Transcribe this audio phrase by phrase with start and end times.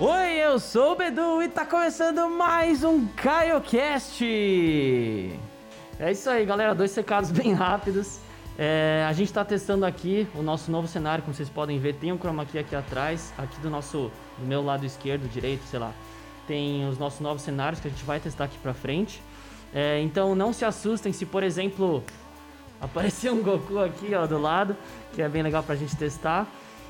[0.00, 4.24] Oi, eu sou o Bedu e tá começando mais um CaioCast!
[5.98, 8.20] É isso aí, galera, dois secados bem rápidos.
[8.56, 12.12] É, a gente tá testando aqui o nosso novo cenário, como vocês podem ver, tem
[12.12, 15.90] um chroma key aqui atrás, aqui do nosso, do meu lado esquerdo, direito, sei lá.
[16.46, 19.20] Tem os nossos novos cenários que a gente vai testar aqui pra frente.
[19.74, 22.04] É, então não se assustem se, por exemplo,
[22.80, 24.76] aparecer um Goku aqui ó, do lado,
[25.12, 26.46] que é bem legal pra gente testar.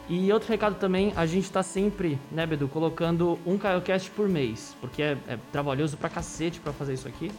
[0.09, 4.75] E outro recado também, a gente tá sempre, né, Bedu, colocando um CaioCast por mês,
[4.81, 7.31] porque é, é trabalhoso pra cacete pra fazer isso aqui.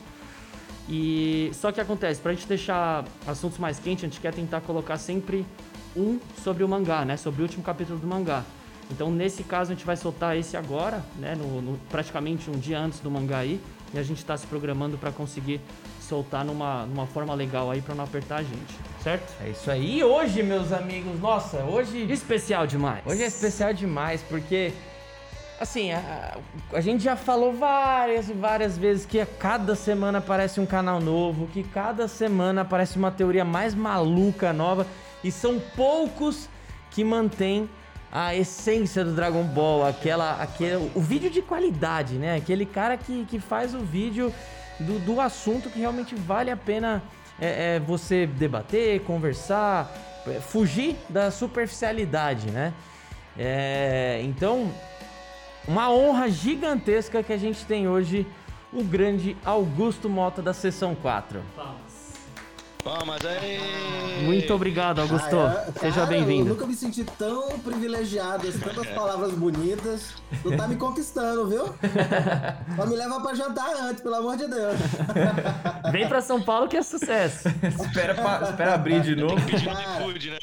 [0.87, 4.97] E só que acontece, pra gente deixar assuntos mais quentes, a gente quer tentar colocar
[4.97, 5.45] sempre
[5.95, 8.43] um sobre o mangá, né, sobre o último capítulo do mangá.
[8.91, 12.79] Então, nesse caso, a gente vai soltar esse agora, né, no, no praticamente um dia
[12.79, 13.59] antes do mangá aí,
[13.93, 15.59] e a gente tá se programando pra conseguir
[16.09, 19.31] soltar numa, numa forma legal aí pra não apertar a gente, certo?
[19.45, 19.99] É isso aí.
[19.99, 22.11] E hoje, meus amigos, nossa, hoje.
[22.11, 23.01] Especial demais.
[23.05, 24.73] Hoje é especial demais, porque.
[25.59, 26.37] Assim, a,
[26.71, 31.01] a gente já falou várias e várias vezes que a cada semana aparece um canal
[31.01, 34.87] novo, que cada semana aparece uma teoria mais maluca nova,
[35.21, 36.49] e são poucos
[36.89, 37.69] que mantêm
[38.11, 42.37] a essência do Dragon Ball, aquela, aquele, o vídeo de qualidade, né?
[42.37, 44.33] Aquele cara que, que faz o vídeo
[44.79, 47.03] do, do assunto que realmente vale a pena
[47.39, 49.91] é, é, você debater, conversar,
[50.27, 52.73] é, fugir da superficialidade, né?
[53.37, 54.71] É, então,
[55.67, 58.27] uma honra gigantesca que a gente tem hoje
[58.71, 61.41] o grande Augusto Mota da Sessão 4.
[61.55, 61.88] Palmas
[62.85, 64.23] aí!
[64.25, 65.37] Muito obrigado, Augusto.
[65.37, 65.79] Ah, é?
[65.79, 66.49] Seja bem-vindo.
[66.49, 70.13] Eu nunca me senti tão privilegiado, assim, tantas palavras bonitas.
[70.41, 71.65] Tu tá me conquistando, viu?
[72.75, 74.77] Só me leva pra jantar antes, pelo amor de Deus.
[75.91, 77.49] Vem pra São Paulo que é sucesso.
[77.49, 79.35] espera, pa- espera abrir de novo.
[79.65, 80.09] Cara.
[80.15, 80.39] né?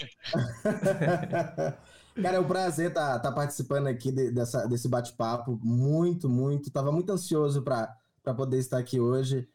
[2.23, 5.59] Cara, é um prazer estar participando aqui de- dessa, desse bate-papo.
[5.63, 6.71] Muito, muito.
[6.71, 9.47] Tava muito ansioso pra pra poder estar aqui hoje.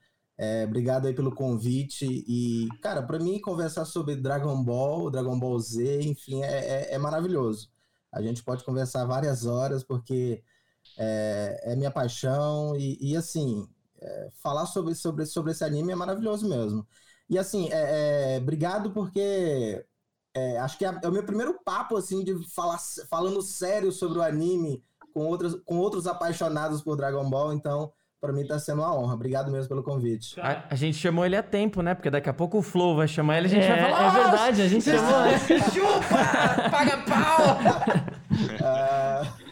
[0.41, 2.05] É, obrigado aí pelo convite.
[2.27, 6.97] E, cara, pra mim, conversar sobre Dragon Ball, Dragon Ball Z, enfim, é, é- é
[6.97, 7.69] maravilhoso.
[8.11, 10.43] A gente pode conversar várias horas, porque
[10.97, 12.75] é, é minha paixão.
[12.77, 13.67] E, e, assim,
[14.01, 16.87] é, falar sobre, sobre, sobre esse anime é maravilhoso mesmo.
[17.29, 19.85] E, assim, é, obrigado porque
[20.33, 24.19] é, acho que é, é o meu primeiro papo, assim, de falar falando sério sobre
[24.19, 27.53] o anime com, outros com outros apaixonados por Dragon Ball.
[27.53, 29.15] Então, pra mim tá sendo uma honra.
[29.15, 30.39] Obrigado mesmo pelo convite.
[30.39, 31.95] A, a gente chamou ele a tempo, né?
[31.95, 34.03] Porque daqui a pouco o Flow vai chamar ele e a gente É, vai falar.
[34.03, 35.39] é "Ah, verdade, a gente chamou.
[35.73, 36.69] Chupa!
[36.69, 37.57] Paga pau!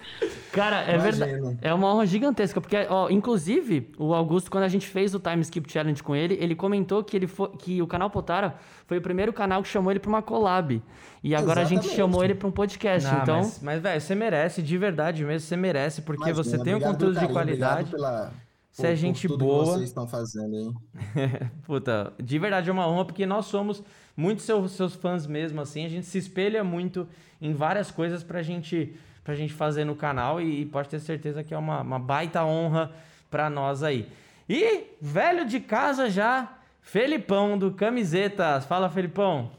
[0.52, 1.58] Cara, é verdade.
[1.62, 5.42] É uma honra gigantesca, porque, ó, inclusive, o Augusto, quando a gente fez o Time
[5.42, 8.56] Skip Challenge com ele, ele comentou que, ele fo- que o canal Potara
[8.88, 10.82] foi o primeiro canal que chamou ele pra uma collab.
[11.24, 11.96] E agora a gente Exatamente.
[11.96, 13.12] chamou ele pra um podcast.
[13.12, 16.58] Não, então, mas, mas, velho, você merece, de verdade mesmo, você merece, porque imagina, você
[16.64, 17.82] tem um conteúdo pelo de carinho, qualidade.
[17.90, 18.32] Obrigado pela,
[18.72, 19.64] Você é gente tudo boa.
[19.64, 20.74] que vocês estão fazendo, hein?
[21.64, 23.84] Puta, de verdade é uma honra, porque nós somos
[24.16, 25.86] muito seus, seus fãs mesmo, assim.
[25.86, 27.08] A gente se espelha muito
[27.42, 31.54] em várias coisas pra gente, pra gente fazer no canal e, pode ter certeza que
[31.54, 32.92] é uma, uma baita honra
[33.30, 34.08] pra nós aí.
[34.48, 38.66] E, velho de casa já, Felipão do Camisetas.
[38.66, 39.52] Fala, Felipão.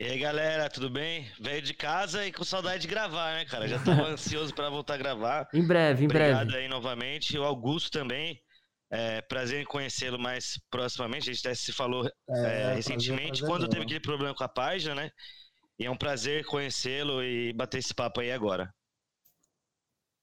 [0.00, 1.30] E aí, galera, tudo bem?
[1.40, 3.68] Veio de casa e com saudade de gravar, né, cara?
[3.68, 5.48] Já tava ansioso pra voltar a gravar.
[5.54, 6.64] em breve, em Obrigado breve.
[6.64, 7.38] aí novamente.
[7.38, 8.40] O Augusto também.
[8.90, 11.30] É, prazer em conhecê-lo mais proximamente.
[11.30, 14.48] A gente até se falou é, prazer, recentemente, prazer quando teve aquele problema com a
[14.48, 15.10] página, né?
[15.78, 18.68] E é um prazer conhecê-lo e bater esse papo aí agora.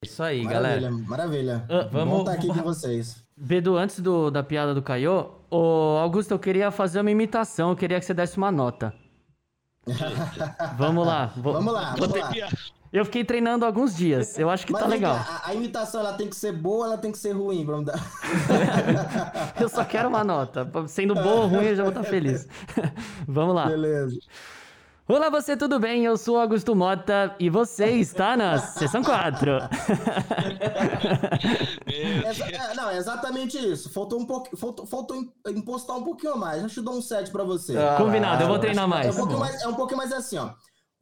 [0.04, 0.92] Isso aí, Maravilha, galera.
[1.08, 1.66] maravilha.
[1.70, 3.24] Ah, Vamos vamos- estar aqui com vocês.
[3.36, 7.76] Bedu, antes do, da piada do Caio, ô Augusto, eu queria fazer uma imitação, eu
[7.76, 8.94] queria que você desse uma nota.
[10.78, 11.32] Vamos lá.
[11.38, 12.32] vou- Vamos lá, vamos lá.
[12.94, 15.16] Eu fiquei treinando alguns dias, eu acho que Mas tá legal.
[15.16, 17.86] cá, a, a imitação ela tem que ser boa, ela tem que ser ruim, vamos
[17.86, 17.98] dar.
[19.58, 20.70] Eu só quero uma nota.
[20.90, 22.46] Sendo bom ou ruim, eu já vou estar feliz.
[23.26, 23.68] Vamos lá.
[23.68, 24.20] Beleza.
[25.14, 26.06] Olá, você, tudo bem?
[26.06, 29.52] Eu sou o Augusto Mota e você está na Sessão 4.
[32.30, 33.90] Exa- é, não, é exatamente isso.
[33.92, 36.62] Faltou um pouco, faltou, faltou im- impostar um pouquinho a mais.
[36.62, 37.78] Deixa eu dar um 7 pra você.
[37.78, 39.14] Ah, Combinado, eu vou treinar é, mais.
[39.14, 40.52] um pouquinho mais é um pouquinho mais assim, ó.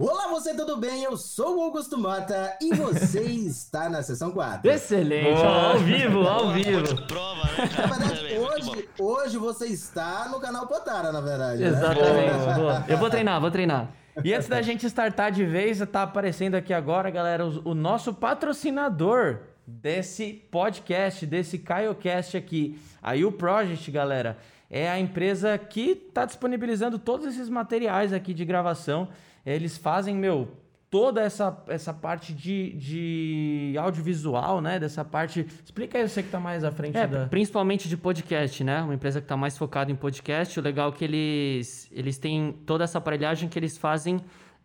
[0.02, 1.04] Olá, você, tudo bem?
[1.04, 3.20] Eu sou o Augusto Mota e você
[3.52, 4.72] está na sessão 4.
[4.72, 7.06] Excelente, ó, ao vivo, ao vivo.
[7.06, 11.62] prova, né, Na verdade, hoje, hoje você está no canal Potara, na verdade.
[11.62, 11.68] né?
[11.68, 12.32] Exatamente.
[12.32, 12.54] Boa.
[12.56, 12.86] boa.
[12.88, 13.90] Eu vou treinar, vou treinar.
[14.24, 18.14] E antes da gente startar de vez, tá aparecendo aqui agora, galera, o, o nosso
[18.14, 22.80] patrocinador desse podcast, desse CaioCast aqui.
[23.04, 24.38] A U Project, galera,
[24.72, 29.10] é a empresa que tá disponibilizando todos esses materiais aqui de gravação.
[29.46, 30.48] Eles fazem, meu,
[30.90, 34.80] toda essa, essa parte de, de audiovisual, né?
[34.80, 35.46] Dessa parte.
[35.64, 37.26] Explica aí você que tá mais à frente É, da.
[37.28, 38.82] principalmente de podcast, né?
[38.82, 40.60] Uma empresa que está mais focada em podcast.
[40.60, 44.20] O legal é que eles, eles têm toda essa aparelhagem que eles fazem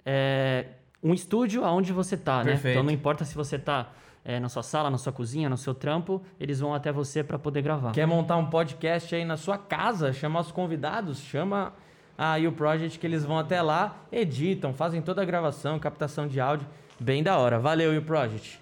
[0.04, 0.66] é,
[1.02, 2.52] um estúdio aonde você tá, né?
[2.52, 2.74] Perfeito.
[2.74, 3.92] Então não importa se você tá
[4.24, 7.38] é, na sua sala, na sua cozinha, no seu trampo, eles vão até você para
[7.38, 7.92] poder gravar.
[7.92, 10.12] Quer montar um podcast aí na sua casa?
[10.14, 11.74] Chama os convidados, chama
[12.16, 16.40] a U Project que eles vão até lá, editam, fazem toda a gravação, captação de
[16.40, 16.66] áudio.
[17.00, 17.58] Bem da hora.
[17.58, 18.58] Valeu, U Project.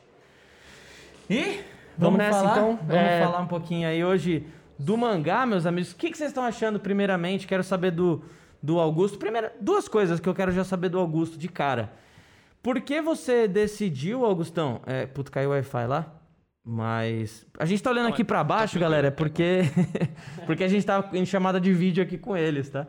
[1.29, 1.59] E vamos,
[1.99, 2.53] Vamos nessa, falar?
[2.53, 2.77] então?
[2.83, 3.21] Vamos É.
[3.25, 4.47] falar um pouquinho aí hoje
[4.79, 5.93] do mangá, meus amigos.
[5.93, 7.47] O que, que vocês estão achando primeiramente?
[7.47, 8.23] Quero saber do,
[8.63, 9.19] do Augusto.
[9.19, 11.93] Primeiro, duas coisas que eu quero já saber do Augusto de cara.
[12.63, 14.81] Por que você decidiu, Augustão?
[14.87, 16.07] É, puto, caiu o Wi-Fi lá?
[16.65, 17.45] Mas.
[17.59, 19.63] A gente tá olhando aqui é- pra tá baixo, galera, é tá porque.
[20.47, 22.87] porque a gente tá em chamada de vídeo aqui com eles, tá?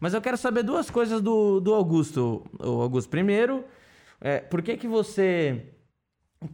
[0.00, 2.42] Mas eu quero saber duas coisas do, do Augusto.
[2.58, 3.62] O Augusto, primeiro,
[4.18, 5.66] é, por que que você.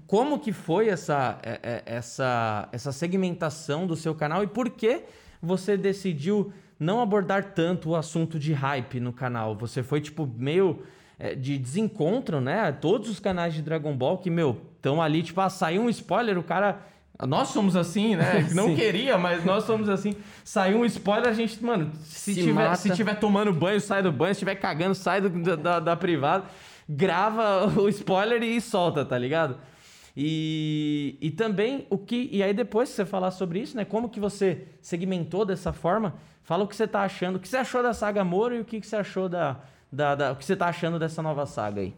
[0.08, 5.04] Como que foi essa, é, é, essa, essa segmentação do seu canal e por que
[5.40, 9.54] você decidiu não abordar tanto o assunto de hype no canal?
[9.54, 10.82] Você foi, tipo, meio
[11.16, 12.72] é, de desencontro, né?
[12.72, 16.36] Todos os canais de Dragon Ball que, meu, estão ali, tipo, ah, saiu um spoiler,
[16.36, 16.80] o cara.
[17.26, 18.46] Nós somos assim, né?
[18.52, 20.14] Não queria, mas nós somos assim.
[20.44, 22.76] Saiu um spoiler, a gente, mano, se, Se tiver, mata.
[22.76, 25.96] se tiver tomando banho, sai do banho, se tiver cagando, sai do- da, da, da
[25.96, 26.44] privada,
[26.88, 29.56] grava o spoiler e solta, tá ligado?
[30.14, 32.28] E, e também o que.
[32.32, 33.84] E aí, depois que você falar sobre isso, né?
[33.84, 37.58] Como que você segmentou dessa forma, fala o que você tá achando, o que você
[37.58, 39.60] achou da saga Moro e o que, que você achou da,
[39.92, 41.94] da, da- O que você tá achando dessa nova saga aí.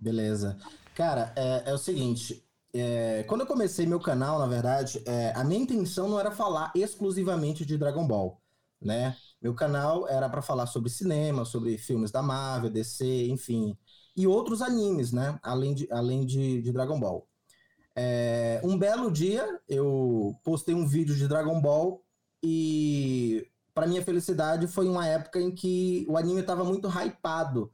[0.00, 0.56] Beleza.
[0.94, 2.42] Cara, é, é o seguinte.
[2.74, 6.70] É, quando eu comecei meu canal, na verdade, é, a minha intenção não era falar
[6.74, 8.40] exclusivamente de Dragon Ball,
[8.80, 9.16] né?
[9.40, 13.76] Meu canal era para falar sobre cinema, sobre filmes da Marvel, DC, enfim,
[14.16, 15.38] e outros animes, né?
[15.42, 17.26] Além de, além de, de Dragon Ball.
[17.96, 22.04] É, um belo dia, eu postei um vídeo de Dragon Ball
[22.42, 27.72] e, para minha felicidade, foi uma época em que o anime estava muito hypado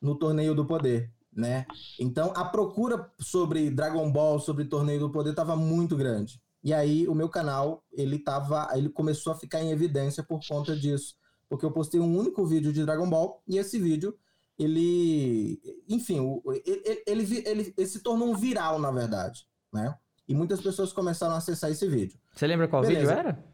[0.00, 1.66] no Torneio do Poder, né?
[1.98, 6.40] Então a procura sobre Dragon Ball, sobre Torneio do Poder estava muito grande.
[6.62, 10.76] E aí o meu canal, ele tava, ele começou a ficar em evidência por conta
[10.76, 11.16] disso,
[11.48, 14.16] porque eu postei um único vídeo de Dragon Ball e esse vídeo
[14.58, 16.18] ele, enfim,
[16.64, 19.96] ele, ele, ele- ele se tornou um viral na verdade, né?
[20.28, 22.18] E muitas pessoas começaram a acessar esse vídeo.
[22.34, 23.00] Você lembra qual Beleza.
[23.14, 23.44] vídeo era?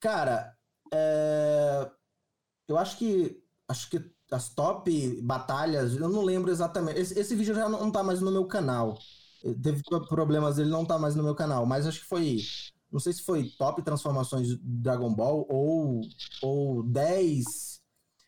[0.00, 0.56] Cara,
[0.92, 1.90] é,
[2.66, 4.00] eu acho que acho que
[4.30, 6.98] as top batalhas, eu não lembro exatamente.
[7.00, 8.98] Esse, esse vídeo já não tá mais no meu canal.
[9.44, 12.38] Eh, Teve pro- problemas, ele não tá mais no meu canal, mas acho que foi,
[12.92, 16.00] não sei se foi top transformações de Dragon Ball ou
[16.42, 17.80] ou 10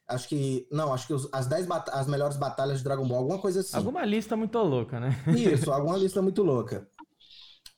[0.09, 0.67] Acho que.
[0.71, 3.61] Não, acho que os- as 10 bata- as melhores batalhas de Dragon Ball, alguma coisa
[3.61, 3.77] assim.
[3.77, 5.11] Alguma lista muito louca, né?
[5.67, 6.87] Isso, alguma lista muito louca.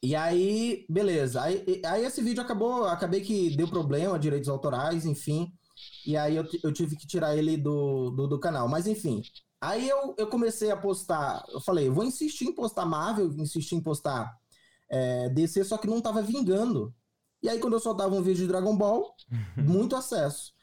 [0.03, 1.43] E aí, beleza.
[1.43, 5.53] Aí, aí esse vídeo acabou, acabei que deu problema, direitos autorais, enfim.
[6.07, 8.69] E aí eu, eu tive que tirar ele do, do, do canal.
[8.69, 9.23] Mas enfim.
[9.61, 11.45] Aí eu, eu comecei a postar.
[11.49, 14.37] Eu falei, vou insistir em postar Marvel, insistir em postar
[14.91, 16.95] é, DC, só que não tava vingando.
[17.43, 19.15] E aí, quando eu soltava um vídeo de Dragon Ball,
[19.57, 20.55] muito acesso.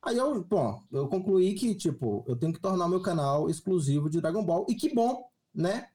[0.00, 4.08] Aí eu, bom, eu concluí que, tipo, eu tenho que tornar o meu canal exclusivo
[4.08, 4.64] de Dragon Ball.
[4.68, 5.88] E que bom, né?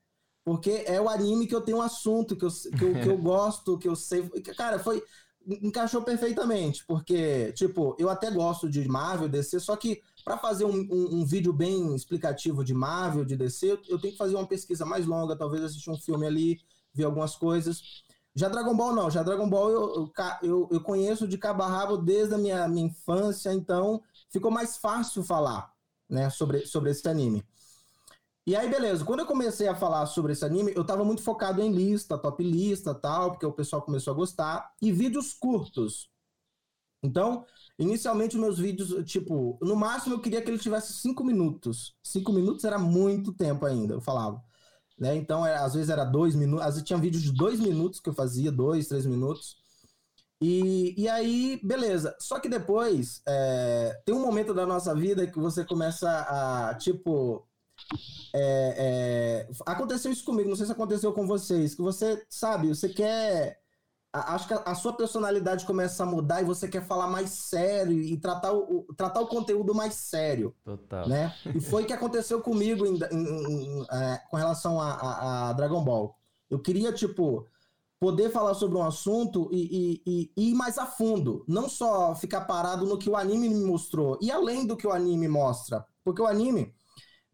[0.44, 3.18] Porque é o anime que eu tenho um assunto, que eu, que eu, que eu
[3.22, 4.28] gosto, que eu sei.
[4.58, 5.02] Cara, foi.
[5.46, 10.88] Encaixou perfeitamente, porque, tipo, eu até gosto de Marvel, DC, só que para fazer um,
[10.90, 14.86] um, um vídeo bem explicativo de Marvel, de DC, eu, tenho que fazer uma pesquisa
[14.86, 16.62] mais longa, talvez assistir um filme ali,
[16.94, 18.04] ver algumas coisas.
[18.36, 21.98] Já Dragon Ball não, já Dragon Ball eu, eu, eu conheço de cabo a rabo
[21.98, 25.74] desde a minha, minha infância, então ficou mais fácil falar
[26.10, 27.44] né, sobre, sobre esse anime.
[28.46, 31.62] E aí, beleza, quando eu comecei a falar sobre esse anime, eu tava muito focado
[31.62, 36.10] em lista, top lista tal, porque o pessoal começou a gostar, e vídeos curtos.
[37.04, 37.46] Então,
[37.78, 41.96] inicialmente, meus vídeos, tipo, no máximo eu queria que ele tivesse cinco minutos.
[42.04, 44.42] Cinco minutos era muito tempo ainda, eu falava.
[45.00, 45.16] Né?
[45.16, 48.10] Então, era- às vezes era dois minutos, às vezes tinha vídeos de dois minutos que
[48.10, 49.58] eu fazia, dois, três minutos.
[50.42, 52.16] E, e aí, beleza.
[52.20, 56.10] Só que depois, é, tem um momento da nossa vida que você começa
[56.70, 57.48] a, tipo.
[58.34, 62.90] É, é, aconteceu isso comigo, não sei se aconteceu com vocês, que você, sabe, você
[62.90, 63.60] quer.
[64.12, 67.30] a- Acho que a, a sua personalidade começa a mudar e você quer falar mais
[67.32, 71.08] sério e tratar o, o- tratar o conteúdo mais sério Total.
[71.08, 71.34] né?
[71.56, 75.54] E foi o que aconteceu comigo em- em- em- é, com relação a, a- a
[75.54, 76.16] Dragon Ball.
[76.50, 77.48] Eu queria, tipo,
[78.00, 81.44] poder falar sobre um assunto e, e- e- e ir mais a fundo.
[81.48, 84.20] Não só ficar parado no que o anime me mostrou.
[84.22, 85.86] E além do que o anime mostra.
[86.04, 86.72] Porque o anime,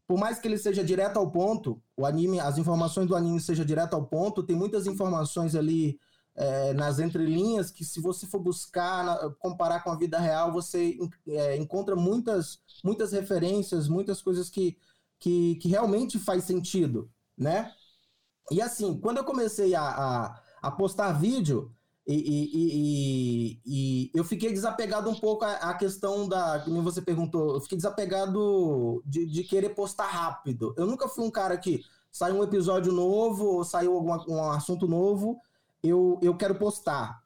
[0.09, 3.63] por mais que ele seja direto ao ponto, o anime, as informações do anime sejam
[3.63, 5.99] direto ao ponto, tem muitas informações ali
[6.35, 10.97] é, nas entrelinhas que se você for buscar, na, comparar com a vida real, você
[11.27, 14.79] é, encontra muitas, muitas referências, muitas coisas que,
[15.19, 17.71] que, que, realmente faz sentido, né?
[18.49, 21.71] E assim, quando eu comecei a, a, a postar vídeo,
[22.11, 26.59] e, e, e, e, eu fiquei desapegado um pouco à, questão da.
[26.59, 30.73] Como você perguntou, eu fiquei desapegado de, de, querer postar rápido.
[30.75, 34.87] Eu nunca fui um cara que saiu um episódio novo, ou saiu algum um assunto
[34.87, 35.39] novo,
[35.83, 37.21] eu, eu quero postar.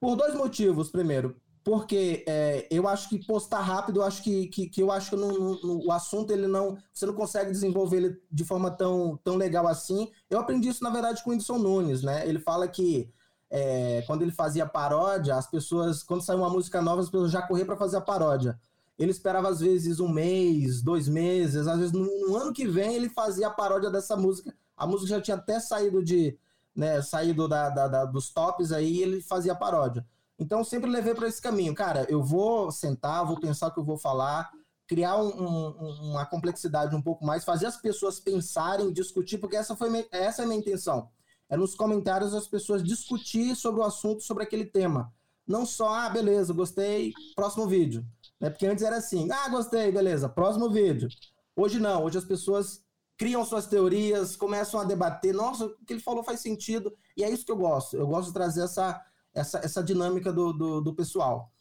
[0.00, 0.90] Por dois motivos.
[0.90, 5.10] Primeiro, porque é, eu acho que postar rápido, eu acho que, que, que eu acho
[5.10, 6.76] que o assunto ele não.
[6.92, 10.10] Você não consegue desenvolver ele de forma tão, tão legal assim.
[10.28, 12.28] Eu aprendi isso, na verdade, com o Whindersson Nunes, né?
[12.28, 13.08] Ele fala que
[13.54, 17.42] é, quando ele fazia paródia, as pessoas, quando saiu uma música nova, as pessoas já
[17.42, 18.58] corriam para fazer a paródia.
[18.98, 22.94] Ele esperava às vezes um mês, dois meses, às vezes no, no, ano que vem
[22.94, 24.54] ele fazia a paródia dessa música.
[24.74, 26.38] A música já tinha até saído de,
[26.74, 30.06] né, saído da, da, da dos tops aí, ele fazia a paródia.
[30.38, 32.06] Então sempre levei para esse caminho, cara.
[32.08, 34.50] Eu vou sentar, vou pensar o que eu vou falar,
[34.86, 39.76] criar um, um, uma complexidade um pouco mais, fazer as pessoas pensarem, discutir, porque essa
[39.76, 41.10] foi essa é a minha intenção
[41.52, 45.12] é nos comentários as pessoas discutir sobre o assunto, sobre aquele tema.
[45.46, 48.02] Não só, ah, beleza, gostei, próximo vídeo.
[48.40, 48.48] Né?
[48.48, 51.10] Porque antes era assim, ah, gostei, beleza, próximo vídeo.
[51.54, 52.82] Hoje não, hoje as pessoas
[53.18, 57.28] criam suas teorias, começam a debater, nossa, o que ele falou faz sentido, e é
[57.28, 57.98] isso que eu gosto.
[57.98, 58.98] Eu gosto de trazer essa,
[59.34, 61.52] essa, essa dinâmica do, do, do pessoal.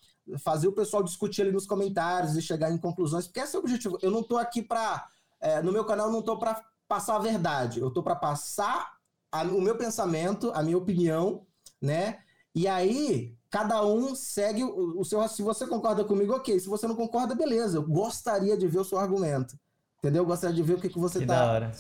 [0.41, 3.62] Fazer o pessoal discutir ali nos comentários e chegar em conclusões, porque esse é o
[3.62, 3.98] objetivo.
[4.01, 5.05] Eu não estou aqui para.
[5.41, 9.00] É, no meu canal, eu não estou para passar a verdade, eu estou para passar
[9.31, 11.45] a, o meu pensamento, a minha opinião,
[11.81, 12.19] né?
[12.53, 15.25] E aí, cada um segue o, o, seu.
[15.27, 16.59] Se você concorda comigo, ok.
[16.59, 17.77] Se você não concorda, beleza.
[17.77, 19.55] Eu gostaria de ver o seu argumento.
[20.00, 20.23] Entendeu?
[20.23, 21.45] Eu gostaria de ver o que, que você que tá.
[21.45, 21.71] Da hora.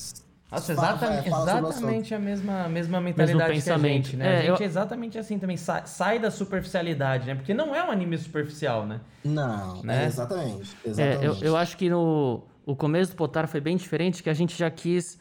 [0.51, 3.81] Nossa, exatamente, exatamente a mesma, mesma mentalidade Mesmo pensamento.
[3.81, 4.25] que a gente, né?
[4.25, 4.65] É, a gente eu...
[4.65, 7.35] é exatamente assim também, sai, sai, da superficialidade, né?
[7.35, 8.99] Porque não é um anime superficial, né?
[9.23, 10.03] Não, né?
[10.03, 10.75] É exatamente.
[10.83, 11.23] exatamente.
[11.23, 14.33] É, eu, eu acho que no o começo do Potar foi bem diferente, que a
[14.33, 15.17] gente já quis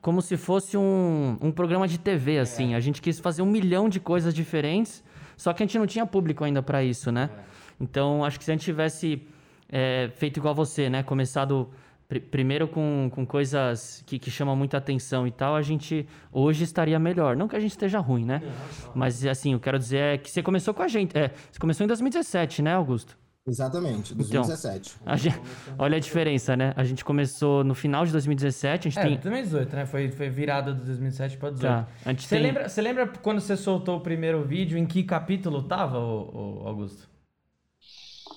[0.00, 2.40] como se fosse um, um programa de TV, é.
[2.40, 2.74] assim.
[2.74, 2.76] É.
[2.76, 5.02] A gente quis fazer um milhão de coisas diferentes,
[5.36, 7.30] só que a gente não tinha público ainda para isso, né?
[7.32, 7.40] É.
[7.80, 9.22] Então, acho que se a gente tivesse
[9.68, 11.02] é, feito igual você, né?
[11.02, 11.70] Começado
[12.08, 16.64] pr primeiro com, com coisas que, que chamam muita atenção e tal, a gente hoje
[16.64, 17.36] estaria melhor.
[17.36, 18.40] Não que a gente esteja ruim, né?
[18.42, 18.92] Não, não.
[18.94, 21.16] Mas, assim, eu quero dizer é que você começou com a gente.
[21.16, 23.16] É, você começou em 2017, né, Augusto?
[23.46, 24.96] Exatamente, 2017.
[25.00, 25.40] Então, a gente,
[25.78, 26.74] olha a diferença, né?
[26.76, 29.18] A gente começou no final de 2017, a gente é, tem...
[29.18, 29.86] 2018, né?
[29.86, 31.86] Foi, foi virada de 2017 para 2018.
[31.86, 32.12] Tá.
[32.12, 32.42] Você, tem...
[32.42, 37.08] lembra, você lembra quando você soltou o primeiro vídeo, em que capítulo tava, o, Augusto?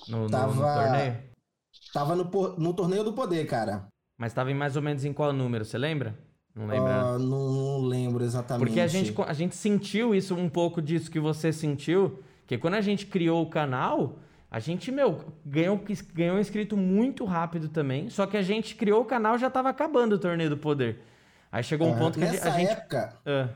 [0.08, 0.54] No, tava...
[0.54, 1.16] no, no torneio?
[1.92, 3.86] Tava no, no torneio do poder, cara.
[4.16, 6.18] Mas tava em mais ou menos em qual número, você lembra?
[6.54, 7.14] Não lembra?
[7.14, 8.66] Uh, não, não, lembro exatamente.
[8.66, 12.74] Porque a gente, a gente sentiu isso, um pouco disso que você sentiu, que quando
[12.74, 14.18] a gente criou o canal
[14.54, 15.80] a gente, meu, ganhou,
[16.12, 18.08] ganhou um inscrito muito rápido também.
[18.08, 21.00] Só que a gente criou o canal já tava acabando o torneio do poder.
[21.50, 22.70] Aí chegou um ponto que nessa a gente.
[22.70, 23.52] Época, uh.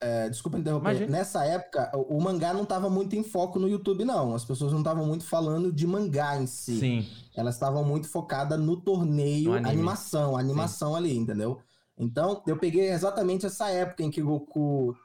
[0.00, 0.88] é, desculpa interromper.
[0.88, 1.18] Imagina.
[1.18, 4.34] Nessa época, o, o mangá não tava muito em foco no YouTube, não.
[4.34, 6.78] As pessoas não estavam muito falando de mangá em si.
[6.78, 7.06] Sim.
[7.36, 10.96] Elas estavam muito focadas no torneio, no animação, animação Sim.
[10.96, 11.60] ali, entendeu?
[11.98, 14.96] Então, eu peguei exatamente essa época em que o Goku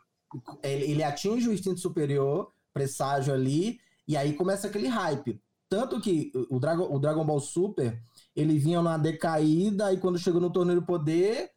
[0.64, 5.40] ele, ele atinge o instinto superior, presságio ali, e aí começa aquele hype.
[5.70, 8.02] Tanto que o Dragon, o Dragon Ball Super,
[8.36, 11.50] ele vinha numa decaída, e quando chegou no Torneio do Poder,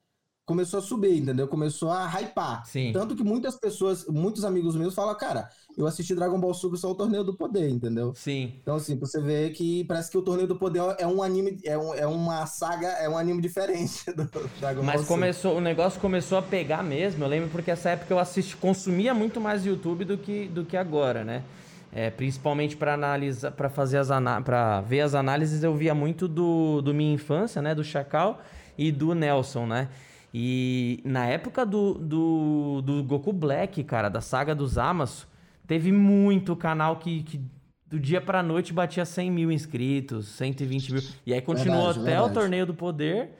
[0.50, 1.46] começou a subir, entendeu?
[1.46, 2.66] Começou a hypar.
[2.66, 2.90] Sim.
[2.92, 6.90] Tanto que muitas pessoas, muitos amigos meus falam, cara, eu assisti Dragon Ball Super só
[6.90, 8.12] o Torneio do Poder, entendeu?
[8.16, 8.54] Sim.
[8.60, 11.78] Então, assim, você vê que parece que o Torneio do Poder é um anime, é,
[11.78, 14.28] um, é uma saga, é um anime diferente do
[14.58, 15.60] Dragon Mas Ball começou, Super.
[15.60, 19.40] o negócio começou a pegar mesmo, eu lembro porque essa época eu assisti, consumia muito
[19.40, 21.44] mais YouTube do que, do que agora, né?
[21.92, 24.08] É, principalmente para analisar, para fazer as
[24.44, 28.40] para ver as análises, eu via muito do, do minha infância, né, do Chacal
[28.78, 29.88] e do Nelson, né?
[30.32, 35.28] E na época do, do, do Goku Black, cara, da saga dos Amasso,
[35.66, 37.40] teve muito canal que, que
[37.86, 41.02] do dia pra noite batia 100 mil inscritos, 120 mil.
[41.26, 42.30] E aí continuou verdade, até verdade.
[42.30, 43.30] o Torneio do Poder,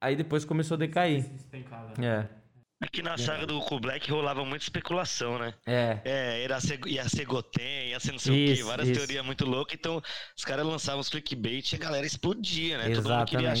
[0.00, 1.24] aí depois começou a decair.
[2.04, 2.43] É.
[2.84, 5.54] Aqui na saga do Goku Black rolava muita especulação, né?
[5.64, 5.98] É.
[6.04, 8.98] É, era ser, ia ser Goten, ia ser não sei isso, o quê, várias isso.
[8.98, 9.74] teorias muito loucas.
[9.74, 10.02] Então,
[10.36, 12.90] os caras lançavam os clickbait e a galera explodia, né?
[12.90, 13.02] Exatamente.
[13.02, 13.54] Todo mundo queria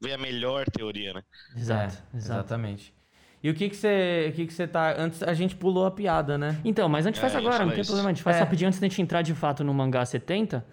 [0.00, 1.22] ver a melhor teoria, né?
[1.54, 2.94] Exato, é, exatamente.
[3.42, 5.90] E o que que você, o que que você tá, antes a gente pulou a
[5.90, 6.58] piada, né?
[6.64, 7.90] Então, mas a gente faz é, agora, não tem isso.
[7.90, 8.40] problema, a gente faz é.
[8.40, 10.64] rapidinho antes da gente entrar de fato no mangá 70.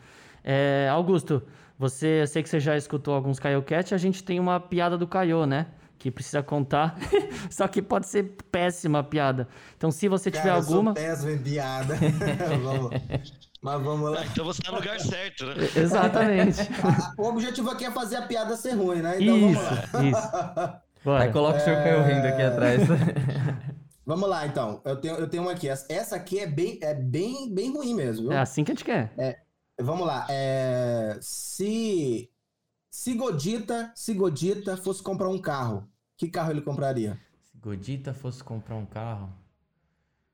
[0.41, 1.43] É, Augusto,
[1.77, 5.05] você, eu sei que você já escutou alguns Caiocast, a gente tem uma piada do
[5.05, 5.65] Caio, né?
[5.99, 6.97] Que precisa contar.
[7.51, 9.49] Só que pode ser péssima a piada.
[9.75, 10.91] Então, se você tiver Cara, alguma.
[10.91, 11.95] Eu sou péssimo em piada.
[12.63, 12.91] vamos.
[13.61, 14.21] Mas vamos lá.
[14.21, 15.55] Ah, então você tá no lugar certo, né?
[15.75, 16.61] Exatamente.
[17.17, 19.21] o objetivo aqui é fazer a piada ser ruim, né?
[19.21, 20.21] Então isso, vamos lá.
[20.21, 20.79] isso.
[21.03, 21.23] Bora.
[21.25, 22.81] Aí coloca o seu Caio rindo aqui atrás.
[24.05, 24.81] Vamos lá, então.
[24.85, 25.67] Eu tenho, eu tenho uma aqui.
[25.67, 28.31] Essa aqui é bem, é bem, bem ruim mesmo, viu?
[28.31, 29.11] É assim que a gente quer.
[29.81, 30.25] Vamos lá.
[30.29, 32.29] É, se
[32.89, 37.19] se Godita, se Godita fosse comprar um carro, que carro ele compraria?
[37.43, 39.31] Se Godita fosse comprar um carro.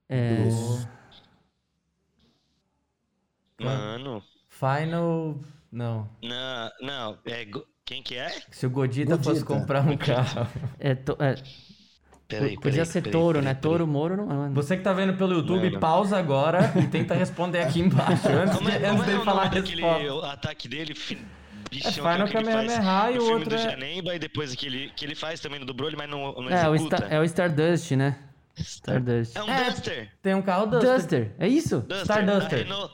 [0.07, 0.47] É.
[0.47, 0.87] Isso.
[3.59, 4.23] Mano.
[4.49, 5.39] Final.
[5.71, 6.09] Não.
[6.23, 7.17] Não, não.
[7.25, 8.29] É, go- quem que é?
[8.51, 9.29] Se o Godita, Godita.
[9.29, 10.47] fosse comprar um carro.
[10.79, 11.35] É, to- é,
[12.27, 13.49] Peraí, podia peraí, ser peraí, touro, peraí, né?
[13.53, 13.61] peraí.
[13.61, 14.25] Touro, Moro, não.
[14.25, 14.53] não.
[14.53, 15.79] Você que tá vendo pelo YouTube, Mano.
[15.79, 18.27] pausa agora e tenta responder aqui embaixo.
[18.29, 19.83] Antes, Como é, como antes é dele o falar daquele
[20.23, 20.95] ataque dele?
[21.69, 23.57] Fi- É Bichão, Final que ele faz Kamehameha e no o filme outro do é.
[23.69, 26.49] Janemba e depois que ele, que ele faz também no do Broly, mas não, não
[26.49, 26.77] É o.
[26.77, 28.17] Star, é o Stardust, né?
[28.57, 29.35] Stardust.
[29.37, 29.69] É um É.
[29.69, 30.11] Duster.
[30.21, 30.93] Tem um carro Duster.
[30.95, 31.79] Duster, é isso?
[31.81, 32.03] Duster.
[32.05, 32.59] Star da Duster.
[32.59, 32.93] Renault.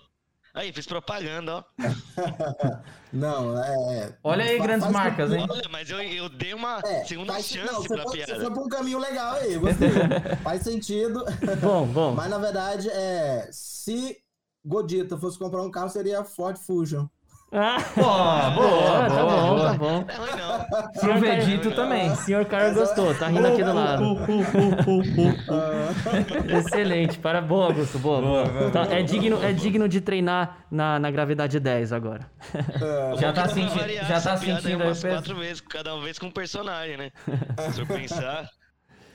[0.54, 1.64] Aí, fiz propaganda, ó.
[3.14, 4.18] Não, é.
[4.24, 5.46] Olha aí, grandes faz- marcas, hein?
[5.50, 8.36] Olha, mas eu, eu dei uma É, segunda faz- chance não, você pra foi, piada.
[8.36, 9.90] Você foi pra um caminho legal aí, gostei.
[10.44, 11.24] faz sentido.
[11.62, 12.14] Bom, bom.
[12.16, 14.18] Mas na verdade, é, se
[14.66, 17.06] Godita fosse comprar um carro, seria Ford Fusion.
[17.54, 19.72] Ah, Boa, boa, tá boa, bom, boa.
[19.72, 20.06] tá bom.
[20.08, 20.92] Não é ruim, não.
[21.02, 22.10] Pro Vegito também.
[22.10, 24.18] O senhor Caio gostou, tá rindo aqui do lado.
[26.58, 28.46] Excelente, para boa, Augusto, boa, boa.
[28.46, 32.26] Boa, Tá, é, digno, é digno de treinar na, na gravidade 10 agora.
[33.20, 36.28] Já tá variar já essa tá aí sentindo aí umas quatro vezes, cada vez com
[36.28, 37.12] um personagem, né?
[37.74, 38.50] Se eu pensar...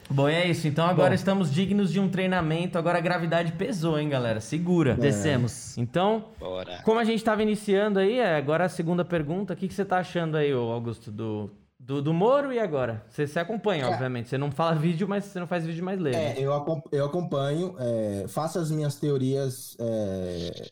[0.09, 0.69] Bom, é isso.
[0.69, 1.15] Então agora Bom.
[1.15, 2.79] estamos dignos de um treinamento.
[2.79, 4.41] Agora a gravidade pesou, hein, galera?
[4.41, 4.95] Segura.
[4.95, 5.77] Descemos.
[5.77, 6.81] Então, Bora.
[6.85, 9.55] como a gente tava iniciando aí, é, agora a segunda pergunta.
[9.55, 13.05] O que, que você tá achando aí, Augusto, do, do, do Moro e agora?
[13.09, 13.95] Você, você acompanha, Cara.
[13.95, 14.29] obviamente.
[14.29, 16.17] Você não fala vídeo, mas você não faz vídeo mais leve.
[16.17, 16.53] É, eu,
[16.93, 20.69] eu acompanho, é, faço as minhas teorias é,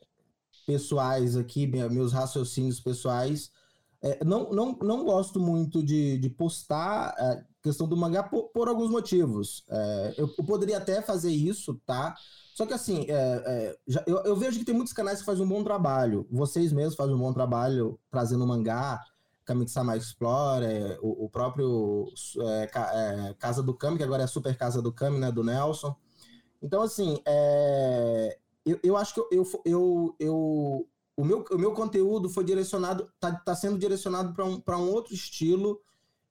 [0.67, 3.51] pessoais aqui, meus raciocínios pessoais.
[4.01, 7.15] É, não, não, não gosto muito de, de postar
[7.65, 9.65] questão do mangá por, por alguns motivos.
[9.71, 12.15] É, eu, eu poderia até fazer isso, tá?
[12.55, 13.15] Só que assim, é,
[13.47, 16.27] é, já- eu, eu vejo que tem muitos canais que fazem um bom trabalho.
[16.31, 19.01] Vocês mesmos fazem um bom trabalho trazendo mangá,
[19.45, 22.07] Kami-sama Explore, o, o próprio
[22.41, 22.71] é,
[23.31, 25.97] é, Casa do Kami, que agora é Super Casa do Kami, né, do Nelson.
[26.63, 27.19] Então, assim,
[28.65, 33.33] eu, eu acho que eu, eu, eu, o, meu, o meu conteúdo foi direcionado, tá,
[33.35, 35.81] tá sendo direcionado para um, um outro estilo.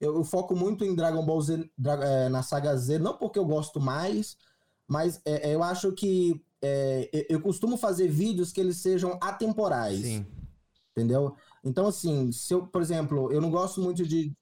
[0.03, 3.39] Eu, eu foco muito em Dragon Ball Z, Dra- é, na saga Z, não porque
[3.39, 4.35] eu gosto mais,
[4.85, 9.17] mas é, é, eu acho que é, eu- eu costumo fazer vídeos que eles sejam
[9.21, 10.25] atemporais Sim.
[10.91, 11.35] entendeu?
[11.63, 14.33] Então, assim, se eu, por exemplo, eu não gosto muito de.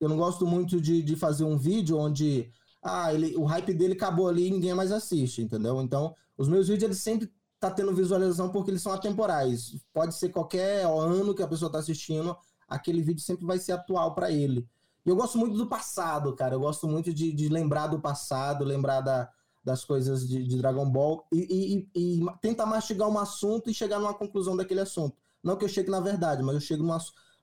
[0.00, 2.50] Eu não gosto muito de, de fazer um vídeo onde
[2.82, 5.82] ah, ele, o hype dele acabou ali e ninguém mais assiste, entendeu?
[5.82, 9.76] Então, os meus vídeos eles sempre tá tendo visualização porque eles são atemporais.
[9.92, 12.34] Pode ser qualquer ano que a pessoa tá assistindo,
[12.70, 14.66] aquele vídeo sempre vai ser atual para ele.
[15.04, 16.54] E eu gosto muito do passado, cara.
[16.54, 19.28] Eu gosto muito de, de lembrar do passado, lembrar da,
[19.64, 23.98] das coisas de, de Dragon Ball e, e, e, tentar mastigar um assunto e chegar
[23.98, 25.16] numa conclusão daquele assunto.
[25.42, 26.98] Não que eu chegue na verdade, mas eu chego numa,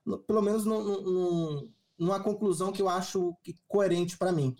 [0.05, 3.35] no- pelo menos num- num- numa conclusão que eu acho
[3.67, 4.55] coerente para mim.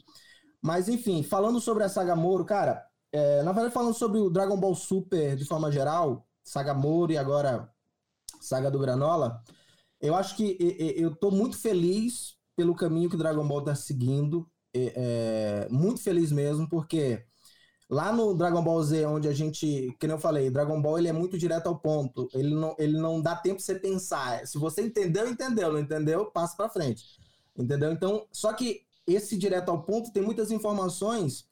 [0.61, 4.59] Mas enfim, falando sobre a saga Moro, cara, é, na verdade falando sobre o Dragon
[4.59, 7.71] Ball Super de forma geral, saga Moro e agora
[8.41, 9.43] saga do Granola,
[10.01, 10.57] eu acho que
[10.97, 14.93] eu tô muito feliz pelo caminho que Dragon Ball tá seguindo, é,
[15.65, 17.25] é, muito feliz mesmo, porque
[17.89, 21.13] Lá no Dragon Ball Z, onde a gente, que eu falei, Dragon Ball ele é
[21.13, 22.27] muito direto ao ponto.
[22.33, 24.45] Ele não, ele não dá tempo pra você pensar.
[24.45, 25.71] Se você entendeu, entendeu.
[25.71, 27.05] Não entendeu, passa pra frente.
[27.55, 27.91] Entendeu?
[27.93, 31.47] Então, só que esse direto ao ponto tem muitas informações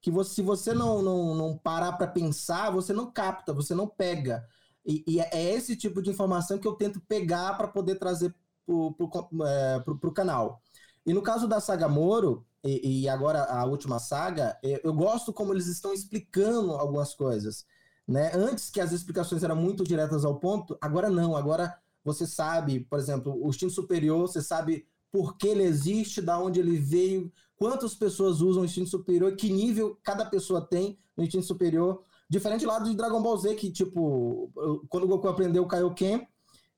[0.00, 3.88] que você, se você não, não, não parar pra pensar, você não capta, você não
[3.88, 4.46] pega.
[4.90, 8.34] E, e é esse tipo de informação que eu tento pegar para poder trazer
[8.66, 9.10] pro, pro,
[9.46, 10.60] é, canal.
[11.06, 15.32] E no caso da saga Moro, e, e agora a última saga, eu, eu gosto
[15.32, 17.64] como eles estão explicando algumas coisas.
[18.06, 18.32] Né?
[18.34, 21.36] Antes que as explicações eram muito diretas ao ponto, agora não.
[21.36, 26.38] Agora você sabe, por exemplo, o instinto superior, você sabe por que ele existe, da
[26.38, 31.22] onde ele veio, quantas pessoas usam o instinto superior, que nível cada pessoa tem no
[31.22, 32.02] instinto superior.
[32.30, 34.52] Diferente lá de Dragon Ball Z, que, tipo,
[34.88, 36.24] quando o Goku aprendeu o Kaioken,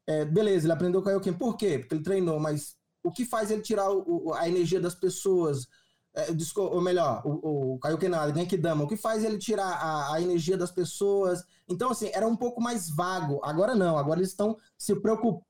[0.06, 1.34] é, beleza, ele aprendeu o Kaioken.
[1.34, 1.78] Por quê?
[1.78, 5.66] Porque ele treinou, mas o que faz ele tirar o, a energia das pessoas?
[6.14, 10.56] É, ou melhor, o, o não, Genkidama, o que faz ele tirar a, a, energia
[10.56, 11.44] das pessoas?
[11.68, 13.38] Então, assim, era um pouco mais vago.
[13.44, 15.44] Agora não, agora eles estão se preocupando.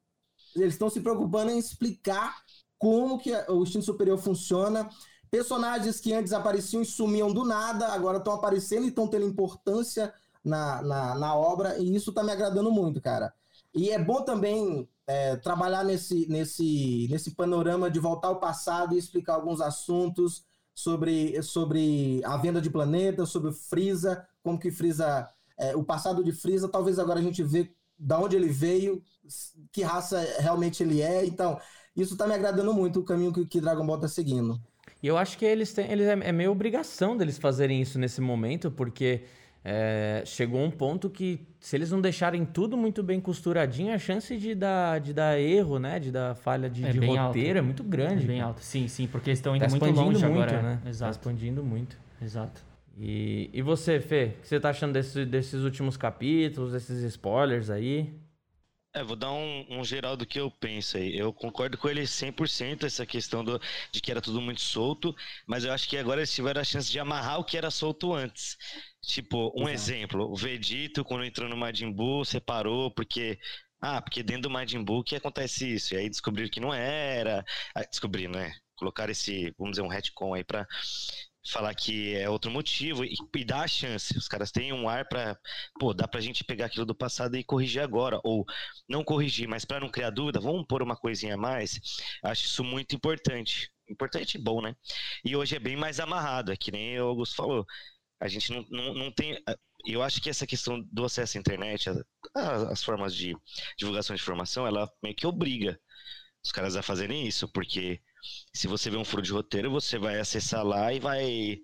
[0.57, 2.43] eles estão se preocupando em explicar
[2.77, 4.89] como que o instinto superior funciona.
[5.33, 10.13] Personagens que antes apareciam e sumiam do nada, agora estão aparecendo e estão tendo importância
[10.45, 13.33] na, na, na, obra, e isso está me agradando muito, cara.
[13.75, 18.99] E é bom também é, trabalhar nesse, nesse, nesse panorama de voltar ao passado e
[18.99, 25.75] explicar alguns assuntos sobre, sobre a venda de planetas, sobre Frieza, como que Frieza, é,
[25.75, 29.03] o passado de Frieza, talvez agora a gente vê da onde ele veio,
[29.73, 31.25] que raça realmente ele é.
[31.25, 31.59] Então,
[31.97, 34.61] isso tá me agradando muito, o caminho que, que Dragon Ball tá seguindo.
[35.03, 38.21] E eu acho que eles têm, eles é, é meio obrigação deles fazerem isso nesse
[38.21, 39.23] momento, porque
[39.65, 44.37] é, chegou um ponto que se eles não deixarem tudo muito bem costuradinho, a chance
[44.37, 47.59] de dar, de dar erro, né, de dar falha de, é de roteiro alto.
[47.59, 48.25] é muito grande.
[48.25, 48.61] É bem alto.
[48.61, 50.81] Sim, sim, porque eles estão indo tá muito longe muito, agora, né?
[50.87, 51.13] Exato.
[51.13, 51.97] Tá expandindo muito.
[52.21, 52.65] Exato.
[52.99, 57.71] E, e você, Fê, o que você tá achando desse, desses últimos capítulos, desses spoilers
[57.71, 58.13] aí?
[58.95, 61.17] É, vou dar um, um, geral do que eu penso aí.
[61.17, 63.59] Eu concordo com ele 100% essa questão do,
[63.91, 66.91] de que era tudo muito solto, mas eu acho que agora eles tiveram a chance
[66.91, 68.59] de amarrar o que era solto antes.
[69.01, 69.93] Tipo, um Exato.
[69.93, 73.39] exemplo, o Vegito, quando entrou no Majin Buu, separou porque...
[73.81, 75.95] Ah, porque dentro do Majin Buu que acontece isso.
[75.95, 77.45] E aí descobriram que não era.
[77.75, 78.55] Ah, descobriram, né?
[78.77, 80.67] Colocaram esse, vamos dizer, um retcon aí pra
[81.51, 84.17] falar que é outro motivo e, e dar a chance.
[84.17, 85.39] Os caras têm um ar para,
[85.79, 88.45] pô, dá pra gente pegar aquilo do passado e corrigir agora ou
[88.89, 91.81] não corrigir, mas para não criar dúvida, vamos pôr uma coisinha a mais.
[92.23, 93.71] Acho isso muito importante.
[93.89, 94.75] Importante e bom, né?
[95.25, 97.67] E hoje é bem mais amarrado, é que nem o Augusto falou.
[98.21, 99.37] A gente não, não, não tem.
[99.85, 101.99] Eu acho que essa questão do acesso à internet, as,
[102.71, 103.37] as formas de
[103.77, 105.79] divulgação de informação, ela meio que obriga
[106.45, 108.01] os caras a fazerem isso, porque
[108.53, 111.59] se você vê um furo de roteiro, você vai acessar lá e vai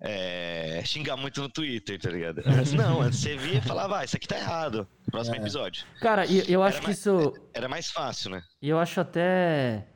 [0.00, 2.42] é, xingar muito no Twitter, tá ligado?
[2.46, 4.86] Antes não, antes você via e falava, ah, isso aqui tá errado.
[5.10, 5.38] Próximo é.
[5.38, 5.84] episódio.
[6.00, 7.34] Cara, eu, eu acho era que mais, isso.
[7.54, 8.42] Era mais fácil, né?
[8.60, 9.86] E eu acho até.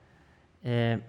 [0.62, 1.00] É,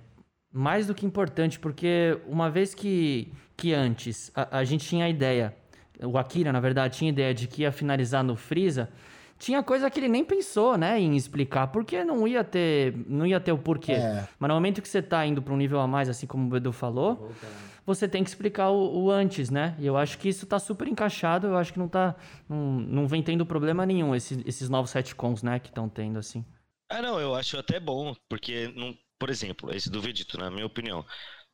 [0.51, 5.09] mais do que importante, porque uma vez que, que antes a, a gente tinha a
[5.09, 5.55] ideia,
[6.01, 8.89] o Akira, na verdade, tinha a ideia de que ia finalizar no Freeza
[9.41, 13.39] tinha coisa que ele nem pensou, né, em explicar, porque não ia ter, não ia
[13.39, 13.93] ter o porquê.
[13.93, 14.27] É.
[14.37, 16.55] Mas no momento que você tá indo para um nível a mais, assim como o
[16.55, 17.31] Edu falou,
[17.83, 19.75] você tem que explicar o, o, antes, né?
[19.79, 22.15] E eu acho que isso tá super encaixado, eu acho que não tá,
[22.47, 26.45] não, não vem tendo problema nenhum esses, esses novos retcons, né, que estão tendo assim.
[26.87, 30.67] Ah, não, eu acho até bom, porque não, por exemplo, esse do Vegito, na minha
[30.67, 31.03] opinião,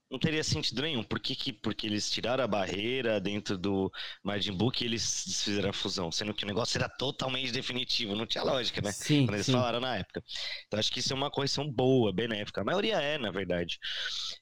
[0.09, 1.03] não teria sentido nenhum.
[1.03, 3.91] Por que, que porque eles tiraram a barreira dentro do
[4.23, 6.11] Majin Buu que eles desfizeram a fusão?
[6.11, 8.91] Sendo que o negócio era totalmente definitivo, não tinha lógica, né?
[8.91, 9.51] Sim, Quando eles sim.
[9.51, 10.23] falaram na época.
[10.67, 12.61] Então acho que isso é uma correção boa, benéfica.
[12.61, 13.79] A maioria é, na verdade.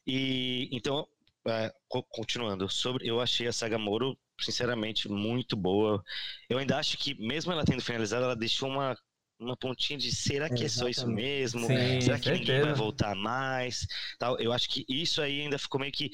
[0.05, 1.07] E então,
[1.47, 1.71] é,
[2.09, 6.03] continuando, sobre, eu achei a saga Moro, sinceramente, muito boa.
[6.49, 8.97] Eu ainda acho que, mesmo ela tendo finalizado, ela deixou uma
[9.39, 11.67] uma pontinha de será que é, é só isso mesmo?
[11.67, 12.31] Sim, será que certeza.
[12.33, 13.85] ninguém vai voltar mais?
[14.17, 14.39] Tal.
[14.39, 16.09] Eu acho que isso aí ainda ficou meio que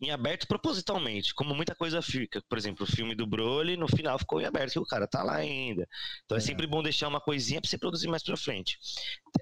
[0.00, 2.42] em aberto propositalmente, como muita coisa fica.
[2.48, 5.22] Por exemplo, o filme do Broly, no final ficou em aberto, que o cara tá
[5.22, 5.88] lá ainda.
[6.24, 8.78] Então é, é sempre bom deixar uma coisinha para você produzir mais pra frente.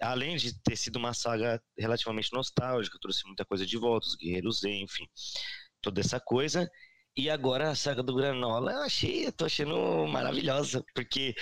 [0.00, 4.60] Além de ter sido uma saga relativamente nostálgica, trouxe muita coisa de volta, os Guerreiros
[4.60, 5.06] Z, enfim,
[5.80, 6.70] toda essa coisa.
[7.16, 11.34] E agora a saga do Granola, eu achei, eu tô achando maravilhosa, porque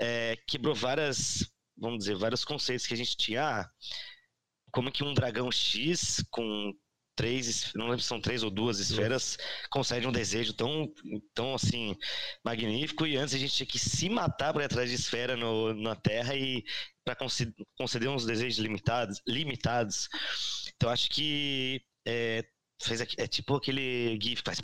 [0.00, 3.42] é, quebrou várias, vamos dizer, vários conceitos que a gente tinha.
[3.42, 3.70] Ah,
[4.72, 6.72] como que um dragão X com
[7.14, 9.36] três, não lembro se são três ou duas esferas,
[9.70, 10.88] concede um desejo tão,
[11.34, 11.94] tão assim,
[12.44, 13.06] magnífico.
[13.06, 15.96] E antes a gente tinha que se matar para ir atrás de esfera no, na
[15.96, 16.62] Terra e
[17.04, 17.16] para
[17.76, 19.20] conceder uns desejos limitados.
[19.26, 20.08] limitados.
[20.76, 22.44] Então acho que é,
[22.80, 24.60] fez, é tipo aquele GIF que faz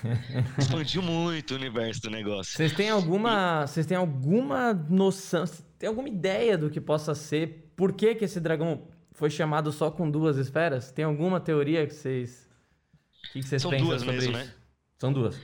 [0.58, 2.54] Expandiu muito o universo do negócio.
[2.54, 5.44] Vocês têm alguma, vocês têm alguma noção,
[5.78, 7.72] tem alguma ideia do que possa ser?
[7.76, 10.90] Por que que esse dragão foi chamado só com duas esferas?
[10.90, 12.48] Tem alguma teoria que vocês
[13.24, 14.46] o que, vocês São pensam duas sobre mesmo, isso?
[14.46, 14.54] Né?
[14.98, 15.36] São duas.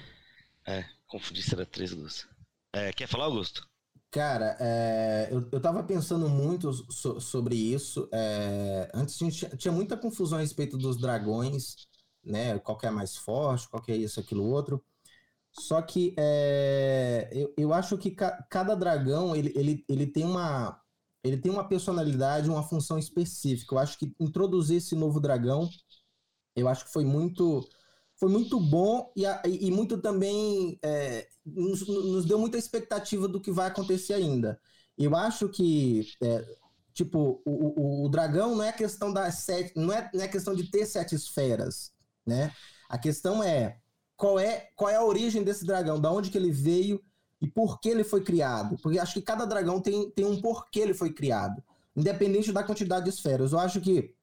[0.66, 2.26] É, confundi se era três duas.
[2.72, 3.66] É, quer falar, Augusto?
[4.10, 8.08] Cara, é, eu, eu tava pensando muito so, sobre isso.
[8.12, 11.87] É, antes a gente tinha muita confusão a respeito dos dragões
[12.28, 12.58] né?
[12.58, 14.82] Qual que é mais forte, qual que é isso, aquilo, outro.
[15.52, 20.80] Só que é, eu, eu acho que ca, cada dragão ele, ele, ele, tem uma,
[21.24, 23.74] ele tem uma personalidade, uma função específica.
[23.74, 25.68] Eu acho que introduzir esse novo dragão,
[26.54, 27.68] eu acho que foi muito
[28.16, 33.52] foi muito bom e, e muito também é, nos, nos, deu muita expectativa do que
[33.52, 34.60] vai acontecer ainda.
[34.96, 36.44] Eu acho que é,
[36.92, 40.52] tipo o, o, o, dragão não é questão das sete, não é, não é questão
[40.52, 41.92] de ter sete esferas
[42.28, 42.52] né?
[42.88, 43.78] A questão é
[44.16, 47.02] qual é qual é a origem desse dragão, da onde que ele veio
[47.40, 48.76] e por que ele foi criado.
[48.82, 51.62] Porque acho que cada dragão tem, tem um porquê ele foi criado.
[51.96, 53.52] independente da quantidade de esferas.
[53.52, 54.14] Eu acho que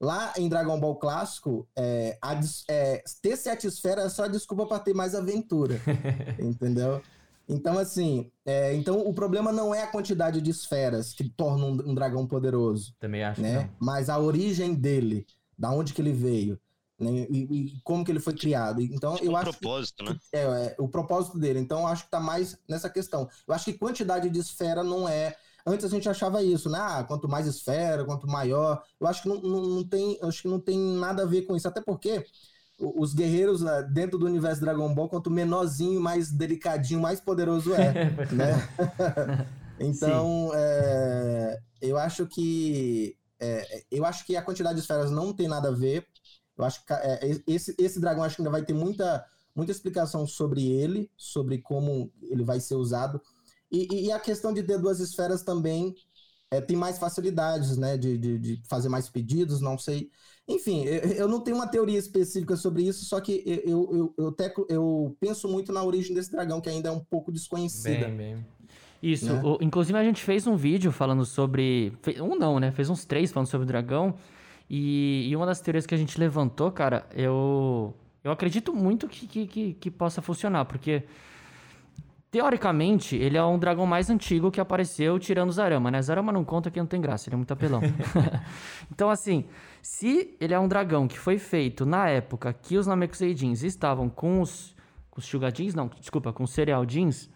[0.00, 4.80] lá em Dragon Ball clássico, é, a, é, ter sete esferas é só desculpa para
[4.80, 5.80] ter mais aventura,
[6.40, 7.00] entendeu?
[7.48, 11.90] Então, assim, é, então o problema não é a quantidade de esferas que torna um,
[11.90, 12.94] um dragão poderoso.
[12.98, 13.40] Também acho.
[13.40, 13.70] Né?
[13.78, 15.26] Mas a origem dele,
[15.58, 16.58] da onde que ele veio,
[17.02, 17.26] né?
[17.30, 18.80] E, e como que ele foi criado.
[18.80, 20.18] Então, tipo eu o acho propósito, que, né?
[20.32, 21.58] É, é, o propósito dele.
[21.58, 23.28] Então, eu acho que tá mais nessa questão.
[23.46, 25.36] Eu acho que quantidade de esfera não é.
[25.64, 26.78] Antes a gente achava isso, né?
[26.80, 28.82] Ah, quanto mais esfera, quanto maior.
[29.00, 31.56] Eu acho que não, não, não tem, acho que não tem nada a ver com
[31.56, 31.68] isso.
[31.68, 32.24] Até porque
[32.78, 38.10] os guerreiros né, dentro do universo Dragon Ball, quanto menorzinho, mais delicadinho, mais poderoso é.
[38.32, 38.68] né?
[39.78, 45.48] então, é, eu acho que é, eu acho que a quantidade de esferas não tem
[45.48, 46.06] nada a ver.
[46.62, 50.26] Eu acho que é, esse, esse dragão acho que ainda vai ter muita, muita explicação
[50.26, 53.20] sobre ele, sobre como ele vai ser usado.
[53.70, 55.94] E, e a questão de ter duas esferas também
[56.50, 57.96] é, tem mais facilidades, né?
[57.96, 60.10] De, de, de, fazer mais pedidos, não sei.
[60.46, 64.32] Enfim, eu, eu, não tenho uma teoria específica sobre isso, só que eu, eu, eu,
[64.32, 68.06] teco, eu penso muito na origem desse dragão, que ainda é um pouco desconhecida.
[68.08, 68.46] Bem, bem.
[69.02, 69.42] Isso, né?
[69.42, 71.92] o, inclusive a gente fez um vídeo falando sobre.
[72.20, 72.70] Um não, né?
[72.70, 74.14] Fez uns três falando sobre o dragão.
[74.74, 77.94] E, e uma das teorias que a gente levantou, cara, eu.
[78.24, 81.02] Eu acredito muito que, que, que, que possa funcionar, porque.
[82.30, 86.00] Teoricamente, ele é um dragão mais antigo que apareceu tirando o Zarama, né?
[86.00, 87.82] Zarama não conta que não tem graça, ele é muito apelão.
[88.90, 89.44] então, assim,
[89.82, 94.40] se ele é um dragão que foi feito na época que os Namekuseidins estavam com
[94.40, 94.74] os,
[95.10, 97.28] com os Shuga não, desculpa, com os Cereal Jeans,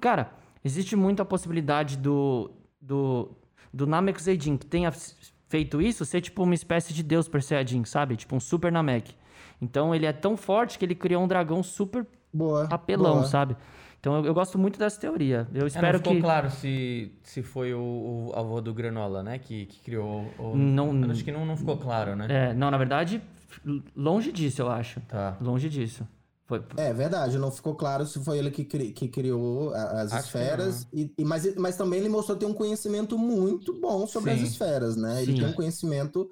[0.00, 0.30] cara,
[0.64, 3.32] existe muita possibilidade do, do,
[3.72, 4.92] do Namekuseidin que tenha
[5.54, 8.16] feito isso ser tipo uma espécie de deus per Saiyajin, sabe?
[8.16, 9.14] Tipo um super Namek.
[9.62, 13.24] Então ele é tão forte que ele criou um dragão super boa, apelão, boa.
[13.24, 13.56] sabe?
[14.00, 15.46] Então eu, eu, gosto muito dessa teoria.
[15.54, 16.20] Eu espero é, não ficou que.
[16.20, 19.38] claro se, se foi o, o avô do Granola, né?
[19.38, 20.28] Que, que criou.
[20.36, 20.56] O...
[20.56, 22.26] Não, acho que não, não ficou claro, né?
[22.28, 23.22] É, não, na verdade,
[23.96, 25.00] longe disso, eu acho.
[25.02, 25.36] Tá.
[25.40, 26.04] Longe disso.
[26.46, 26.62] Foi...
[26.76, 30.86] É verdade, não ficou claro se foi ele que, cri, que criou as acho esferas.
[30.92, 34.42] E, e, mas, mas também ele mostrou ter um conhecimento muito bom sobre Sim.
[34.42, 35.22] as esferas, né?
[35.22, 35.40] Ele Sim.
[35.40, 36.30] tem um conhecimento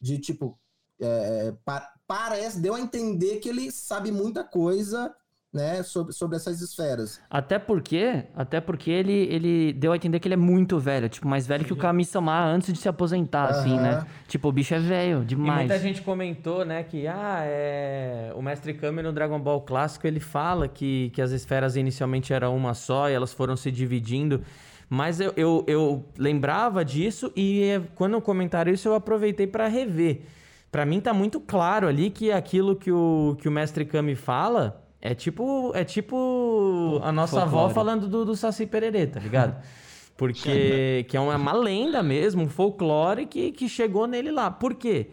[0.00, 0.58] de tipo.
[1.00, 5.14] É, pa, parece, deu a entender que ele sabe muita coisa
[5.54, 7.20] né, sobre, sobre essas esferas.
[7.30, 11.28] Até porque, até porque ele, ele deu a entender que ele é muito velho, tipo,
[11.28, 11.68] mais velho Sim.
[11.68, 13.60] que o Kami-sama antes de se aposentar, uhum.
[13.60, 14.04] assim, né?
[14.26, 15.60] Tipo, o bicho é velho demais.
[15.60, 18.32] E muita gente comentou, né, que ah, é...
[18.34, 22.56] o Mestre Kami no Dragon Ball clássico, ele fala que, que as esferas inicialmente eram
[22.56, 24.42] uma só e elas foram se dividindo.
[24.90, 30.22] Mas eu, eu, eu lembrava disso e quando comentaram isso eu aproveitei para rever.
[30.70, 34.83] Para mim tá muito claro ali que aquilo que o, que o Mestre Kami fala
[35.04, 37.64] é tipo, é tipo a nossa Folclore.
[37.64, 39.62] avó falando do, do Saci Pererê, tá ligado?
[40.16, 44.50] Porque que é uma, uma, lenda mesmo, um folclore que, que chegou nele lá.
[44.50, 45.10] Por quê?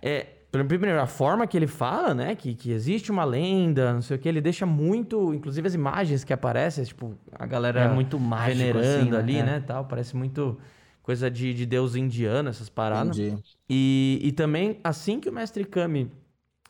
[0.00, 2.36] É, primeiro, a forma que ele fala, né?
[2.36, 5.34] Que, que existe uma lenda, não sei o que, ele deixa muito.
[5.34, 9.18] Inclusive as imagens que aparecem, tipo, a galera é muito mágico, venerando assim, né?
[9.18, 9.42] ali, é.
[9.42, 9.64] né?
[9.66, 10.58] Tal, parece muito
[11.02, 13.18] coisa de, de deus indiano, essas paradas.
[13.18, 13.42] Entendi.
[13.68, 16.12] E, e também, assim que o mestre Kami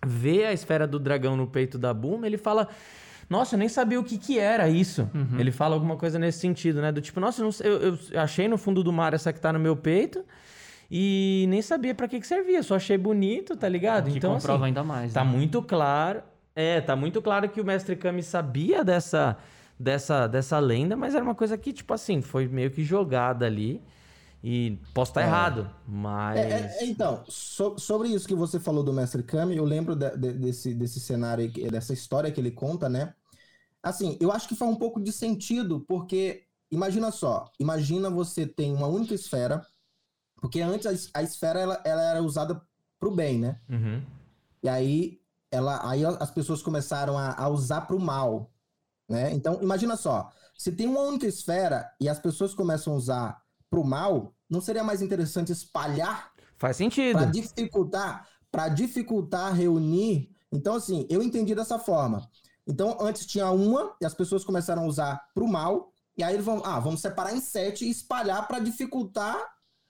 [0.04, 2.68] vê a esfera do dragão no peito da Buma, ele fala.
[3.28, 5.06] Nossa, eu nem sabia o que, que era isso.
[5.14, 5.38] Uhum.
[5.38, 6.90] Ele fala alguma coisa nesse sentido, né?
[6.90, 9.76] Do tipo, nossa, eu, eu, achei no fundo do mar essa que tá no meu
[9.76, 10.24] peito
[10.90, 14.10] e nem sabia para que, que servia, só achei bonito, tá ligado?
[14.10, 15.12] Que então, comprova assim, ainda mais.
[15.12, 15.30] Tá né?
[15.30, 16.22] muito claro.
[16.56, 19.36] É, tá muito claro que o mestre Kami sabia dessa,
[19.78, 23.82] dessa, dessa lenda, mas era uma coisa que, tipo assim, foi meio que jogada ali.
[24.42, 25.24] E posso estar é.
[25.24, 26.38] errado, mas.
[26.38, 30.16] É, é, então, so, sobre isso que você falou do Mestre Kami, eu lembro de,
[30.16, 33.14] de, desse, desse cenário, dessa história que ele conta, né?
[33.82, 38.72] Assim, eu acho que faz um pouco de sentido, porque imagina só, imagina você tem
[38.72, 39.66] uma única esfera,
[40.36, 42.60] porque antes a, a esfera ela, ela era usada
[42.98, 43.60] pro bem, né?
[43.68, 44.02] Uhum.
[44.62, 45.20] E aí,
[45.50, 48.52] ela, aí as pessoas começaram a, a usar pro mal,
[49.08, 49.32] né?
[49.32, 53.84] Então, imagina só, se tem uma única esfera e as pessoas começam a usar pro
[53.84, 56.32] mal, não seria mais interessante espalhar?
[56.56, 57.18] Faz sentido.
[57.18, 60.30] Para dificultar, para dificultar reunir.
[60.50, 62.28] Então, assim, eu entendi dessa forma.
[62.66, 66.44] Então, antes tinha uma e as pessoas começaram a usar pro mal, e aí eles
[66.44, 69.38] vão, ah, vamos separar em sete e espalhar para dificultar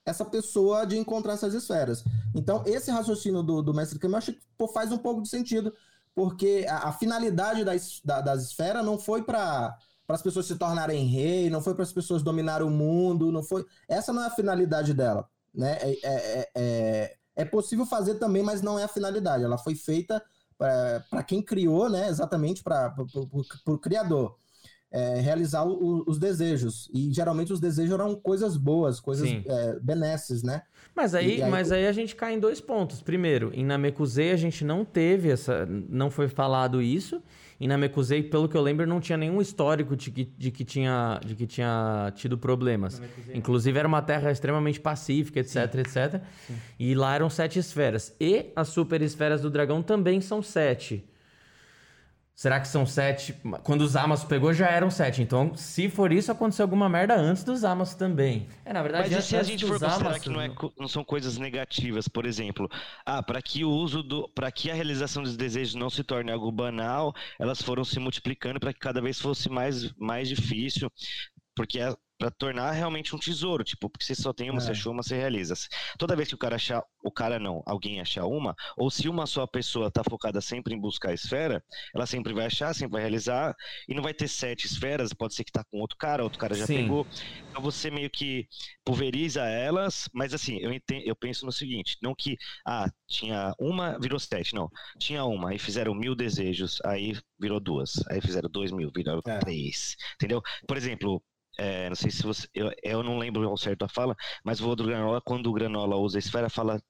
[0.05, 2.05] essa pessoa de encontrar essas esferas.
[2.35, 5.29] Então, esse raciocínio do, do mestre Kami, eu acho que pô, faz um pouco de
[5.29, 5.73] sentido,
[6.14, 9.77] porque a, a finalidade das, da, das esferas não foi para
[10.09, 13.42] para as pessoas se tornarem rei, não foi para as pessoas dominarem o mundo, não
[13.42, 13.66] foi.
[13.87, 15.77] Essa não é a finalidade dela, né?
[15.83, 19.44] É, é, é, é possível fazer também, mas não é a finalidade.
[19.44, 20.25] Ela foi feita
[20.57, 22.09] para quem criou, né?
[22.09, 22.94] Exatamente para
[23.66, 24.35] o criador.
[24.90, 26.88] é, realizar o, os desejos.
[26.92, 30.62] E geralmente os desejos eram coisas boas, coisas é, benesses, né?
[30.94, 33.03] Mas aí, aí, mas aí a gente cai em dois pontos.
[33.03, 35.66] Primeiro, em Namekusei a gente não teve essa.
[35.66, 37.23] não foi falado isso.
[37.61, 41.21] Em Namekusei, pelo que eu lembro, não tinha nenhum histórico de que, de que, tinha,
[41.25, 43.03] de que tinha tido problemas.
[43.35, 45.79] Inclusive, era uma terra extremamente pacífica, etc, Sim.
[45.81, 46.23] etc.
[46.47, 46.55] Sim.
[46.79, 48.14] E lá eram sete esferas.
[48.21, 51.05] E as super esferas do dragão também são sete.
[52.38, 53.35] Será que são sete?
[53.64, 55.20] Quando os Amas pegou, já eram sete.
[55.20, 58.46] Então, se for isso, aconteceu alguma merda antes dos Amas também.
[58.64, 60.48] É, na verdade, Mas e se a gente for considerar que não, é,
[60.79, 62.70] não são coisas negativas, por exemplo,
[63.05, 64.29] ah, para que o uso do.
[64.29, 68.61] para que a realização dos desejos não se torne algo banal, elas foram se multiplicando
[68.61, 70.88] para que cada vez fosse mais, mais difícil.
[71.57, 71.81] Porque
[72.19, 74.61] para tornar realmente um tesouro, tipo, porque você só tem uma, é.
[74.61, 75.55] você achou uma, você realiza.
[75.97, 79.25] Toda vez que o cara achar, o cara não, alguém achar uma, ou se uma
[79.25, 81.63] só pessoa tá focada sempre em buscar a esfera,
[81.95, 83.55] ela sempre vai achar, sempre vai realizar,
[83.89, 86.55] e não vai ter sete esferas, pode ser que tá com outro cara, outro cara
[86.55, 86.83] já Sim.
[86.83, 87.07] pegou.
[87.51, 88.49] Então você meio que
[88.85, 93.97] pulveriza elas, mas assim, eu, entendo, eu penso no seguinte, não que, ah, tinha uma,
[94.01, 94.69] virou sete, não.
[94.99, 99.39] Tinha uma, aí fizeram mil desejos, aí virou duas, aí fizeram dois mil, virou é.
[99.39, 100.43] três, entendeu?
[100.67, 101.23] Por exemplo,
[101.59, 102.47] é, não sei se você.
[102.55, 105.97] Eu, eu não lembro ao certo a fala, mas o do Granola, quando o Granola
[105.97, 106.81] usa a esfera, fala.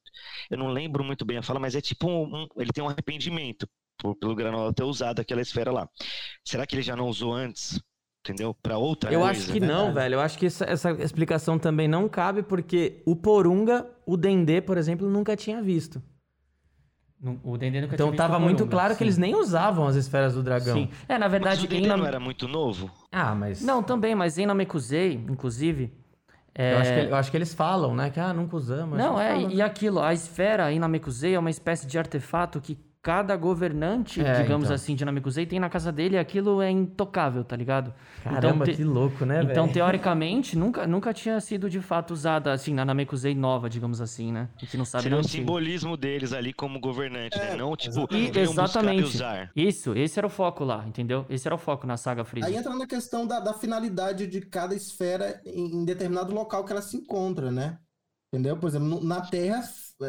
[0.51, 2.43] Eu não lembro muito bem a fala, mas é tipo um.
[2.43, 5.89] um ele tem um arrependimento por, pelo Granola ter usado aquela esfera lá.
[6.45, 7.81] Será que ele já não usou antes?
[8.25, 8.53] Entendeu?
[8.63, 10.17] Para outra Eu coisa, acho que não, velho.
[10.17, 14.77] Eu acho que essa, essa explicação também não cabe, porque o Porunga, o Dendê, por
[14.77, 16.03] exemplo, nunca tinha visto.
[17.43, 18.99] O Dendê nunca então tava muito claro sim.
[18.99, 20.77] que eles nem usavam as esferas do dragão.
[20.77, 20.89] Sim.
[21.09, 21.57] É, na verdade...
[21.57, 22.91] Mas o Dendê não era muito novo?
[23.11, 23.61] Ah, mas...
[23.61, 25.93] Não, também, mas em Namekusei, inclusive...
[26.55, 26.75] É...
[26.75, 28.11] Eu, acho que, eu, acho que, eles falam, né?
[28.11, 28.99] Que, ah, nunca usamos.
[28.99, 33.37] Não, é, e aquilo, a esfera em Namekusei é uma espécie de artefato que cada
[33.37, 34.75] governante, é, digamos então.
[34.75, 37.95] assim, de Namekusei tem na casa dele e aquilo é intocável, tá ligado?
[38.25, 38.77] Caramba, então, te...
[38.77, 39.75] que louco, né, Então, véio?
[39.75, 44.49] teoricamente, nunca, nunca tinha sido de fato usada, assim, na Namekusei nova, digamos assim, né?
[44.57, 47.47] A gente não sabe Seria o simbolismo deles ali como governante, né?
[47.47, 47.57] é, né?
[47.57, 49.05] Não, tipo, e, exatamente.
[49.05, 49.51] usar.
[49.55, 51.25] Isso, esse era o foco lá, entendeu?
[51.31, 52.49] Esse era o foco na saga Freeza.
[52.49, 56.73] Aí entra na questão da, da finalidade de cada esfera em, em determinado local que
[56.73, 57.79] ela se encontra, né?
[58.33, 58.57] Entendeu?
[58.59, 59.63] Por exemplo, na Terra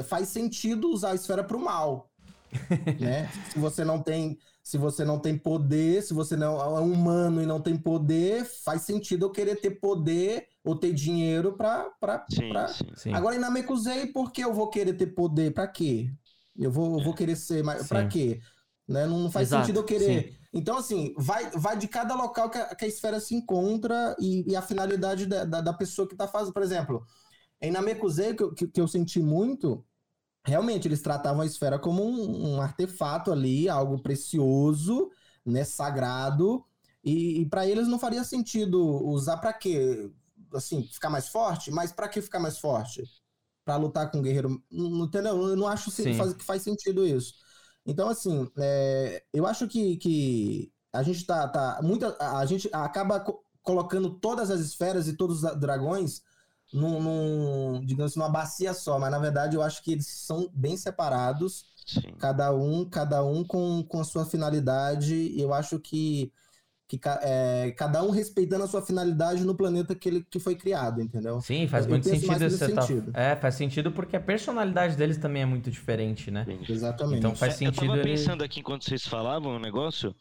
[0.07, 2.09] faz sentido usar a esfera para o mal
[2.99, 3.29] né?
[3.51, 7.45] Se você não tem, se você não tem poder, se você não é humano e
[7.45, 12.25] não tem poder, faz sentido eu querer ter poder ou ter dinheiro para para
[13.13, 15.53] Agora em Namekusei, por que eu vou querer ter poder?
[15.53, 16.11] Para quê?
[16.57, 18.39] Eu vou, eu vou querer ser mais para quê?
[18.87, 19.05] Né?
[19.05, 20.23] Não faz Exato, sentido eu querer.
[20.23, 20.39] Sim.
[20.51, 24.51] Então, assim, vai, vai de cada local que a, que a esfera se encontra e,
[24.51, 26.53] e a finalidade da, da, da, pessoa que está fazendo.
[26.53, 27.05] Por exemplo,
[27.61, 29.85] em Namekusei, que, que, que eu senti muito,
[30.45, 35.09] realmente eles tratavam a esfera como um, um artefato ali, algo precioso,
[35.45, 36.63] né, sagrado,
[37.03, 40.11] e, e para eles não faria sentido usar para quê?
[40.53, 41.71] Assim, ficar mais forte?
[41.71, 43.03] Mas para que ficar mais forte?
[43.63, 44.61] Para lutar com o guerreiro?
[44.71, 45.49] Não, entendeu?
[45.49, 47.35] Eu não acho que faz, que faz sentido isso.
[47.85, 53.19] Então, assim, é, eu acho que, que a gente tá, tá muita, a gente acaba
[53.19, 56.23] co colocando todas as esferas e todos os dragões
[56.73, 60.49] num, num, digamos assim, numa bacia só, mas na verdade eu acho que eles são
[60.53, 62.13] bem separados, Sim.
[62.19, 65.33] cada um, cada um com, com a sua finalidade.
[65.39, 66.31] Eu acho que,
[66.87, 71.01] que é, cada um respeitando a sua finalidade no planeta que ele que foi criado,
[71.01, 71.41] entendeu?
[71.41, 73.11] Sim, faz eu, muito eu sentido esse sentido.
[73.11, 73.19] Tá...
[73.19, 76.45] É, faz sentido porque a personalidade deles também é muito diferente, né?
[76.67, 77.17] Exatamente.
[77.17, 77.85] Então faz sentido.
[77.85, 78.11] Eu tava ele...
[78.11, 80.15] pensando aqui enquanto vocês falavam um negócio.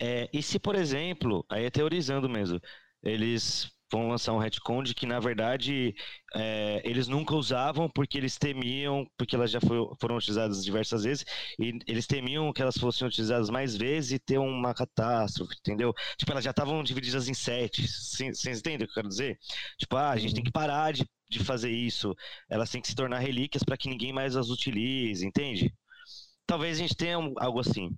[0.00, 2.60] É, e se, por exemplo, aí é teorizando mesmo,
[3.04, 5.94] eles vão lançar um retcon de que, na verdade,
[6.34, 11.24] é, eles nunca usavam porque eles temiam, porque elas já foi, foram utilizadas diversas vezes,
[11.58, 15.92] e eles temiam que elas fossem utilizadas mais vezes e ter uma catástrofe, entendeu?
[16.16, 17.86] Tipo, elas já estavam divididas em sete.
[17.86, 19.38] Vocês entendem o que eu quero dizer?
[19.78, 22.14] Tipo, ah, a gente tem que parar de, de fazer isso.
[22.48, 25.72] Elas têm que se tornar relíquias para que ninguém mais as utilize, entende?
[26.46, 27.90] Talvez a gente tenha algo assim.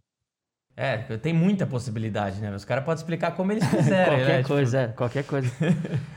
[0.76, 2.52] É, tem muita possibilidade, né?
[2.54, 4.42] Os caras podem explicar como eles quiserem, qualquer né?
[4.42, 4.90] coisa, tipo...
[4.90, 5.52] é, qualquer coisa.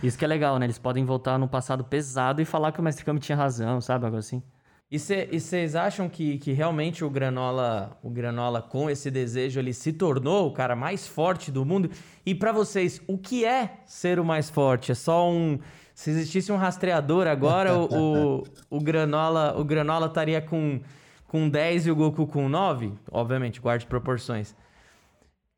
[0.02, 0.66] Isso que é legal, né?
[0.66, 4.06] Eles podem voltar no passado pesado e falar que o Mestre Kami tinha razão, sabe?
[4.06, 4.42] Algo assim.
[4.90, 9.92] E vocês acham que, que realmente o Granola, o Granola, com esse desejo, ele se
[9.92, 11.92] tornou o cara mais forte do mundo?
[12.26, 14.92] E para vocês, o que é ser o mais forte?
[14.92, 15.60] É só um.
[15.94, 20.80] Se existisse um rastreador agora, o, o, o Granola o Granola estaria com
[21.28, 24.52] com 10 e o Goku com 9, obviamente, guarde proporções.
[24.52, 24.56] O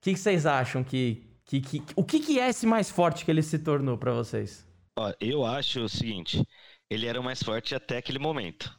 [0.01, 1.83] que, vocês acham que, que, que.
[1.95, 4.67] O que, que é esse mais forte que ele se tornou para vocês?
[4.97, 6.43] Ó, eu acho o seguinte:
[6.89, 8.77] ele era o mais forte até aquele momento.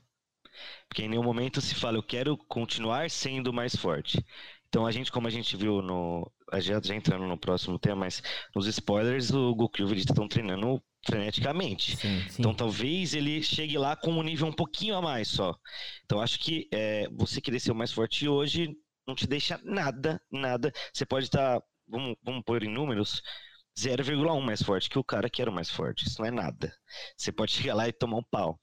[0.89, 4.25] Porque em nenhum momento se fala, eu quero continuar sendo mais forte.
[4.69, 6.31] Então a gente, como a gente viu no.
[6.55, 8.23] Já, já entrando no próximo tema, mas
[8.55, 11.97] nos spoilers, o Goku e o Vegeta estão treinando freneticamente.
[11.97, 12.37] Sim, sim.
[12.39, 15.55] Então talvez ele chegue lá com um nível um pouquinho a mais só.
[16.05, 18.75] Então acho que é, você querer ser o mais forte hoje
[19.07, 20.73] não te deixa nada, nada.
[20.93, 23.23] Você pode estar, tá, vamos, vamos pôr em números,
[23.79, 26.07] 0,1 mais forte que o cara que era o mais forte.
[26.07, 26.73] Isso não é nada.
[27.17, 28.61] Você pode chegar lá e tomar um pau.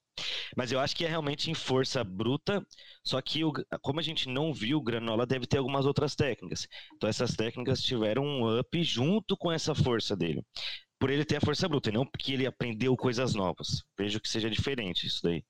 [0.56, 2.66] Mas eu acho que é realmente em força bruta,
[3.04, 6.66] só que o, como a gente não viu, o Granola deve ter algumas outras técnicas.
[6.96, 10.42] Então essas técnicas tiveram um up junto com essa força dele.
[10.98, 13.82] Por ele ter a força bruta, e não porque ele aprendeu coisas novas.
[13.96, 15.44] Vejo que seja diferente isso daí.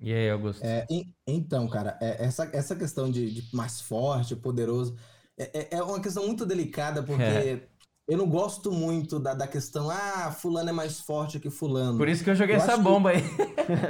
[0.00, 0.62] E aí, Augusto?
[0.64, 0.86] É,
[1.26, 4.96] então, cara, é, essa, essa questão de, de mais forte, poderoso,
[5.36, 7.68] é, é, é uma questão muito delicada, porque é
[8.08, 11.98] eu não gosto muito da, da questão, ah, fulano é mais forte que fulano.
[11.98, 13.18] Por isso que eu joguei eu essa bomba que...
[13.18, 13.22] aí.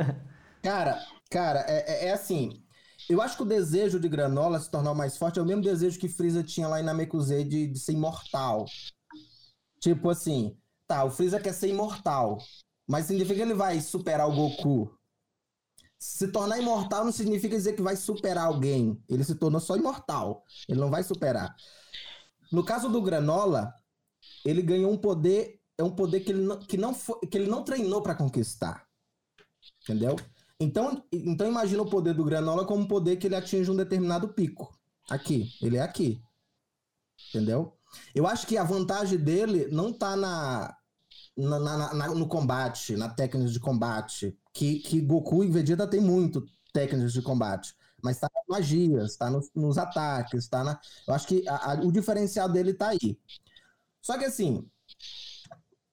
[0.61, 2.65] cara, cara, é, é, é, assim.
[3.09, 6.01] Eu acho que o desejo de Granola se tornar mais forte é o mesmo desejo
[6.01, 8.67] que Freeza tinha lá em Namekusei de, de ser imortal.
[9.81, 10.57] Tipo assim,
[10.87, 12.39] tá, o Freeza quer ser imortal,
[12.87, 14.99] mas significa que ele vai superar o Goku.
[15.99, 19.03] Se tornar imortal não significa dizer que vai superar alguém.
[19.09, 20.45] Ele se tornou só imortal.
[20.69, 21.57] Ele não vai superar.
[22.53, 23.75] No caso do Granola,
[24.45, 27.51] ele ganhou um poder, é um poder que ele não, que não, foi, que ele
[27.51, 28.87] não treinou para conquistar.
[29.83, 30.17] Entendeu?
[30.61, 34.29] Então, então imagina o poder do Granola como um poder que ele atinge um determinado
[34.29, 34.77] pico.
[35.11, 36.21] Aqui, ele é aqui.
[37.29, 37.78] Entendeu?
[38.15, 40.75] Eu acho que a vantagem dele não tá na,
[41.37, 46.01] na, na, na no combate, na técnica de combate, que, que Goku e Vegeta tem
[46.01, 50.81] muito técnicas de combate, mas tá nas magias, tá nos, nos ataques, tá na.
[51.07, 53.19] Eu acho que a, a, o diferencial dele tá aí.
[54.03, 54.69] Só que assim,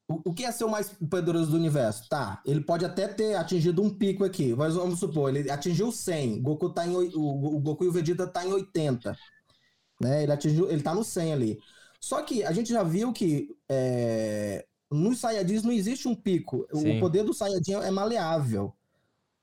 [0.08, 2.08] o, o que é ser o mais poderoso do universo?
[2.10, 6.42] Tá, ele pode até ter atingido um pico aqui, mas vamos supor, ele atingiu 100,
[6.42, 9.16] Goku tá em, o, o Goku e o Vegeta tá em 80,
[10.02, 10.24] né?
[10.24, 11.60] Ele atingiu, ele tá no 100 ali.
[12.06, 16.68] Só que a gente já viu que é, nos Saiyajins não existe um pico.
[16.72, 16.98] Sim.
[16.98, 18.76] O poder do Saiyajin é maleável.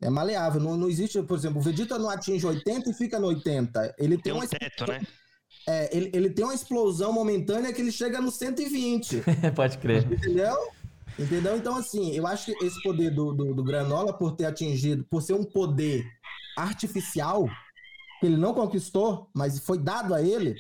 [0.01, 0.61] É maleável.
[0.61, 3.97] Não, não existe, por exemplo, o Vegeta não atinge 80 e fica no 80.
[3.99, 5.05] Ele tem, tem um uma teto, né?
[5.67, 9.25] É, ele, ele tem uma explosão momentânea que ele chega no 120.
[9.57, 10.05] Pode crer.
[10.05, 10.57] Entendeu?
[11.19, 11.57] Entendeu?
[11.57, 15.21] Então, assim, eu acho que esse poder do, do, do, Granola, por ter atingido, por
[15.21, 16.07] ser um poder
[16.57, 17.49] artificial,
[18.21, 20.55] que ele não conquistou, mas foi dado a ele,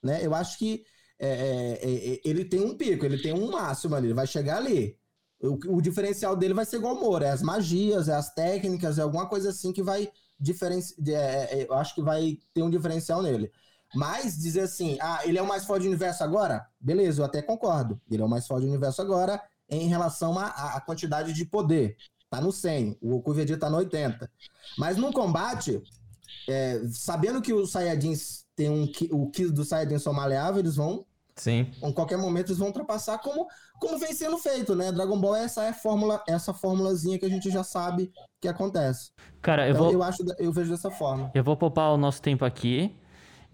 [0.00, 0.24] né?
[0.24, 0.84] Eu acho que
[1.22, 4.26] é, é, é, é ele tem um pico, ele tem um máximo ali, ele vai
[4.26, 4.98] chegar ali.
[5.40, 8.98] O, o diferencial dele vai ser igual o Moro, é as magias, é as técnicas,
[8.98, 10.98] é alguma coisa assim que vai diferenciar.
[11.08, 13.50] É, é, eu acho que vai ter um diferencial nele.
[13.94, 16.66] Mas dizer assim, ah, ele é o mais forte do universo agora?
[16.80, 18.00] Beleza, eu até concordo.
[18.10, 21.96] Ele é o mais forte do universo agora em relação à quantidade de poder.
[22.30, 24.30] Tá no 100, o Goku Vegeta tá no 80.
[24.78, 25.82] Mas no combate,
[26.48, 31.04] é, sabendo que os Saiyajins têm um, o Ki do Saiyajin são maleáveis, eles vão.
[31.34, 31.70] Sim.
[31.82, 33.46] Em qualquer momento eles vão ultrapassar como,
[33.80, 34.92] como vem sendo feito, né?
[34.92, 38.48] Dragon Ball é essa é a fórmula, essa formulazinha que a gente já sabe que
[38.48, 39.10] acontece.
[39.40, 39.92] Cara, eu então, vou.
[39.92, 41.30] Eu acho, eu vejo dessa forma.
[41.34, 42.94] Eu vou poupar o nosso tempo aqui.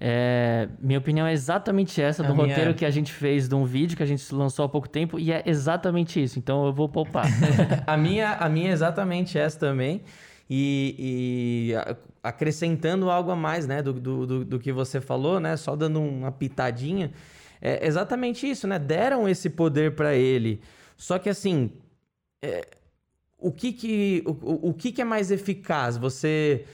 [0.00, 2.74] É, minha opinião é exatamente essa, do a roteiro minha...
[2.74, 5.32] que a gente fez de um vídeo que a gente lançou há pouco tempo, e
[5.32, 7.26] é exatamente isso, então eu vou poupar.
[7.84, 10.02] a, minha, a minha é exatamente essa também.
[10.48, 15.56] E, e, acrescentando algo a mais, né, do, do, do, do, que você falou, né,
[15.56, 17.12] só dando uma pitadinha,
[17.60, 20.60] é exatamente isso, né, deram esse poder para ele,
[20.96, 21.70] só que assim,
[22.42, 22.66] é,
[23.38, 25.96] o que que, o, o que que é mais eficaz?
[25.96, 26.64] Você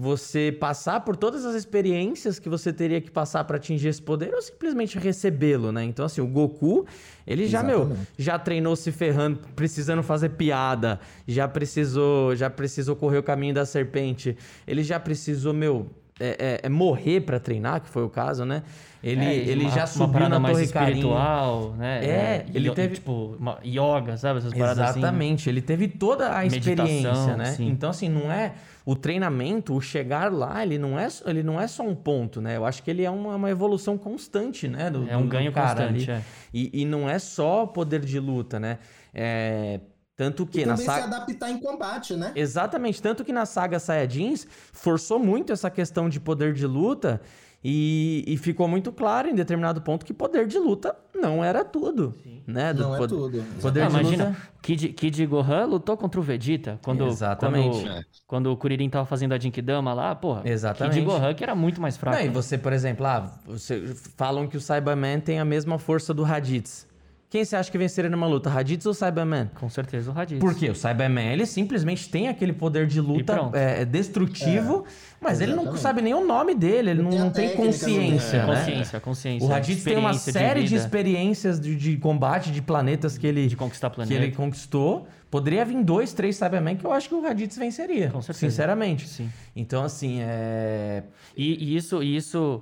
[0.00, 4.32] você passar por todas as experiências que você teria que passar para atingir esse poder
[4.32, 5.84] ou simplesmente recebê-lo, né?
[5.84, 6.86] Então, assim, o Goku,
[7.26, 7.98] ele já, Exatamente.
[7.98, 13.52] meu, já treinou se ferrando, precisando fazer piada, já precisou, já precisou correr o caminho
[13.52, 15.90] da serpente, ele já precisou, meu,
[16.20, 18.62] é, é, é morrer para treinar, que foi o caso, né?
[19.02, 22.04] Ele, é, ele uma, já subiu na Torre espiritual, né?
[22.04, 24.98] É, é ele teve tipo yoga, sabe essas paradas assim.
[24.98, 25.50] Exatamente, assim.
[25.50, 27.46] ele teve toda a experiência, né?
[27.46, 27.68] Sim.
[27.68, 28.52] Então assim, não é
[28.84, 32.56] o treinamento, o chegar lá, ele não é, ele não é só um ponto, né?
[32.56, 34.90] Eu acho que ele é uma, uma evolução constante, né?
[34.90, 36.22] Do, é um ganho constante, é.
[36.52, 38.78] E, e não é só poder de luta, né?
[39.14, 39.80] É,
[40.20, 41.00] tanto que e na saga.
[41.00, 42.32] se adaptar em combate, né?
[42.36, 43.00] Exatamente.
[43.00, 47.22] Tanto que na saga Saiyajins forçou muito essa questão de poder de luta.
[47.64, 52.14] E, e, ficou muito claro em determinado ponto que poder de luta não era tudo.
[52.22, 52.42] Sim.
[52.46, 52.72] Né?
[52.72, 53.60] Do não é poder, é tudo.
[53.60, 54.36] Poder ah, imagina, luta...
[54.62, 56.78] Kid, Kid Gohan lutou contra o Vegeta.
[56.82, 57.82] Quando, Exatamente.
[57.82, 60.42] Quando, quando o Kuririn tava fazendo a Jinkidama lá, porra.
[60.44, 60.94] Exatamente.
[60.94, 62.18] Kid Gohan que era muito mais fraco.
[62.18, 66.14] Não, e você, por exemplo, ah, você, falam que o Cyberman tem a mesma força
[66.14, 66.89] do Raditz.
[67.30, 69.48] Quem você acha que venceria numa luta, Raditz ou Cyberman?
[69.54, 70.40] Com certeza o Raditz.
[70.40, 70.68] Por quê?
[70.68, 74.84] O Cyberman, ele simplesmente tem aquele poder de luta é, destrutivo,
[75.20, 75.80] mas ele não exatamente.
[75.80, 78.46] sabe nem o nome dele, ele Não não, tem não consciência, É, né?
[78.56, 79.46] consciência, consciência.
[79.46, 83.46] O Raditz tem uma série de, vida, experiências de, de combate de planetas que ele,
[83.46, 85.06] de conquistar que ele conquistou.
[85.30, 88.50] Poderia vir dois, três Cybermen que eu acho que o Raditz venceria, Com certeza.
[88.50, 89.06] sinceramente.
[89.08, 89.30] Sim.
[89.54, 91.04] Então, assim, é...
[91.36, 92.60] E, e isso, e isso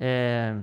[0.00, 0.54] é,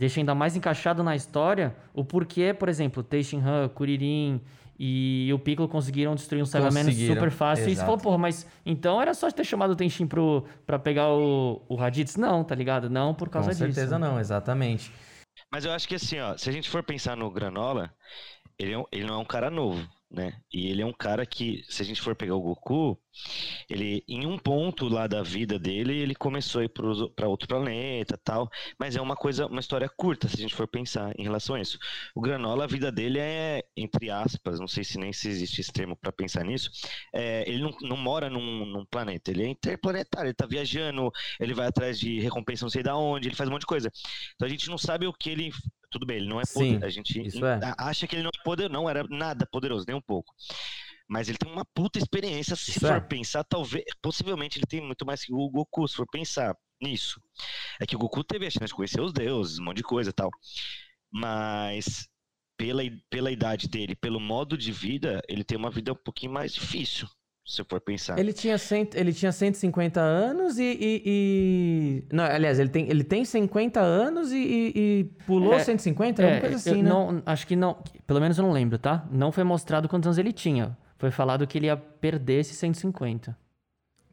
[0.00, 4.40] deixa ainda mais encaixado na história o porquê, por exemplo, Teixeira, Kuririn
[4.78, 7.64] e o Piccolo conseguiram destruir um Cyberman super fácil.
[7.64, 7.86] E você exato.
[7.86, 11.74] falou, porra, mas então era só ter chamado o Tenshin pro, pra pegar o, o
[11.76, 12.16] Raditz?
[12.16, 12.88] Não, tá ligado?
[12.88, 13.74] Não por causa Com disso.
[13.74, 14.90] certeza não, exatamente.
[15.52, 17.90] Mas eu acho que assim, ó, se a gente for pensar no Granola,
[18.58, 20.40] ele, é um- ele não é um cara novo, né?
[20.52, 22.98] E ele é um cara que, se a gente for pegar o Goku,
[23.68, 26.70] ele, em um ponto lá da vida dele, ele começou a ir
[27.14, 28.48] para outro planeta tal.
[28.78, 31.60] Mas é uma coisa, uma história curta, se a gente for pensar em relação a
[31.60, 31.78] isso.
[32.14, 35.96] O Granola, a vida dele é, entre aspas, não sei se nem se existe termo
[35.96, 36.70] para pensar nisso,
[37.14, 41.54] é, ele não, não mora num, num planeta, ele é interplanetário, ele tá viajando, ele
[41.54, 43.90] vai atrás de recompensa não sei da onde, ele faz um monte de coisa.
[44.34, 45.50] Então a gente não sabe o que ele.
[45.90, 46.84] Tudo bem, ele não é Sim, poder.
[46.84, 47.74] A gente é.
[47.78, 50.32] acha que ele não é poder, não era nada poderoso, nem um pouco.
[51.08, 52.54] Mas ele tem uma puta experiência.
[52.54, 53.00] Se Isso for é.
[53.00, 53.84] pensar, talvez.
[54.00, 57.20] Possivelmente ele tem muito mais que o Goku, se for pensar nisso.
[57.80, 60.10] É que o Goku teve a chance de conhecer os deuses, um monte de coisa
[60.10, 60.30] e tal.
[61.12, 62.08] Mas
[62.56, 66.54] pela, pela idade dele, pelo modo de vida, ele tem uma vida um pouquinho mais
[66.54, 67.08] difícil,
[67.44, 68.18] se for pensar.
[68.18, 73.02] Ele tinha, cento, ele tinha 150 anos e, e- e- Não, aliás, ele tem, ele
[73.02, 76.22] tem 50 anos e, e- e pulou É, 150?
[76.22, 76.88] É, uma coisa assim, eu né?
[76.88, 79.06] não, acho que não, pelo menos eu não lembro, tá?
[79.10, 80.76] Não foi mostrado quantos anos ele tinha.
[80.98, 83.36] Foi falado que ele ia perder esses 150.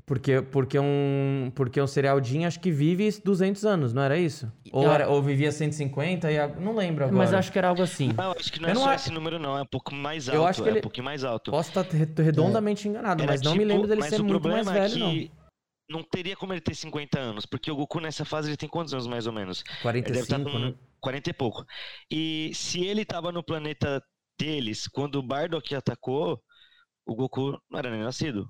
[0.07, 4.49] Porque, porque, um, porque um serial Jin acho que vive 200 anos, não era isso?
[4.71, 6.39] Ou, Eu- era, ou vivia 150 e...
[6.39, 7.17] a- Não lembro agora.
[7.17, 8.13] Mas acho que era algo assim.
[8.13, 9.57] Não, acho que não Eu é não só a- esse número, não.
[9.57, 10.47] É um pouco mais Eu alto.
[10.49, 11.51] acho que é ele- um pouquinho mais alto.
[11.51, 14.47] Posso estar re- redondamente enganado, Era mas não me tipo- lembro dele mas ser muito
[14.47, 15.11] mais problema é velho, não.
[15.11, 15.31] que
[15.89, 18.93] não teria como ele ter 50 anos, porque o Goku nessa fase ele tem quantos
[18.93, 19.61] anos mais ou menos?
[19.83, 20.73] Ele deve estar 45, com né?
[21.01, 21.65] 40 e pouco.
[22.09, 24.01] E se ele tava no planeta
[24.39, 26.41] deles quando o Bardock atacou,
[27.05, 28.49] o Goku não era nem nascido.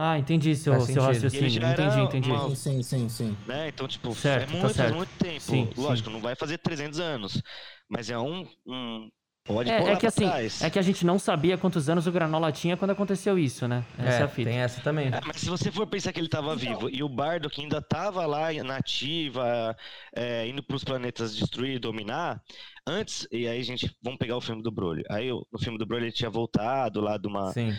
[0.00, 1.06] Ah, entendi seu, Faz seu sentido.
[1.08, 1.46] raciocínio.
[1.46, 2.30] Ele já era Entendi, entendi.
[2.30, 3.36] uma- Sim, sim, sim, sim.
[3.48, 3.68] Né?
[3.68, 4.94] Então, tipo, Certo, é tá muito, faz certo.
[4.94, 5.40] muito tempo.
[5.40, 7.42] Sim, Lógico, não vai fazer 300 anos.
[7.88, 8.46] Mas é um.
[8.64, 9.10] um
[9.44, 10.62] pode pôr É, é que assim, trás.
[10.62, 13.82] é que a gente não sabia quantos anos o Granola tinha quando aconteceu isso, né?
[13.98, 14.50] Essa é, a fita.
[14.50, 15.08] tem essa também.
[15.08, 18.24] É, mas se você for pensar que ele estava vivo e o Bardock ainda estava
[18.26, 19.74] lá nativa,
[20.14, 22.40] é, indo para os planetas destruir e dominar,
[22.86, 25.02] antes, e aí a gente, vamos pegar o filme do Broly.
[25.10, 27.74] Aí o- no filme do Broly ele tinha voltado lá de uma, Sim.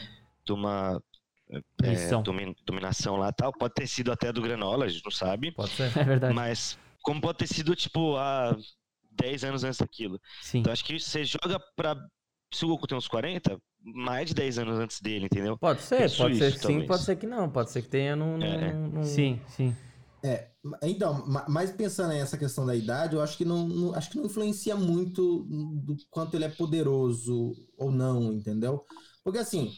[0.45, 0.99] de uma
[1.83, 2.21] é, Missão.
[2.21, 3.51] domi- dominação lá e tal.
[3.51, 5.51] Pode ter sido até do Granola, a gente não sabe.
[5.51, 5.95] Pode ser.
[5.97, 6.33] É verdade.
[6.33, 8.55] Mas como pode ter sido, tipo, há
[9.11, 10.19] 10 anos antes daquilo.
[10.41, 10.59] Sim.
[10.59, 11.95] Então acho que você joga pra.
[12.53, 15.55] Se o Goku tem uns 40, mais de 10 anos antes dele, entendeu?
[15.57, 17.47] Pode ser, Penso pode ser isso, que sim, pode ser que não.
[17.49, 18.37] Pode ser que tenha num...
[18.37, 18.73] num- É.
[18.73, 19.75] num- Sim, sim.
[20.81, 24.17] Então, ma- mas pensando nessa questão da idade, eu acho que não, não- acho que
[24.17, 25.43] não influencia muito
[25.83, 28.83] do quanto ele é poderoso ou não, entendeu?
[29.23, 29.71] Porque assim,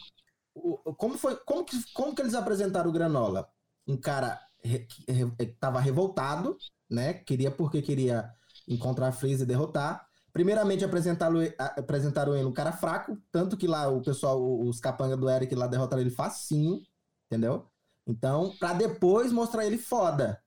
[0.96, 3.48] como foi, como que, como que eles apresentaram o Granola?
[3.86, 6.56] Um cara re- que re- que tava revoltado,
[6.90, 7.14] né?
[7.14, 8.30] Queria porque queria
[8.68, 10.06] encontrar a Freeza e derrotar.
[10.32, 15.28] Primeiramente apresentaram, apresentaram ele um cara fraco, tanto que lá o pessoal, os capangas do
[15.28, 16.80] Eric lá derrotaram ele facinho,
[17.26, 17.66] entendeu?
[18.06, 20.40] Então, pra depois mostrar ele foda.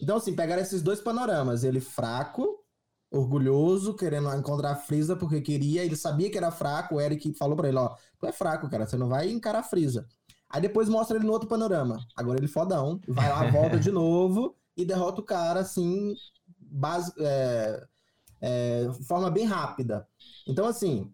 [0.00, 1.64] Então, assim, pegaram esses dois panoramas.
[1.64, 2.53] Ele fraco,
[3.18, 7.56] orgulhoso, querendo encontrar a Freeza porque queria, ele sabia que era fraco, o Eric falou
[7.56, 10.06] pra ele, ó, tu é fraco, cara, você não vai encarar a Freeza.
[10.50, 11.98] Aí depois mostra ele no outro panorama.
[12.14, 16.14] Agora ele fodão, vai lá, volta de novo e derrota o cara, assim,
[16.58, 17.86] base, é,
[18.40, 20.06] é, forma bem rápida.
[20.46, 21.12] Então, assim,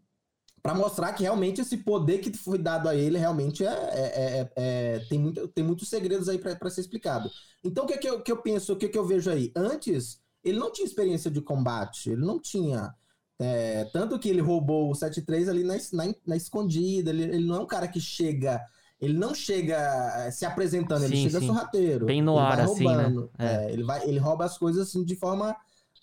[0.63, 4.53] Pra mostrar que realmente esse poder que foi dado a ele realmente é, é- é-
[4.57, 7.31] é- tem, muito, tem muitos segredos aí pra ser explicado.
[7.65, 9.51] Então, o que, que, eu, que eu penso, o que, que eu vejo aí?
[9.57, 12.95] Antes, ele não tinha experiência de combate, ele não tinha.
[13.39, 17.57] é, tanto que ele roubou o 7-3 ali na, na, na escondida, ele, ele não
[17.57, 18.61] é um cara que chega.
[19.01, 19.77] Ele não chega
[20.27, 21.47] é, se apresentando, ele Sim, chega sim.
[21.47, 22.05] sorrateiro.
[22.05, 22.93] Bem no ele ar, vai assim, né?
[22.95, 23.31] roubando.
[23.39, 23.47] É.
[23.47, 25.57] É, ele, vai, ele rouba as coisas assim de forma,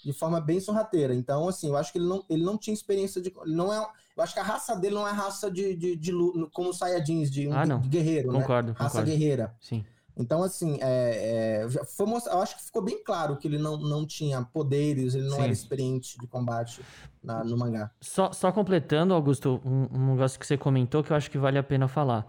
[0.04, 1.14] de forma bem sorrateira.
[1.14, 3.32] Então, assim, eu acho que ele não, ele não tinha experiência de.
[3.46, 3.78] Ele não é,
[4.18, 6.78] eu acho que a raça dele não é raça de, de, de lu- como os
[6.80, 7.82] Saiyajins, de, um- Ah, não.
[7.82, 8.40] de guerreiro, né?
[8.40, 9.12] Concordo, Raça concordo.
[9.12, 9.56] guerreira.
[9.62, 9.86] Sim.
[10.20, 14.06] Então, assim, é, é, foi eu acho que ficou bem claro que ele não, não
[14.06, 15.44] tinha poderes, ele não Sim.
[15.44, 16.82] era experiente de combate
[17.24, 17.92] na- no mangá.
[18.02, 21.58] Só, só completando, Augusto, um, um negócio que você comentou que eu acho que vale
[21.58, 22.28] a pena falar.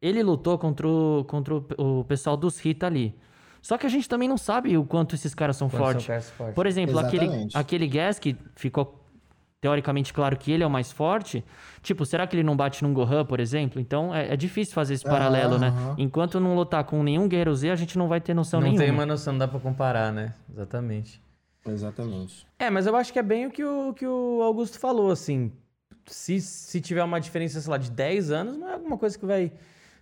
[0.00, 3.18] Ele lutou contra o, contra o, o pessoal dos Rita ali.
[3.62, 6.06] Só que a gente também não sabe o quanto esses caras são fortes.
[6.30, 6.54] fortes.
[6.54, 7.56] Por exemplo, aquele, Exatamente.
[7.56, 9.05] aquele Gas que ficou
[9.66, 11.44] teoricamente claro que ele é o mais forte,
[11.82, 13.80] tipo, será que ele não bate num Gohan, por exemplo?
[13.80, 15.72] Então é, é difícil fazer esse paralelo, né?
[15.98, 18.84] Enquanto não lutar com nenhum Guerreiro Z, a gente não vai ter noção não nenhuma.
[18.84, 20.34] tem uma noção, não dá pra comparar, né?
[20.52, 21.20] Exatamente.
[21.66, 22.46] Exatamente.
[22.60, 25.50] É, mas eu acho que é bem o que o, que o Augusto falou, assim.
[26.06, 29.26] Se, se tiver uma diferença, sei lá, de 10 anos, não é alguma coisa que
[29.26, 29.50] vai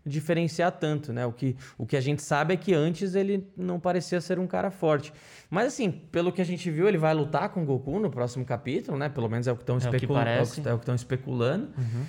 [0.06, 1.24] diferenciar tanto, né?
[1.26, 4.46] O que, o que a gente sabe é que antes ele não parecia ser um
[4.46, 5.12] cara forte.
[5.50, 8.44] Mas assim, pelo que a gente viu, ele vai lutar com o Goku no próximo
[8.44, 9.08] capítulo, né?
[9.08, 10.28] Pelo menos é o que estão É especulando.
[10.30, 10.42] É é
[10.74, 11.68] o que estão especulando.
[11.78, 12.04] Uhum.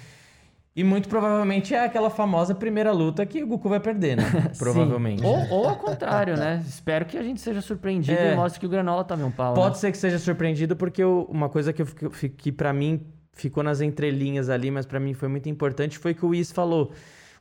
[0.78, 4.24] E muito provavelmente é aquela famosa primeira luta que o Goku vai perder, né?
[4.60, 5.24] Provavelmente.
[5.24, 6.62] Ou, ou ao contrário, né?
[6.68, 8.34] Espero que a gente seja surpreendido É.
[8.34, 9.56] e mostre que o Granola tá um pau.
[9.56, 9.62] né?
[9.62, 11.88] Pode ser que seja surpreendido, porque eu- uma coisa que, eu,
[12.36, 16.26] que para mim ficou nas entrelinhas ali, mas pra mim foi muito importante, foi que
[16.26, 16.92] o Whis falou.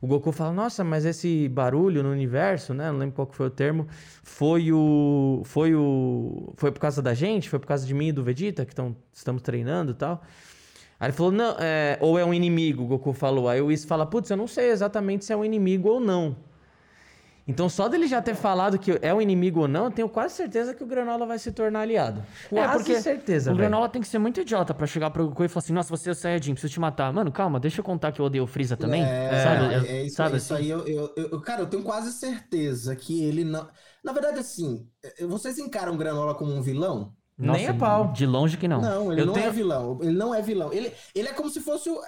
[0.01, 2.91] O Goku fala, nossa, mas esse barulho no universo, né?
[2.91, 3.87] Não lembro qual que foi o termo.
[4.23, 5.41] Foi o.
[5.45, 6.53] Foi o.
[6.57, 7.49] Foi por causa da gente?
[7.49, 10.21] Foi por causa de mim e do Vegeta, que tão, estamos treinando e tal.
[10.99, 13.49] Aí ele falou, não, é, ou é um inimigo, o Goku falou.
[13.49, 16.35] Aí o Whis fala, putz, eu não sei exatamente se é um inimigo ou não.
[17.47, 20.33] Então, só dele já ter falado que é um inimigo ou não, eu tenho quase
[20.33, 22.23] certeza que o Granola vai se tornar aliado.
[22.49, 23.67] Quase É, porque certeza, O velho.
[23.69, 26.09] Granola tem que ser muito idiota pra chegar pro Goku e falar assim: Nossa, você
[26.09, 27.13] é o Saiyajin, preciso te matar.
[27.13, 29.03] Mano, calma, deixa eu contar que eu odeio o Freeza também.
[29.03, 29.73] É, sabe?
[29.87, 30.63] é, é isso, sabe isso assim?
[30.63, 30.69] aí.
[30.69, 33.67] Eu, eu, eu- cara, eu tenho quase certeza que ele não.
[34.03, 37.13] Na verdade, assim, eh, vocês encaram o Granola como um vilão?
[37.37, 38.13] Nem a pau.
[38.13, 38.81] De longe que não.
[38.81, 39.99] Não, ele Eu não tenho- é vilão.
[40.01, 40.71] Ele não é vilão.
[40.71, 41.99] Ele, ele é como se fosse o.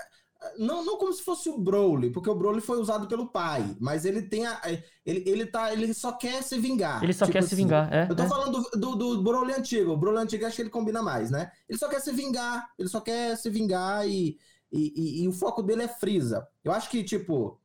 [0.57, 4.05] Não, não como se fosse o Broly, porque o Broly foi usado pelo pai, mas
[4.05, 4.59] ele tem a.
[5.05, 7.03] Ele, ele, tá, ele só quer se vingar.
[7.03, 8.07] Ele só Tipo quer se assim, vingar, é.
[8.09, 8.27] Eu tô é.
[8.27, 9.91] falando do, do, do Broly antigo.
[9.93, 11.51] O Broly antigo acho que ele combina mais, né?
[11.67, 12.69] Ele só quer se vingar.
[12.77, 14.38] Ele só quer se vingar e,
[14.71, 16.47] e, e- e o foco dele é Freeza.
[16.63, 17.59] Eu acho que, tipo.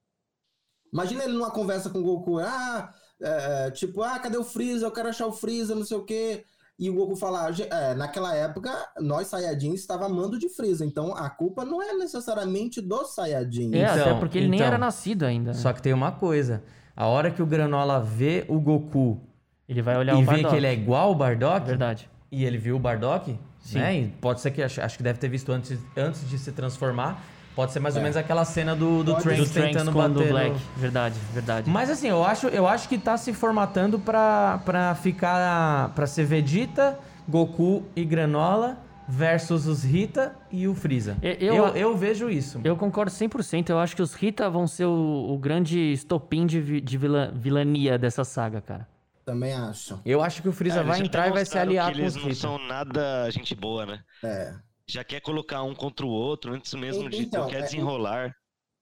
[0.93, 2.39] Imagina ele numa conversa com o Goku.
[2.39, 4.87] Ah, é, tipo, ah, cadê o Freeza?
[4.87, 6.45] Eu quero achar o Freeza, não sei o quê.
[6.79, 10.85] E o Goku falar, "Ge- é, naquela época, nós Saiyajins estava amando de Freeza.
[10.85, 13.73] Então a culpa não é necessariamente dos Saiyajins.
[13.75, 14.67] É, até Então, porque ele nem então.
[14.67, 15.51] era nascido ainda.
[15.53, 15.55] né?
[15.57, 16.63] Só que tem uma coisa.
[16.97, 19.21] A hora que o Granola vê o Goku
[19.69, 22.11] Ele vai olhar e o vê que ele é igual o Bardock, Verdade.
[22.31, 23.79] e ele viu o Bardock, Sim.
[23.79, 23.97] né?
[24.01, 27.23] E pode ser que, acho, acho que deve ter visto antes, antes de se transformar.
[27.55, 28.03] Pode ser mais ou É.
[28.05, 30.51] menos aquela cena do, do Trunks Do Trunks tentando com o do bater Black.
[30.51, 30.57] no...
[30.77, 31.71] Verdade, verdade.
[31.71, 35.91] Mas assim, eu acho, eu acho que tá se formatando pra, pra ficar...
[35.95, 36.99] Pra ser Vegeta,
[37.29, 38.79] Goku e Granola
[39.09, 41.17] versus os Rita e o Freeza.
[41.21, 42.61] Eu- Eu, eu- vejo isso.
[42.65, 43.69] Eu concordo 100%.
[43.69, 47.99] Eu acho que os Rita vão ser o, o grande estopim de, de vilã- vilania
[47.99, 48.89] dessa saga, cara.
[49.25, 50.01] Também acho.
[50.07, 52.17] Eu acho que o Freeza É, eles vai entrar e vai se aliar com eles
[52.17, 52.41] os não Rita.
[52.41, 54.01] são nada gente boa, né?
[54.25, 54.55] É.
[54.87, 58.35] Já quer colocar um contra o outro antes mesmo de Então, quer é, desenrolar.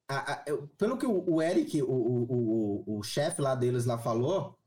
[0.09, 3.85] A- a- eu- pelo que o, o Eric, o, o, o, o chefe lá deles
[3.85, 4.59] lá falou,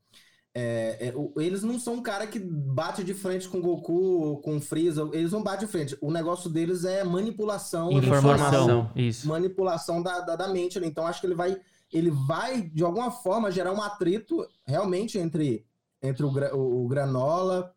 [0.54, 4.40] é, é, o- eles não são um cara que bate de frente com o Goku,
[4.42, 5.98] com o Freeza, eles não batem de frente.
[6.00, 8.34] O negócio deles é manipulação Informação.
[8.36, 8.92] Informação.
[8.96, 9.28] Isso.
[9.28, 10.78] manipulação da, da, da mente.
[10.80, 10.86] né?
[10.86, 11.60] Então acho que ele vai,
[11.92, 15.66] ele vai de alguma forma gerar um atrito realmente entre,
[16.02, 17.74] entre o, o, o Granola,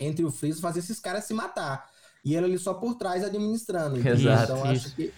[0.00, 1.90] entre o Freeza, fazer esses caras se matar.
[2.26, 4.00] E ele ali só por trás administrando.
[4.00, 4.32] entendeu?
[4.32, 4.88] Exato, então isso.
[4.88, 5.14] acho que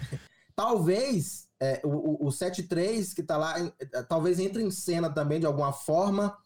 [0.54, 5.40] talvez é, o, o, o 7-3 que tá lá, é, talvez entre em cena também
[5.40, 6.36] de alguma forma.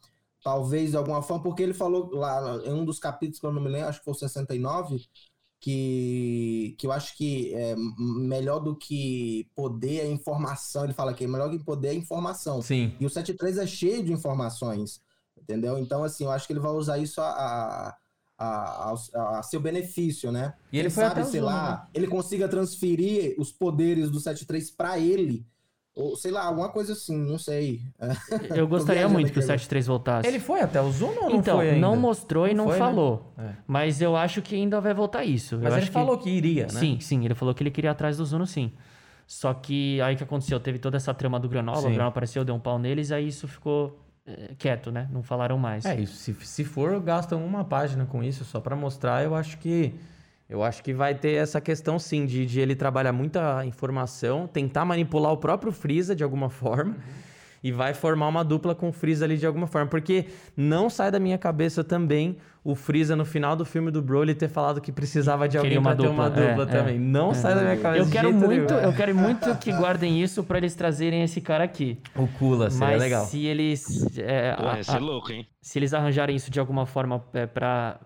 [0.44, 3.62] Talvez de alguma forma, porque ele falou lá em um dos capítulos que eu não
[3.62, 5.04] me lembro, acho que foi o 69,
[5.60, 10.84] que, que eu acho que é melhor do que poder é informação.
[10.84, 12.60] Ele fala que melhor do que poder é informação.
[12.60, 12.96] Sim.
[12.98, 15.00] E o 73 é cheio de informações,
[15.40, 15.78] entendeu?
[15.78, 17.96] Então, assim, eu acho que ele vai usar isso a, a,
[18.42, 20.54] a, a- a seu benefício, né?
[20.72, 21.88] E ele Quem foi sabe, até sei Zoom, lá, né?
[21.94, 25.46] ele consiga transferir os poderes do 73 para ele.
[25.94, 27.82] Ou, sei lá, alguma coisa assim, não sei.
[28.54, 29.58] Eu gostaria muito que o aqui agora.
[29.58, 30.26] 7-3 voltasse.
[30.26, 31.80] Ele foi até o Zoom ou não então, foi ainda?
[31.80, 32.86] não mostrou e Não não foi, né?
[32.86, 33.32] falou.
[33.36, 33.50] É.
[33.66, 35.56] Mas eu acho que ainda vai voltar isso.
[35.56, 36.68] Mas eu ele acho falou que, iria, né?
[36.80, 38.72] Sim, sim, ele falou que ele queria ir atrás do Zuno, sim.
[39.26, 40.58] Só que aí o que aconteceu?
[40.58, 41.86] Teve toda essa trama do Granola, Sim.
[41.88, 43.98] o Granola apareceu, deu um pau neles, aí isso ficou
[44.58, 45.08] quieto, né?
[45.10, 45.84] Não falaram mais.
[45.84, 46.14] É isso.
[46.16, 49.24] Se, se for, gastam uma página com isso só pra mostrar.
[49.24, 49.94] Eu acho que
[50.48, 54.84] eu acho que vai ter essa questão sim de, de ele trabalhar muita informação, tentar
[54.84, 56.96] manipular o próprio Freeza de alguma forma.
[57.62, 59.88] E vai formar uma dupla com o Freeza ali de alguma forma.
[59.88, 64.34] Porque não sai da minha cabeça também o Freeza no final do filme do Broly
[64.34, 66.98] ter falado que precisava de alguém uma pra ter uma dupla, é, dupla é, também.
[66.98, 67.34] Não é.
[67.34, 68.84] sai da minha cabeça Eu de quero muito, nenhum.
[68.86, 71.98] eu quero muito que guardem isso pra eles trazerem esse cara aqui.
[72.14, 73.24] O Kula, seria Mas legal.
[73.26, 75.46] se eles é, Pô, a- a- louco, hein?
[75.60, 77.98] se eles arranjarem isso de alguma forma é, pra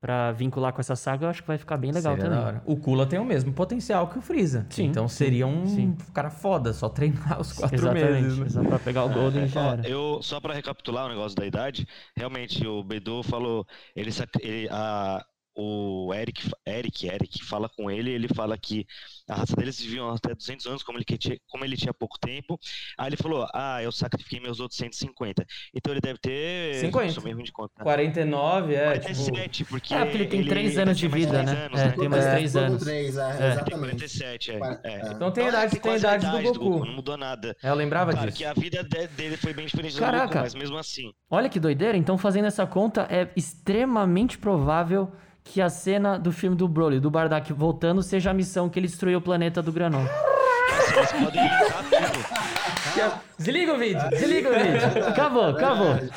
[0.00, 2.60] para vincular com essa saga, eu acho que vai ficar bem legal Seria também.
[2.64, 4.66] O Kula tem o mesmo potencial que o Freeza.
[4.70, 5.96] Sim, então seria um sim.
[6.14, 8.22] cara foda, só treinar os quatro Exatamente.
[8.22, 8.38] meses.
[8.38, 8.48] Né?
[8.48, 9.88] Só pra pegar o Golden já Ó, era.
[9.88, 11.86] eu, só pra recapitular o negócio da idade,
[12.16, 15.24] realmente o Bedu falou, ele, ele- a-
[15.56, 18.86] o Eric, Eric, Eric fala com ele, ele fala que
[19.28, 22.58] a raça deles viviam até 200 anos, como ele, tinha, como ele tinha pouco tempo.
[22.98, 25.44] Aí ele falou, ah, eu sacrifiquei meus outros 150.
[25.74, 26.74] Então ele deve ter...
[26.76, 27.12] 50.
[27.14, 27.82] Sou meio ruim de conta.
[27.82, 29.70] 49, é, 47, tipo...
[29.70, 29.94] porque...
[29.94, 31.64] É, porque ele tem três anos de tem mais vida, né?
[31.66, 32.82] anos, É, tem mais É, três todo anos.
[32.82, 33.36] três, é, É.
[33.36, 33.80] Tem exatamente.
[33.96, 34.54] 47, é.
[34.84, 35.12] É.
[35.12, 36.84] Então tem a Então, idade, tem a idade do Goku.
[36.84, 37.56] Não mudou nada.
[37.62, 38.38] É, eu lembrava Claro disso.
[38.38, 40.26] que a vida de- dele foi bem diferente do Caraca.
[40.26, 41.12] Goku, mas mesmo assim.
[41.30, 41.96] Olha que doideira.
[41.96, 45.10] Então, fazendo essa conta, é extremamente provável
[45.46, 48.86] que a cena do filme do Broly, do Bardock voltando, seja a missão que ele
[48.88, 50.02] destruiu o planeta do Granon.
[50.02, 53.16] Nossa, eles podem linkar tudo.
[53.38, 55.06] Desliga o vídeo, desliga o vídeo.
[55.08, 55.92] Acabou, acabou.
[55.92, 56.08] É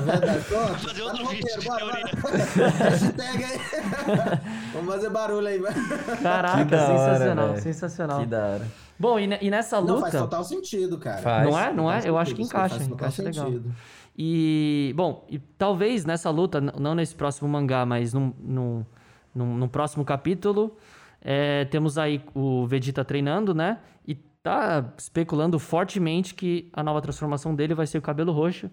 [0.00, 0.44] verdade.
[0.44, 0.74] Pronto.
[0.78, 1.66] fazer outro vídeo de
[3.12, 3.26] teoria.
[4.72, 5.60] Vamos fazer barulho aí.
[6.22, 8.20] Caraca, Que da hora, sensacional, sensacional.
[8.20, 8.66] Que da hora.
[8.98, 10.24] Bom, e, ne- e nessa Não, faz luta.
[10.26, 11.22] total sentido, cara.
[11.22, 11.48] Faz.
[11.48, 11.72] Não é?
[11.72, 12.00] Não é?
[12.04, 13.46] Eu acho que encaixa, faz total encaixa legal.
[13.46, 13.74] sentido.
[14.20, 18.86] E, bom, e talvez nessa luta, não nesse próximo mangá, mas num, num,
[19.32, 20.76] num, num próximo capítulo,
[21.22, 23.78] é, temos aí o Vegeta treinando, né?
[24.04, 28.68] E tá especulando fortemente que a nova transformação dele vai ser o cabelo roxo,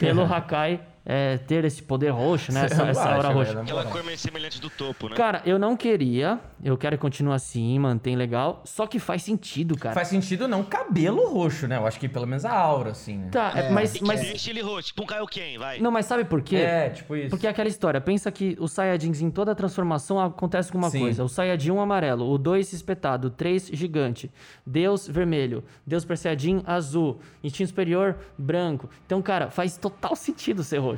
[0.00, 2.66] pelo Hakai é, ter esse poder roxo, né?
[2.66, 3.62] Essa, essa aura roxa.
[3.62, 5.16] Aquela cor meio semelhante do topo, né?
[5.16, 9.74] Cara, eu não queria, eu quero que continue assim, mantém legal, só que faz sentido,
[9.74, 9.94] cara.
[9.94, 11.78] Faz sentido não cabelo roxo, né?
[11.78, 13.30] Eu acho que pelo menos a aura, assim, né?
[13.32, 15.78] Tá, é, É, mas, E mas deixa ele roxo, tipo um Kaioken, vai.
[15.80, 16.56] não, mas sabe por quê?
[16.56, 17.30] É, tipo isso.
[17.30, 21.00] Porque é aquela história, pensa que os Saiyajins em toda transformação acontece com uma Sim.
[21.00, 21.24] coisa.
[21.24, 24.30] O Saiyajin 1 amarelo, o 2 espetado, o 3 gigante,
[24.66, 28.90] Deus vermelho, Deus Saiyajin azul, instinto superior branco.
[29.06, 30.97] Então, cara, faz total sentido ser roxo.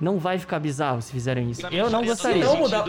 [0.00, 1.64] Não vai ficar bizarro se fizerem isso.
[1.68, 2.44] Eu não gostaria.
[2.44, 2.84] todo Não mudar-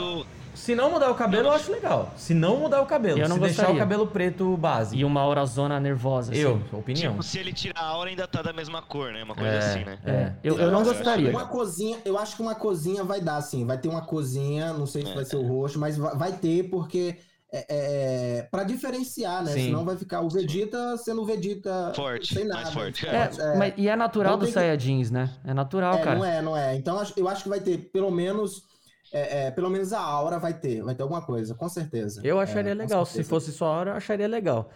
[0.56, 2.12] Se não mudar o cabelo, eu acho legal.
[2.16, 3.76] Se não mudar o cabelo, Eu não se deixar gostaria.
[3.76, 4.96] o cabelo preto base.
[4.96, 6.32] E uma aurazona nervosa.
[6.32, 6.42] assim.
[6.42, 7.12] Eu, opinião.
[7.14, 9.24] Tipo, se ele tirar a aura, ainda tá da mesma cor, né?
[9.24, 9.98] Uma coisa É, assim, né?
[10.06, 11.30] É, eu, eu não acho- gostaria.
[11.32, 13.66] Uma cozinha, eu acho que uma cozinha vai dar, sim.
[13.66, 15.16] Vai ter uma cozinha, não sei se É.
[15.16, 17.16] vai ser o roxo, mas vai, vai ter, porque
[17.56, 19.52] é, é, pra diferenciar, né?
[19.52, 19.66] Sim.
[19.66, 22.72] Senão vai ficar o Vegeta sendo o Vegeta Forte, sem mais nada.
[22.72, 23.06] forte.
[23.08, 23.58] É, É.
[23.58, 25.30] mas- e é natural Então dos tem que- Saiyajins, né?
[25.46, 26.16] É natural, É, cara.
[26.18, 26.76] não é, não é.
[26.76, 28.64] Então eu acho que vai ter, pelo menos,
[29.12, 32.22] é, é, pelo menos a aura vai ter, vai ter alguma coisa, com certeza.
[32.24, 33.06] Eu acharia É, legal.
[33.06, 34.72] Se fosse só a hora, eu acharia legal.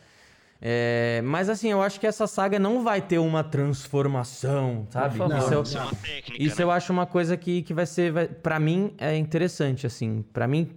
[0.61, 5.17] É, mas assim, eu acho que essa saga não vai ter uma transformação, sabe?
[5.17, 5.37] Favor.
[5.37, 6.63] Isso, eu, Isso é uma técnica, isso né?
[6.63, 10.23] eu acho uma coisa que, que vai ser, vai, para mim, é interessante, assim.
[10.33, 10.69] Pra mim,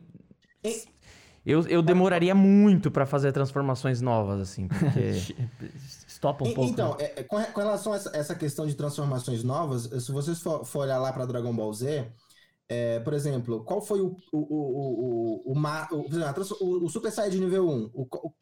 [0.64, 0.82] E-
[1.44, 5.12] eu, eu demoraria muito pra fazer transformações novas, assim, porque...
[6.08, 6.70] Stopa um E- pouco.
[6.72, 7.04] Então, né?
[7.04, 10.64] é, é, com, com relação a essa, essa questão de transformações novas, se vocês for,
[10.64, 12.10] for olhar lá para Dragon Ball Z,
[12.68, 15.58] é, por exemplo, qual foi o, o, o, o, o,
[16.60, 17.90] o- o Super Saiyajin nível 1?
[17.94, 18.34] O, o-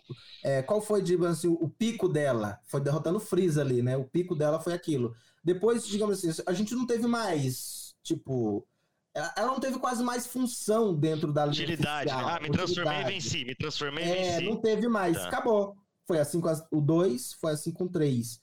[0.44, 2.58] é, qual foi, digamos assim, o pico dela?
[2.66, 3.96] Foi derrotando o Freeza ali, né?
[3.96, 5.14] O pico dela foi aquilo.
[5.42, 8.66] Depois, digamos assim, a gente não teve mais, tipo...
[9.14, 12.14] Ela não teve quase mais função dentro da linha Utilidade, né?
[12.16, 13.14] oficial, Ah, me transformei e utilidade.
[13.14, 14.44] venci, me transformei e É, venci.
[14.50, 15.26] não teve mais, Tá.
[15.28, 15.76] acabou.
[16.06, 18.40] Foi assim com as- o 2, foi assim com o 3.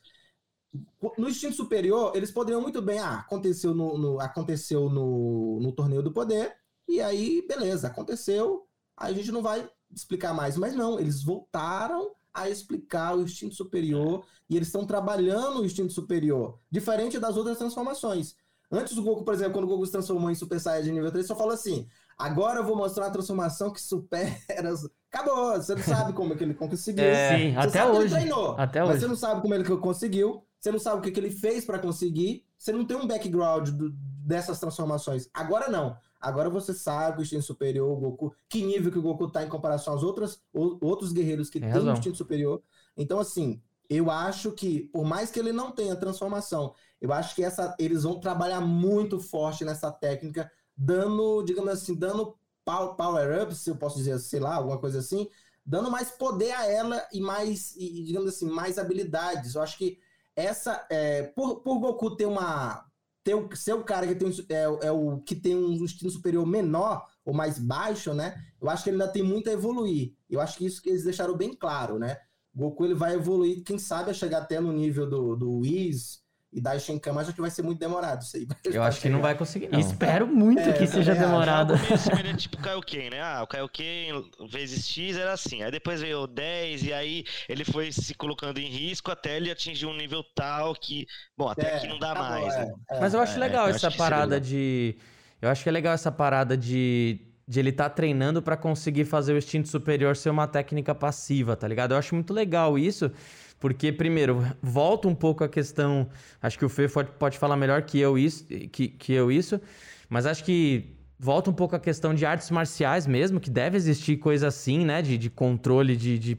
[1.18, 6.03] No instinto superior, eles poderiam muito bem, ah, aconteceu no, no- aconteceu no, no torneio
[6.03, 6.53] do poder,
[6.88, 10.57] e aí, beleza, aconteceu, aí a gente não vai explicar mais.
[10.57, 15.93] Mas não, eles voltaram a explicar o instinto superior, e eles estão trabalhando o instinto
[15.93, 18.36] superior, diferente das outras transformações.
[18.72, 21.26] Antes o Goku, por exemplo, quando o Goku se transformou em Super Saiyajin nível 3,
[21.28, 21.88] só falou assim:
[22.18, 24.36] agora eu vou mostrar uma transformação que supera.
[24.72, 27.05] as-" Acabou, você não sabe como é que ele conseguiu.
[27.05, 28.05] É, Sim, Você até sabe que hoje.
[28.05, 28.99] Ele treinou, Até mas hoje.
[28.99, 31.80] você não sabe como ele conseguiu, você não sabe o que, que ele fez para
[31.80, 35.30] conseguir, você não tem um background do- dessas transformações.
[35.34, 35.95] Agora não.
[36.20, 39.47] Agora você sabe o instinto superior, o Goku, que nível que o Goku tá em
[39.47, 41.93] comparação aos outras, o- outros guerreiros que Tem têm razão.
[41.93, 42.61] instinto superior.
[42.97, 47.44] Então, assim, eu acho que, por mais que ele não tenha transformação, eu acho que
[47.44, 53.70] essa, eles vão trabalhar muito forte nessa técnica, dando, digamos assim, dando pow- power-up, se
[53.70, 55.28] eu posso dizer, sei lá, alguma coisa assim,
[55.66, 59.56] dando mais poder a ela e mais, e, digamos assim, mais habilidades.
[59.56, 60.00] Eu acho que
[60.36, 62.86] essa, é, por, por Goku ter uma,
[63.24, 66.46] ter o, ser o cara que tem, é, é o que tem um instinto superior
[66.46, 68.40] menor ou mais baixo, né?
[68.62, 70.14] Eu acho que ele ainda tem muito a evoluir.
[70.30, 72.18] Eu acho que isso que eles deixaram bem claro, né?
[72.56, 76.62] Goku ele vai evoluir, quem sabe, a chegar até no nível do, do Whis e
[76.62, 78.47] da Shenkan, mas acho que vai ser muito demorado isso aí.
[78.72, 79.80] Eu acho que não vai conseguir, não.
[79.80, 81.20] Espero muito É, que seja acho.
[81.22, 81.74] demorado.
[81.97, 83.22] Semelhante, tipo o Kaioken, né?
[83.22, 85.64] Ah, o Kaioken vezes X era assim.
[85.64, 89.51] Aí depois veio o 10, e aí ele foi se colocando em risco até ele
[89.51, 91.06] atingir um nível tal que.
[91.38, 92.68] Bom, até É, aqui não dá tá mais, é, né?
[92.91, 92.95] é.
[92.97, 94.95] Mas eu acho É, legal eu essa acho parada de.
[95.41, 99.34] Eu acho que é legal essa parada de, de ele estar treinando pra conseguir fazer
[99.34, 101.93] o instinto superior ser uma técnica passiva, tá ligado?
[101.93, 103.12] Eu acho muito legal isso,
[103.60, 106.10] porque, primeiro, volta um pouco a questão.
[106.41, 109.62] Acho que o Fê pode falar melhor que eu isso, que, que eu isso,
[110.10, 114.18] mas acho que volta um pouco a questão de artes marciais mesmo, que deve existir
[114.18, 115.02] coisa assim, né?
[115.02, 116.36] De, de controle de, de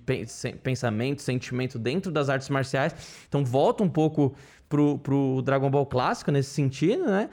[0.62, 2.94] pensamento, sentimento dentro das artes marciais.
[3.28, 4.34] Então volta um pouco
[4.68, 7.30] pro, pro Dragon Ball clássico nesse sentido, né?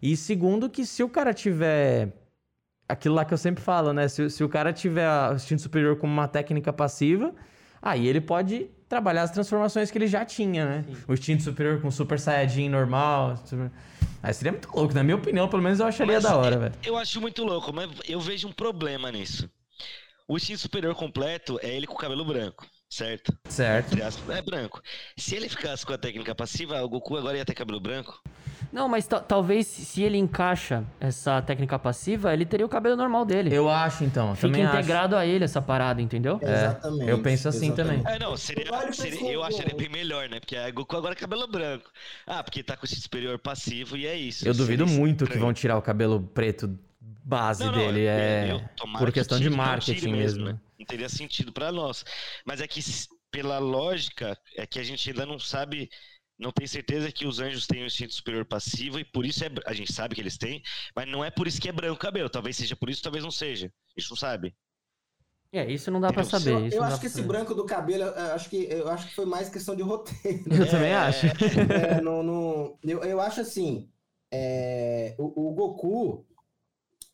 [0.00, 2.12] E segundo, que se o cara tiver.
[2.88, 4.06] Aquilo lá que eu sempre falo, né?
[4.06, 7.34] Se, se o cara tiver o instinto superior como uma técnica passiva,
[7.82, 10.84] aí ele pode trabalhar as transformações que ele já tinha, né?
[10.86, 10.96] Sim.
[11.08, 13.36] O instinto superior com Super Saiyajin normal.
[13.44, 13.72] Super...
[14.22, 16.74] Aí seria muito louco, na minha opinião, pelo menos eu acharia mas, da hora, velho.
[16.84, 19.50] Eu acho muito louco, mas eu vejo um problema nisso.
[20.28, 23.36] O instinto superior completo é ele com o cabelo branco, certo?
[23.48, 23.96] Certo.
[24.32, 24.80] É branco.
[25.16, 28.20] Se ele ficasse com a técnica passiva, o Goku agora ia ter cabelo branco?
[28.76, 33.48] Não, mas talvez se ele encaixa essa técnica passiva, ele teria o cabelo normal dele.
[33.50, 34.36] Eu acho, então.
[34.36, 35.22] Fica integrado acho.
[35.22, 36.38] a ele essa parada, entendeu?
[36.42, 37.10] É, Exatamente.
[37.10, 38.02] Eu penso assim exatamente.
[38.02, 38.14] também.
[38.16, 40.40] É, não, seria, seria eu acharia bem melhor, né?
[40.40, 41.90] Porque a Goku agora é cabelo branco.
[42.26, 44.46] Ah, porque tá com esse superior passivo e é isso.
[44.46, 48.04] Eu duvido muito que vão tirar o cabelo preto base não, não, dele.
[48.04, 50.16] É eu, eu, por questão de marketing mesmo.
[50.16, 50.60] mesmo né?
[50.78, 52.04] Não teria sentido para nós.
[52.44, 52.80] Mas é que,
[53.30, 55.88] pela lógica, é que a gente ainda não sabe
[56.38, 59.50] não tem certeza que os anjos têm um instinto superior passivo e por isso é,
[59.64, 60.62] a gente sabe que eles têm,
[60.94, 62.28] mas não é por isso que é branco o cabelo.
[62.28, 63.72] Talvez seja por isso, talvez não seja.
[63.96, 64.54] A gente não sabe.
[65.52, 66.50] É, isso não dá para saber.
[66.50, 69.24] Eu, eu acho que esse branco do cabelo, eu acho que, eu acho que foi
[69.24, 70.44] mais questão de roteiro.
[70.52, 71.26] Eu é, também acho.
[71.26, 73.88] É, no, no, eu, eu acho assim,
[74.30, 76.26] é, o, o, Goku,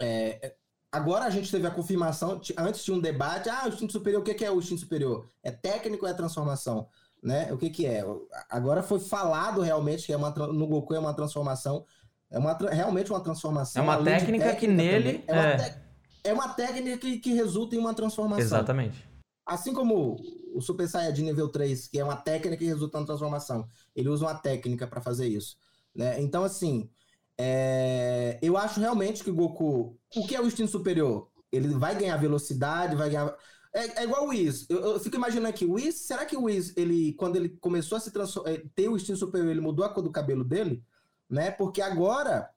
[0.00, 0.56] é,
[0.90, 4.24] agora a gente teve a confirmação, antes tinha um debate, ah, o instinto superior, o
[4.24, 5.30] que é o instinto superior?
[5.42, 6.88] É técnico ou é transformação?
[7.22, 7.52] Né?
[7.52, 8.04] O que que é?
[8.50, 11.86] Agora foi falado realmente que é uma, no Goku é uma transformação,
[12.30, 13.80] é uma, realmente uma transformação.
[13.80, 15.54] É uma técnica que nele é, é...
[15.54, 15.82] Uma
[16.24, 18.44] é uma técnica que, que resulta em uma transformação.
[18.44, 19.04] Exatamente.
[19.44, 20.16] Assim como
[20.54, 23.66] o Super Saiyajin nível 3, que é uma técnica que resulta em transformação.
[23.94, 25.56] Ele usa uma técnica para fazer isso.
[25.94, 26.20] Né?
[26.20, 26.88] Então, assim,
[27.36, 28.38] é...
[28.40, 29.98] eu acho realmente que o Goku.
[30.14, 31.28] O que é o instinto superior?
[31.50, 33.34] Ele vai ganhar velocidade, vai ganhar.
[33.74, 34.66] É, é igual o Wiz.
[34.68, 37.96] Eu, eu, fico imaginando aqui, o Wiz, será que o Wiz, ele, quando ele começou
[37.96, 40.84] a se transformar, é, ter o instinto superior, ele mudou a cor do cabelo dele?
[41.28, 41.50] Né?
[41.50, 42.50] Porque agora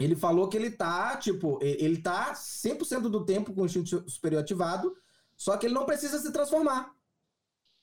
[0.00, 4.40] ele falou que ele tá, tipo, ele tá 100% do tempo com o instinto superior
[4.40, 4.96] ativado,
[5.36, 6.92] só que ele não precisa se transformar.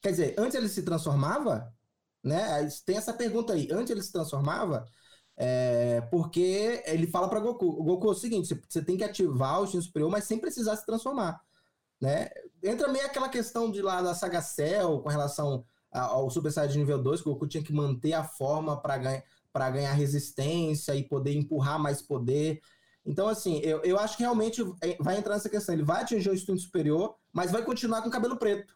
[0.01, 1.74] Quer dizer, antes ele se transformava,
[2.24, 2.68] né?
[2.86, 3.68] Tem essa pergunta aí.
[3.72, 4.86] Antes ele se transformava,
[5.38, 9.66] é, porque ele fala para Goku, Goku é o seguinte, você tem que ativar o
[9.66, 11.41] instinto superior, mas sem precisar se transformar.
[12.02, 12.30] Né?
[12.64, 17.02] Entra meio aquela questão de lá da saga Cell com relação ao Super Saiyajin nível
[17.02, 19.24] 2, que o Goku tinha que manter a forma para ganhar,
[19.54, 22.62] ganhar resistência e poder empurrar mais poder.
[23.06, 25.74] Então, assim, eu, eu acho que realmente é, vai entrar nessa questão.
[25.74, 28.76] Ele vai atingir o instinto superior, mas vai continuar com cabelo preto.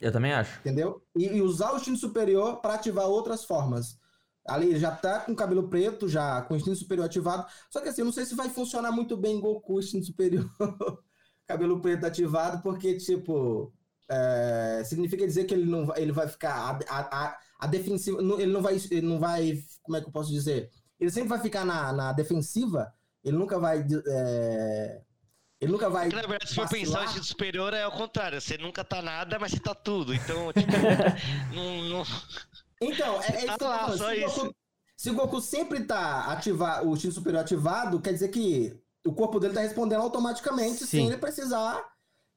[0.00, 0.58] Eu também acho.
[0.60, 1.02] Entendeu?
[1.16, 3.98] E, e usar o instinto superior para ativar outras formas.
[4.46, 7.46] Ali já tá com cabelo preto, já com o instinto superior ativado.
[7.70, 10.50] Só que assim, eu não sei se vai funcionar muito bem Goku, instinto superior.
[11.52, 13.72] cabelo preto ativado, porque, tipo,
[14.10, 18.52] é, significa dizer que ele não vai, ele vai ficar a, a, a defensiva, ele
[18.52, 20.70] não vai, ele não vai, como é que eu posso dizer?
[20.98, 22.92] Ele sempre vai ficar na, na defensiva,
[23.24, 25.02] ele nunca vai é,
[25.62, 26.08] ele nunca vai.
[26.08, 28.40] na verdade, se for pensar, o instinto superior é ao contrário.
[28.40, 30.12] Você nunca tá nada, mas você tá tudo.
[30.12, 30.72] Então, tipo,
[31.54, 32.04] não, não,
[32.80, 33.56] Então, é, é.
[33.56, 34.40] Tá lá, se, isso.
[34.40, 34.54] Goku,
[34.96, 38.76] se o Goku sempre tá ativar, o instinto superior ativado, quer dizer que
[39.06, 40.86] o corpo dele tá respondendo automaticamente Sim.
[40.86, 41.82] sem ele precisar.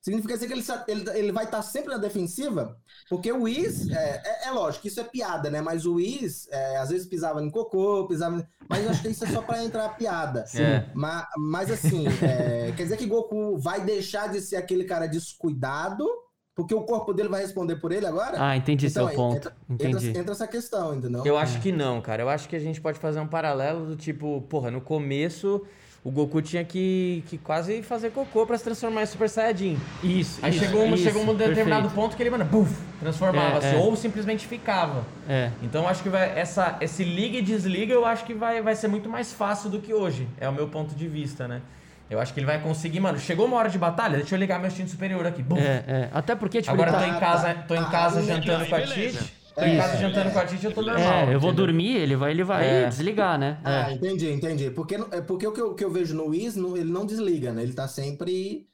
[0.05, 2.77] Significa dizer que ele, ele, ele vai estar tá sempre na defensiva,
[3.09, 5.61] porque o Whis, é, é, é, lógico, isso é piada, né?
[5.61, 8.47] Mas o Whis, é, às vezes pisava em cocô, pisava.
[8.69, 10.45] Mas eu acho que isso é só para entrar piada.
[10.53, 10.85] É.
[10.93, 16.07] Mas, mas assim, é, quer dizer que Goku vai deixar de ser aquele cara descuidado,
[16.55, 18.37] porque o corpo dele vai responder por ele agora?
[18.39, 19.37] Ah, entendi então, seu ponto.
[19.37, 20.09] Entra, entendi.
[20.09, 21.25] Entra, entra, essa questão, entendeu?
[21.25, 22.21] Eu acho que não, cara.
[22.21, 25.65] Eu acho que a gente pode fazer um paralelo do tipo, porra, no começo
[26.05, 29.75] o Goku tinha que, que quase fazer cocô para se transformar em Super Saiyajin.
[30.03, 30.39] Isso.
[30.43, 31.95] Aí isso, chegou, isso, chegou um determinado perfeito.
[31.95, 33.65] ponto que ele, mano, buf, transformava-se.
[33.65, 33.77] É, é.
[33.77, 35.03] Ou simplesmente ficava.
[35.27, 35.49] É.
[35.63, 38.87] Então acho que vai, essa, esse liga e desliga eu acho que vai, vai ser
[38.87, 40.27] muito mais fácil do que hoje.
[40.39, 41.63] É o meu ponto de vista, né?
[42.07, 43.17] Eu acho que ele vai conseguir, mano.
[43.17, 45.41] Chegou uma hora de batalha, deixa eu ligar meu instinto superior aqui.
[45.41, 45.59] Buf.
[45.59, 46.09] É, é.
[46.13, 46.99] Até porque, tipo, Agora tá...
[46.99, 49.44] tô em casa, tô em casa ah, jantando com a Tite.
[49.55, 50.99] Tô em casa jantando com a Titi, eu tô normal.
[51.01, 52.89] É, eu vou dormir, ele vai, ele vai é.
[52.89, 53.57] desligar, né?
[53.63, 53.93] Ah, é.
[53.93, 54.69] entendi, entendi.
[54.69, 57.63] Porque, é porque o que eu, que eu vejo no Wiz, ele não desliga, né?
[57.63, 58.67] Ele tá sempre.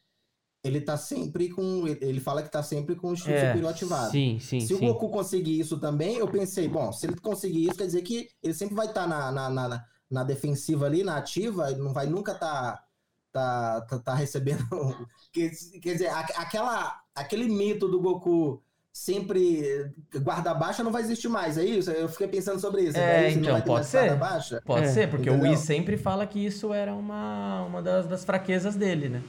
[0.63, 1.85] Ele tá sempre com.
[1.87, 4.11] Ele fala que tá sempre com o instinto é, superior ativado.
[4.11, 4.59] Sim, sim.
[4.59, 4.75] Se sim.
[4.75, 8.29] o Goku conseguir isso também, eu pensei, bom, se ele conseguir isso, quer dizer que
[8.41, 11.93] ele sempre vai estar tá na, na, na, na, defensiva ali, na ativa, ele não
[11.93, 12.83] vai nunca tá.
[13.31, 14.65] Tá, tá, tá recebendo.
[15.31, 18.61] quer dizer, aquela, aquele mito do Goku
[18.93, 21.89] sempre guarda baixa não vai existir mais, é isso?
[21.91, 22.97] Eu fiquei pensando sobre isso.
[22.97, 24.17] É, isso, não então, pode ser.
[24.65, 25.51] Pode É, ser, porque o entendeu?
[25.51, 29.21] Wii sempre fala que isso era uma, uma das, das fraquezas dele, né?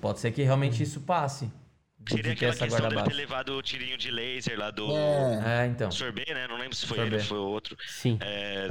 [0.00, 1.50] Pode ser que realmente isso passe.
[2.08, 5.62] Seria aquela essa questão dele ter levado o tirinho de laser lá do É.
[5.62, 5.90] É, então.
[5.90, 6.46] sorbet, né?
[6.46, 7.14] Não lembro se foi Sorbet.
[7.14, 7.76] ele ou foi o outro.
[7.86, 8.18] Sim.
[8.20, 8.68] É,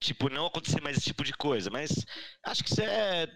[0.00, 2.04] tipo, não acontecer mais esse tipo de coisa, mas
[2.44, 3.26] acho que isso é.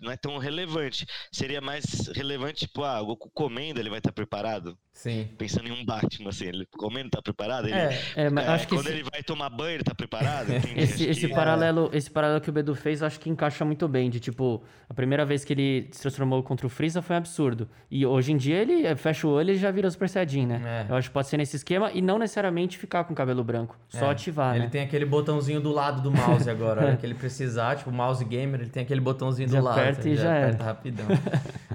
[0.00, 1.06] Não é tão relevante.
[1.32, 4.76] Seria mais relevante, tipo, ah, o Goku comendo, ele vai estar preparado?
[4.98, 5.28] Sim.
[5.38, 7.66] Pensando em um Batman, assim, ele comendo, tá preparado?
[7.68, 9.94] Ele, É, É, mas é, acho que quando esse, ele vai tomar banho, ele tá
[9.94, 10.48] preparado?
[10.76, 13.86] Esse, esse que- paralelo, esse paralelo que o Bedu fez, eu acho que encaixa muito
[13.86, 14.10] bem.
[14.10, 17.68] De tipo, a primeira vez que ele se transformou contra o Freeza foi um absurdo.
[17.88, 20.84] E hoje em dia ele fecha o olho e já vira Super Saiyajin, né?
[20.88, 20.90] É.
[20.92, 23.78] Eu acho que pode ser nesse esquema e não necessariamente ficar com cabelo branco.
[23.88, 24.70] Só É, ativar, Ele né?
[24.70, 26.84] tem aquele botãozinho do lado do mouse agora.
[26.84, 29.78] Hora que ele precisar, tipo, o mouse gamer, ele tem aquele botãozinho Já do lado.
[29.78, 30.46] aperta e já era.
[30.46, 31.06] aperta rapidão.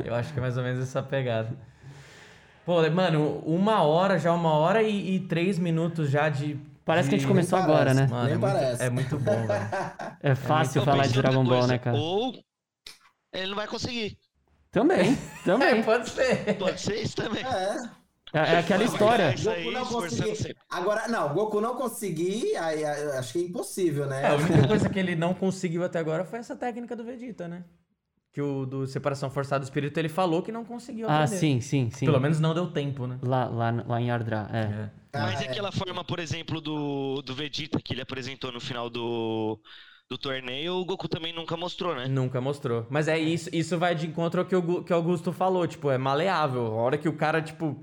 [0.03, 1.49] Eu acho que é mais ou menos essa pegada.
[2.65, 6.57] Pô, mano, uma hora, já uma hora e, e três minutos já de.
[6.85, 8.07] Parece que a gente de- começou Nem agora, né?
[8.07, 8.83] Mano, Nem é muito, parece.
[8.83, 9.69] é muito bom, velho.
[10.21, 11.97] É fácil Tô falar de Dragon Ball, né, cara?
[11.97, 12.33] Ou
[13.33, 14.17] ele não vai conseguir.
[14.71, 15.79] Também, também.
[15.79, 16.57] É, pode ser.
[16.57, 17.43] Pode ser isso também.
[17.45, 18.03] É.
[18.35, 19.35] É, é aquela história.
[19.37, 20.55] Goku não sempre.
[20.71, 24.23] Agora, não, Goku não conseguir, aí, acho que é impossível, né?
[24.23, 27.47] É, a única coisa que ele não conseguiu até agora foi essa técnica do Vegeta,
[27.47, 27.63] né?
[28.33, 31.37] Que o do separação forçada do espírito ele falou que não conseguiu Ah, aprender.
[31.39, 32.05] sim, sim, sim.
[32.07, 33.19] Pelo menos não deu tempo, né?
[33.21, 34.59] Lá, lá, lá em Ardra, é.
[34.59, 34.89] É.
[35.19, 38.89] Mas Ah, e aquela forma, por exemplo, do, do Vegeta que ele apresentou no final
[38.89, 39.59] do,
[40.09, 42.07] do torneio, o Goku também nunca mostrou, né?
[42.07, 42.87] Nunca mostrou.
[42.89, 45.91] Mas é isso, isso vai de encontro ao que o que o Augusto falou, tipo,
[45.91, 46.65] é maleável.
[46.65, 47.77] A hora que o cara, tipo,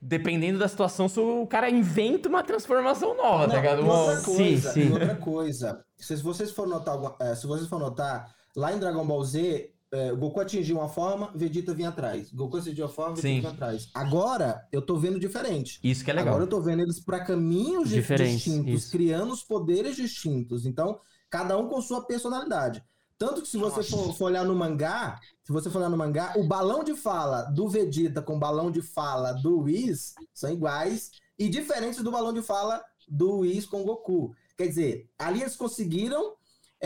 [0.00, 3.80] dependendo da situação, se o cara inventa uma transformação nova, tá Não, ligado?
[3.80, 4.88] e Uma- outra coisa, sim, sim.
[4.88, 5.84] e outra coisa.
[5.96, 9.72] Se vocês for notar, alguma- eh, se vocês for notar, lá em Dragon Ball Z,
[9.92, 12.30] eh, o Goku atingiu uma forma, Vegeta vinha atrás.
[12.32, 13.40] Goku atingiu uma forma, Vegeta Sim.
[13.40, 13.88] vinha atrás.
[13.94, 15.78] Agora, eu tô vendo diferente.
[15.82, 16.28] Isso que é legal.
[16.34, 18.90] Agora eu tô vendo eles para caminhos di- Diferentes, distintos, isso.
[18.90, 20.66] criando os poderes distintos.
[20.66, 20.98] Então,
[21.30, 22.82] cada um com sua personalidade.
[23.16, 26.34] Tanto que se você for, for olhar no mangá, se você for olhar no mangá,
[26.36, 31.12] o balão de fala do Vegeta com o balão de fala do Whis são iguais
[31.38, 34.34] e diferentes do balão de fala do Whis com o Goku.
[34.58, 36.34] Quer dizer, ali eles conseguiram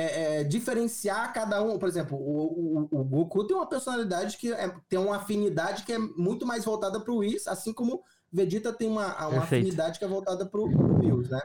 [0.01, 1.79] é, é, diferenciar cada um.
[1.79, 5.93] Por exemplo, o, o- o Goku tem uma personalidade que é- tem uma afinidade que
[5.93, 9.63] é muito mais voltada pro Whis, assim como Vegeta tem uma, uma Perfeito.
[9.65, 11.41] afinidade que é voltada pro, pro Whis, né?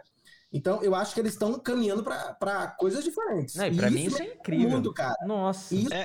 [0.52, 3.56] Então, eu acho que eles estão caminhando para coisas diferentes.
[3.56, 4.70] Não, e pra mim isso é incrível.
[4.70, 5.16] muito, cara.
[5.26, 5.74] Nossa.
[5.74, 6.02] E isso É,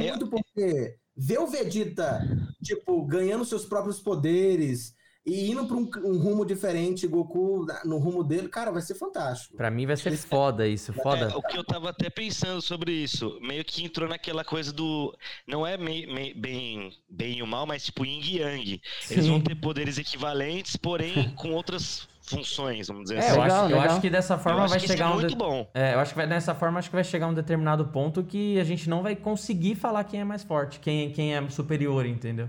[0.00, 2.20] é, é- muito porque ver o Vegeta,
[2.62, 4.94] tipo, ganhando seus próprios poderes
[5.24, 9.56] e indo para um, um rumo diferente, Goku no rumo dele, cara, vai ser fantástico.
[9.56, 11.26] Pra mim vai ser foda isso, foda.
[11.32, 15.16] É, o que eu tava até pensando sobre isso, meio que entrou naquela coisa do.
[15.46, 18.80] Não é mei- mei- bem, bem e o mal, mas tipo yin e yang.
[19.10, 19.30] Eles Sim.
[19.30, 23.36] vão ter poderes equivalentes, porém com outras funções, vamos dizer É, assim.
[23.36, 23.92] eu, Legal, acho, eu legal.
[23.92, 25.14] acho que dessa Eu forma acho vai isso chegar é um.
[25.14, 25.70] muito de- bom.
[25.74, 28.58] É, eu acho que vai, dessa forma acho que vai chegar um determinado ponto que
[28.58, 32.48] a gente não vai conseguir falar quem é mais forte, quem, quem é superior, entendeu?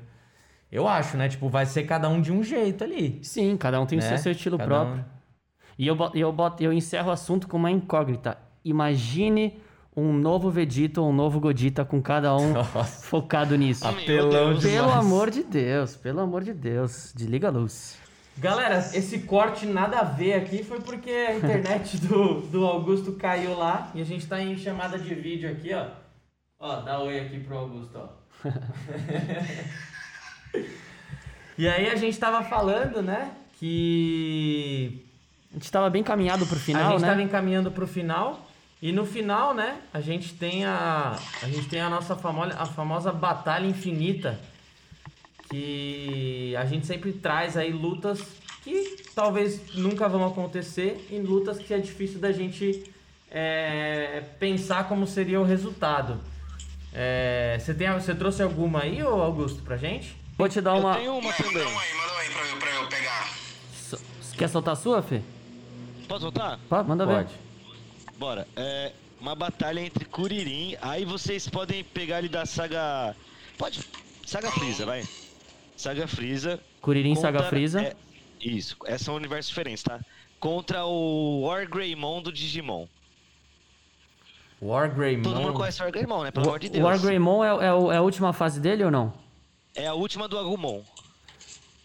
[0.74, 1.30] Eu acho, né?
[1.30, 3.20] Tipo, vai ser cada um de um jeito ali.
[3.22, 4.08] Sim, cada um tem o né?
[4.08, 4.96] seu, seu estilo Cada próprio.
[5.02, 5.04] um-
[5.78, 8.38] E eu, eu, boto, eu encerro o assunto com uma incógnita.
[8.66, 9.60] Imagine
[9.96, 13.06] um novo Vegeta ou um novo Godita com cada um Nossa.
[13.06, 13.88] focado nisso.
[13.88, 14.64] Apelão Deus.
[14.64, 15.06] Pelo demais.
[15.06, 18.00] amor de Deus, pelo amor de Deus, desliga a luz.
[18.36, 23.56] Galera, esse corte nada a ver aqui foi porque a internet do, do Augusto caiu
[23.56, 25.86] lá e a gente tá em chamada de vídeo aqui, ó.
[26.60, 28.24] Ó, dá oi aqui pro Augusto, ó.
[31.58, 35.06] e aí a gente tava falando, né, que
[35.52, 37.08] A gente tava bem caminhado pro a final, gente né?
[37.08, 38.50] tava encaminhando pro final
[38.82, 42.66] e no final, né, a gente tem a a gente tem a nossa famosa a
[42.66, 44.40] famosa batalha infinita
[45.50, 48.20] que a gente sempre traz aí lutas
[48.64, 52.84] que talvez nunca vão acontecer e lutas que é difícil da gente
[53.30, 56.20] é, pensar como seria o resultado.
[56.94, 60.16] É, Você tem você trouxe alguma aí, ô Augusto, pra gente?
[60.44, 60.96] Vou te dar Eu uma.
[60.98, 61.54] tenho uma também.
[61.54, 63.30] Manda um aí, manda um aí pra eu, pra eu pegar.
[63.74, 64.00] So-
[64.38, 65.22] Quer soltar a sua, Fê?
[66.08, 66.60] Posso voltar?
[66.70, 67.14] Pode, manda ver.
[67.16, 67.34] Pode.
[68.18, 68.48] Bora.
[68.56, 68.92] É
[69.22, 70.76] uma batalha entre Kuririn.
[70.82, 73.16] Aí vocês podem pegar ele da saga.
[73.58, 73.80] Pode.
[74.26, 75.04] Saga Freeza, vai.
[75.78, 76.60] Saga Freeza.
[76.82, 77.82] Kuririn Saga contra- Freeza.
[77.82, 77.96] é,
[78.42, 78.76] isso.
[78.86, 80.00] Esses são universos diferentes, tá?
[80.40, 82.86] Contra o War Greymon do Digimon.
[84.62, 85.24] War Greymon.
[85.24, 86.32] Todo mundo conhece o War Greymon, né?
[86.32, 86.84] Pelo amor de O Deus.
[86.86, 89.14] War Greymon é, é é a última fase dele ou não?
[89.76, 90.82] É a última do Agumon.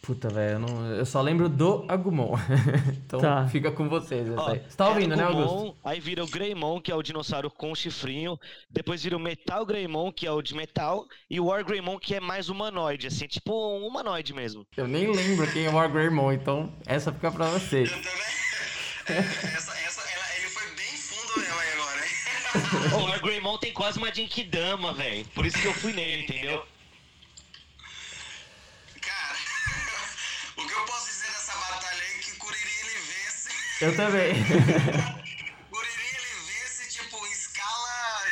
[0.02, 2.32] Puta, velho, eu, não- eu só lembro do Agumon.
[3.04, 3.46] então Tá.
[3.48, 4.26] fica com vocês.
[4.36, 4.54] Ó.
[4.54, 5.76] Você tá ouvindo, né, Agumon, Augusto?
[5.84, 8.38] Aí vira o Greymon, que é o dinossauro com chifrinho.
[8.70, 11.04] Depois vira o Metal Greymon, que é o de metal.
[11.28, 14.66] E o War Greymon, que é mais humanoide, assim, tipo um humanoide mesmo.
[14.78, 17.90] Eu nem lembro quem é o Wargreymon, então essa fica pra vocês.
[17.90, 18.38] Eu também.
[19.56, 22.92] Essa, essa, ela- ele foi bem fundo aí agora, hein?
[23.04, 25.24] o War Greymon tem quase uma Jinkidama, velho.
[25.34, 26.62] Por isso que eu fui nele, entendeu?
[29.00, 29.36] Cara,
[30.58, 33.50] o que eu posso dizer dessa batalha aí é que Kuririn ele vence.
[33.80, 34.34] Eu também.
[35.70, 38.24] Kuririn ele vence, tipo, em escala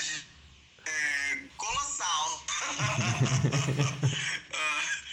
[0.87, 2.45] é, colossal.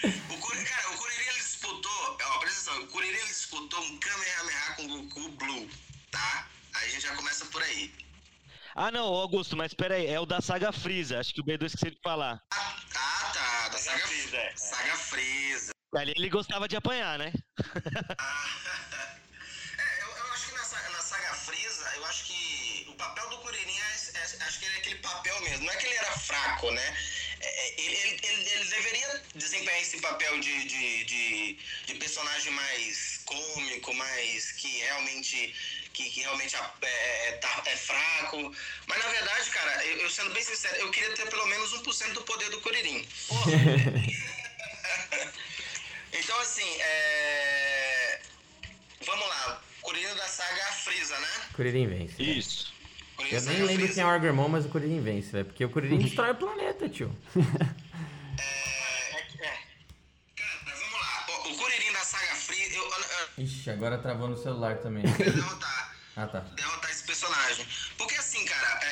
[0.03, 3.97] O Kuririn, cara, o Kuririn ele disputou, ó, presta atenção, o Kuririn ele disputou um
[3.99, 5.69] Kamehameha com o Goku Blue,
[6.11, 6.47] tá?
[6.73, 7.93] Aí a gente já começa por aí.
[8.75, 11.19] Ah, não, Augusto, mas pera aí, é o da saga Freeza.
[11.19, 12.41] Acho que o B2 esqueceu de falar.
[12.51, 13.42] Ah, ah, tá,
[13.83, 14.53] Saga Freeza, é.
[14.55, 15.71] Saga Freeza.
[15.95, 17.31] Ali ele gostava de apanhar, né?
[19.77, 23.37] É, eu, eu acho que na, na saga Freeza, eu acho que o papel do
[23.39, 25.65] Kuririn, é, é- acho que ele é aquele papel mesmo.
[25.65, 26.97] Não é que ele era fraco, né?
[27.41, 31.53] É, é, ele, ele, ele- ele deveria desempenhar esse papel de, de, de,
[31.87, 35.53] de personagem mais cômico, mais que realmente
[35.93, 38.51] que, que realmente é, é, tá- é fraco.
[38.87, 42.13] Mas na verdade, cara, eu, eu sendo bem sincero, eu queria ter pelo menos 1%
[42.13, 43.07] do poder do Kuririn.
[46.15, 48.21] Então, assim, é...
[49.03, 49.61] vamos lá.
[49.81, 51.27] Kuririn da saga Freeza, né?
[51.55, 52.21] Kuririn vence.
[52.21, 52.71] Isso.
[53.17, 55.45] Kuririn Eu nem lembro quem é o Wargreymon, mas o Kuririn vence, velho.
[55.45, 57.15] Porque o Kuririn destrói o planeta, tio.
[60.35, 60.59] Cara,
[61.27, 65.03] vamos Kuririn da saga Freeza, eu, eu, Ixi, agora travou no celular também.
[65.15, 66.39] derrotar, Ah, tá.
[66.41, 67.65] derrotar esse personagem.
[67.97, 68.87] Porque assim, cara, é,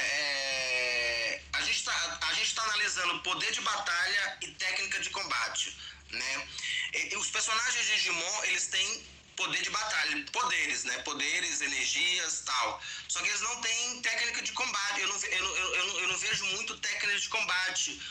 [1.33, 5.77] é, a, gente tá, a gente tá analisando poder de batalha e técnica de combate,
[6.11, 6.47] né?
[6.93, 9.05] E- os personagens de Digimon, eles têm
[9.35, 10.97] poder de batalha, poderes, né?
[10.99, 12.81] Poderes, energias, tal.
[13.09, 15.01] Só que eles não têm técnica de combate.
[15.01, 18.01] Eu não, eu, eu, eu eu não vejo muito técnica de combate.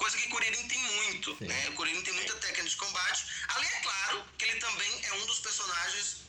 [0.00, 1.44] Coisa que Kuririn tem muito, Sim.
[1.44, 1.68] né?
[1.68, 3.26] O Kuririn tem muita técnica de combate.
[3.48, 6.22] Além, é claro, que ele também é um dos personagens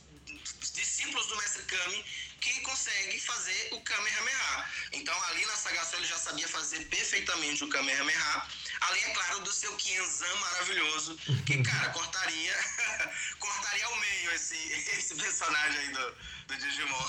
[0.74, 2.04] discípulos do Mestre Kami
[2.38, 4.66] que consegue fazer o Kamehameha.
[4.92, 8.42] Então, ali na Sagação ele já sabia fazer perfeitamente o Kamehameha.
[8.82, 11.16] Além, é claro, do seu Kienzan maravilhoso,
[11.46, 12.54] que, cara, cortaria,
[13.40, 14.56] cortaria ao meio esse,
[14.98, 16.14] esse personagem aí do,
[16.48, 17.06] do Digimon.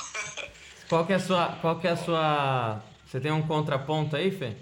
[0.87, 1.57] Qual que é a sua.
[1.59, 2.81] Qual que é a sua.
[3.05, 4.55] Você tem um contraponto aí, Fê?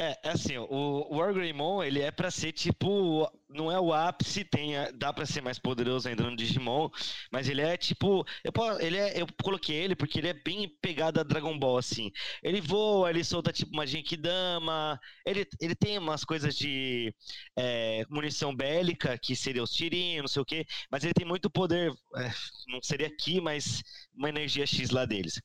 [0.00, 3.92] É, é assim, o, o War Greymon, ele é pra ser tipo, não é o
[3.92, 6.90] ápice, tem, dá pra ser mais poderoso ainda no Digimon,
[7.32, 11.20] mas ele é tipo, eu, ele é, eu coloquei ele porque ele é bem pegado
[11.20, 12.10] a Dragon Ball, assim.
[12.42, 17.14] Ele voa, ele solta tipo uma Genkidama, ele, ele tem umas coisas de
[17.56, 21.48] é, munição bélica, que seria os tirinhos, não sei o quê, mas ele tem muito
[21.48, 22.30] poder, é,
[22.66, 23.80] não seria aqui, mas
[24.12, 25.40] uma energia X lá deles.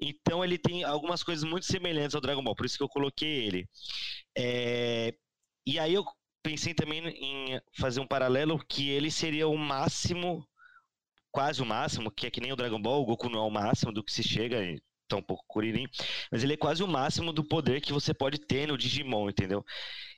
[0.00, 3.46] Então ele tem algumas coisas muito semelhantes ao Dragon Ball, por isso que eu coloquei
[3.46, 3.68] ele.
[4.36, 5.14] É,
[5.66, 6.04] E aí eu
[6.42, 10.46] pensei também em fazer um paralelo que ele seria o máximo,
[11.30, 13.50] quase o máximo, que é que nem o Dragon Ball, o Goku não é o
[13.50, 15.86] máximo do que se chega, e tá pouco Kuririn,
[16.32, 19.64] mas ele é quase o máximo do poder que você pode ter no Digimon, entendeu?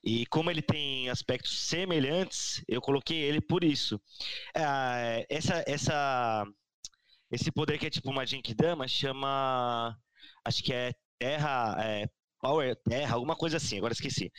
[0.05, 4.01] E como ele tem aspectos semelhantes, eu coloquei ele por isso.
[4.57, 6.47] Ah, essa, essa,
[7.31, 9.97] esse poder que é tipo uma Genkidama chama.
[10.45, 11.77] Acho que é Terra.
[11.81, 12.07] É,
[12.41, 14.31] Power Terra, alguma coisa assim, agora esqueci.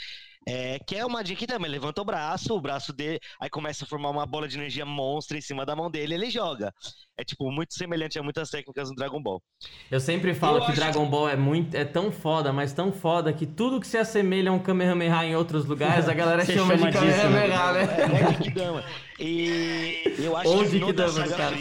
[0.48, 3.88] É, que é uma Genkidama, ele levanta o braço, o braço dele, aí começa a
[3.88, 6.72] formar uma bola de energia monstra em cima da mão dele, ele joga.
[7.18, 9.44] É tipo muito semelhante a muitas técnicas no Dragon Ball.
[9.92, 12.94] Eu sempre falo Eu que acho Dragon Ball é muito é tão foda, mas tão
[12.94, 16.78] foda que tudo que se assemelha a um Kamehameha em outros lugares, a galera chama,
[16.78, 17.82] chama de disso, Kamehameha, né?
[18.04, 18.86] É Genkidama.
[19.20, 21.52] E eu acho Ou que no da Saga.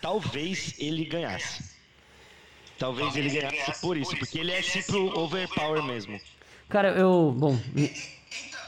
[0.00, 1.64] Talvez ele ganhasse.
[2.78, 6.20] Talvez ele ganhasse por isso, porque ele é sempre o overpower mesmo.
[6.68, 7.32] Cara, eu.
[7.36, 7.58] Bom.
[7.74, 8.60] Então,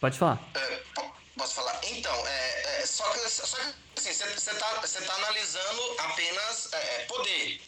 [0.00, 0.42] Pode falar.
[0.54, 1.80] é, po- posso falar?
[1.84, 3.62] Então, é, é, só que, só que
[3.96, 7.60] assim, você tá, você tá analisando apenas é, é, poder,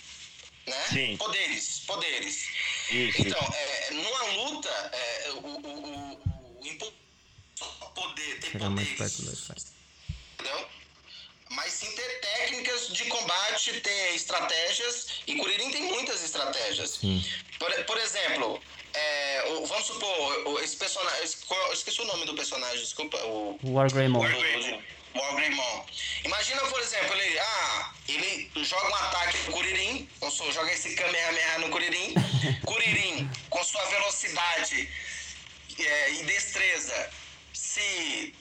[0.66, 0.84] né?
[0.92, 1.16] Sim.
[1.16, 2.48] Poderes, poderes.
[2.90, 3.22] Isso.
[3.22, 6.92] Então, é, numa luta, é, o, o, o, o impulso
[7.94, 9.66] poder, ter Chegar mais perto poderes, do Wi-Fi.
[10.34, 10.68] entendeu?
[11.50, 16.98] Mas sim ter técnicas de combate, ter estratégias, e Kuririn tem muitas estratégias.
[17.58, 18.62] Por, por exemplo,
[18.92, 23.58] é, o- vamos supor, o- esse personagem, eu esqueci o nome do personagem, desculpa, o...
[23.64, 24.18] War Greymon.
[25.14, 25.84] O Wargreymon.
[26.24, 30.94] Imagina, por exemplo, ele, ah, ele joga um ataque no Kuririn, ou seja, joga esse
[30.94, 32.14] Kamehameha no Kuririn,
[32.66, 34.88] Kuririn, com sua velocidade
[35.78, 37.10] é, e destreza,
[37.54, 38.34] se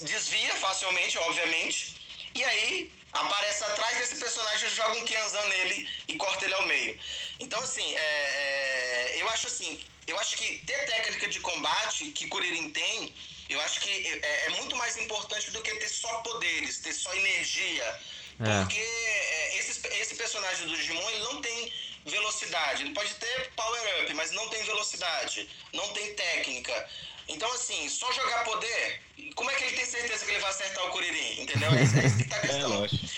[0.00, 1.94] desvia facilmente, obviamente,
[2.34, 6.98] e aí aparece atrás desse personagem, joga um Kianzan nele e corta ele ao meio.
[7.40, 12.28] Então, assim, é, é, eu acho assim, eu acho que ter técnica de combate que
[12.28, 13.14] Kuririn tem,
[13.48, 17.14] eu acho que é, é muito mais importante do que ter só poderes, ter só
[17.14, 18.00] energia.
[18.40, 18.60] É.
[18.60, 21.72] Porque é, esse, esse personagem do Digimon, ele não tem
[22.04, 22.82] velocidade.
[22.82, 26.90] Ele pode ter power-up, mas não tem velocidade, não tem técnica.
[27.28, 29.00] Então, assim, só jogar poder,
[29.34, 31.42] como é que ele tem certeza que ele vai acertar o Kuririn?
[31.42, 31.72] Entendeu?
[31.74, 32.68] É isso, é isso que tá a É, questão.
[32.68, 33.08] lógico.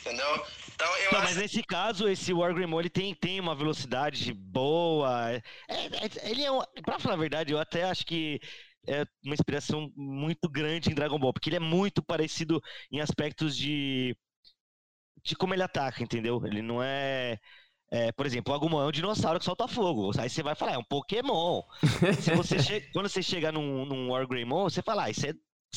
[0.00, 0.46] Entendeu?
[0.74, 5.32] Então, eu Não, acho mas nesse caso, esse Wargreymon, ele tem, tem uma velocidade boa.
[5.32, 5.36] É,
[5.68, 8.38] é- ele é um, pra falar a verdade, eu até acho que
[8.86, 12.60] é uma inspiração muito grande em Dragon Ball, porque ele é muito parecido
[12.90, 14.16] em aspectos de
[15.24, 16.44] de como ele ataca, entendeu?
[16.46, 17.38] Ele não é,
[17.90, 20.10] é, por exemplo, o Agumon é um dinossauro que solta fogo.
[20.18, 21.62] Aí você vai falar, é um Pokémon.
[22.20, 25.32] Se você che- quando você chega num, num Wargreymon, você fala, ah, isso é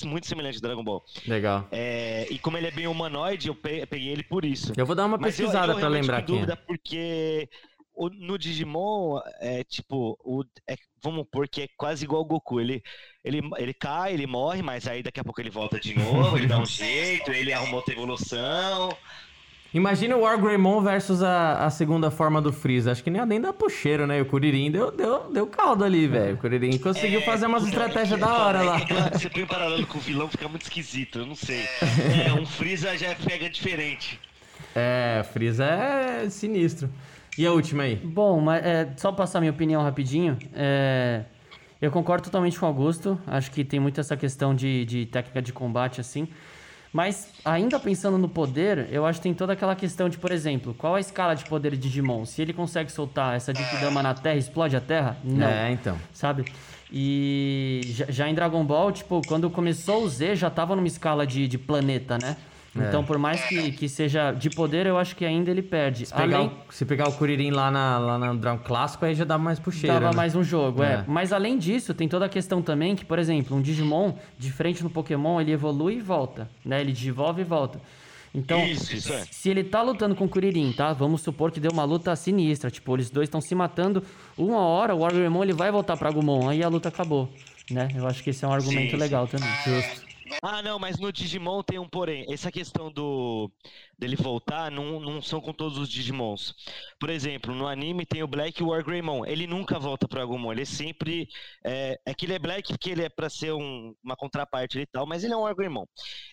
[0.05, 1.03] muito semelhante ao Dragon Ball.
[1.27, 1.67] Legal.
[1.71, 4.73] É, e como ele é bem humanoide, eu pe- peguei ele por isso.
[4.75, 6.27] Eu vou dar uma Mas pesquisada realmente lembrar aqui.
[6.31, 7.49] dúvida porque
[7.93, 12.59] o- no Digimon é tipo, o, é- vamos pôr que é quase igual ao Goku.
[12.59, 12.81] Ele,
[13.23, 15.93] ele, ele cai, ele morre, mas aí daqui a pouco ele volta de
[16.33, 18.89] novo, ele dá um jeito, ele arruma outra evolução.
[19.73, 22.91] Imagina o Wargreymon versus a, a segunda forma do Freeza.
[22.91, 24.17] Acho que nem, nem dá pro cheiro, né?
[24.17, 26.35] E o Kuririn deu, deu, deu caldo ali, velho.
[26.35, 28.79] O Kuririn conseguiu fazer umas estratégias da hora lá.
[29.13, 31.63] Você põe um paralelo com o vilão, fica muito esquisito, eu não sei.
[32.25, 34.19] É, um Freeza já pega diferente.
[34.75, 36.89] É, Freeza é sinistro.
[37.37, 37.95] E a última aí?
[37.95, 40.37] Bom, mas é, só passar minha opinião rapidinho.
[40.53, 41.23] é,
[41.81, 43.19] eu concordo totalmente com o Augusto.
[43.25, 46.27] Acho que tem muito essa questão de, de técnica de combate, assim.
[46.93, 50.73] Mas, ainda pensando no poder, eu acho que tem toda aquela questão de, por exemplo,
[50.73, 52.25] qual a escala de poder de Digimon?
[52.25, 55.17] Se ele consegue soltar essa Dama na Terra, explode a Terra?
[55.23, 55.47] Não.
[55.47, 55.97] É, então.
[56.13, 56.45] Sabe?
[56.91, 61.25] E já, já em Dragon Ball, tipo, quando começou o Z, já tava numa escala
[61.25, 62.35] de, de planeta, né?
[62.77, 62.87] É.
[62.87, 66.05] Então, por mais que, que seja de poder, eu acho que ainda ele perde.
[66.05, 69.13] Se pegar, Além, o, se pegar o Kuririn lá, na, lá no Dragon Clássico, aí
[69.13, 69.93] já dá mais cheiro.
[69.93, 70.15] Dava né?
[70.15, 70.93] mais um jogo, é.
[70.93, 71.05] É.
[71.05, 74.89] Mas além disso, tem toda a questão também que, por exemplo, um Digimon, diferente no
[74.89, 76.79] Pokémon, ele evolui e volta, né?
[76.79, 77.81] Ele desenvolve e volta.
[78.33, 79.25] Então, Isso, isso é.
[79.29, 80.93] se ele tá lutando com o Kuririn, tá?
[80.93, 84.01] Vamos supor que deu uma luta sinistra, tipo, eles dois estão se matando,
[84.37, 87.29] uma hora o Wargreymon ele vai voltar pra Agumon, aí a luta acabou,
[87.69, 87.89] né?
[87.93, 88.95] Eu acho que esse é um argumento sim.
[88.95, 89.49] legal também.
[89.65, 90.10] Justo.
[90.41, 92.25] Ah, não, mas no Digimon tem um porém.
[92.31, 93.51] Essa questão do
[93.97, 96.55] dele voltar não, não são com todos os Digimons.
[96.99, 99.25] Por exemplo, no anime tem o Black Wargreymon.
[99.25, 100.51] Ele nunca volta pro Agumon.
[100.51, 101.27] Ele é sempre.
[101.63, 104.85] É, é que ele é Black porque ele é pra ser um- uma contraparte e
[104.87, 105.85] tal, mas ele é um Wargreymon.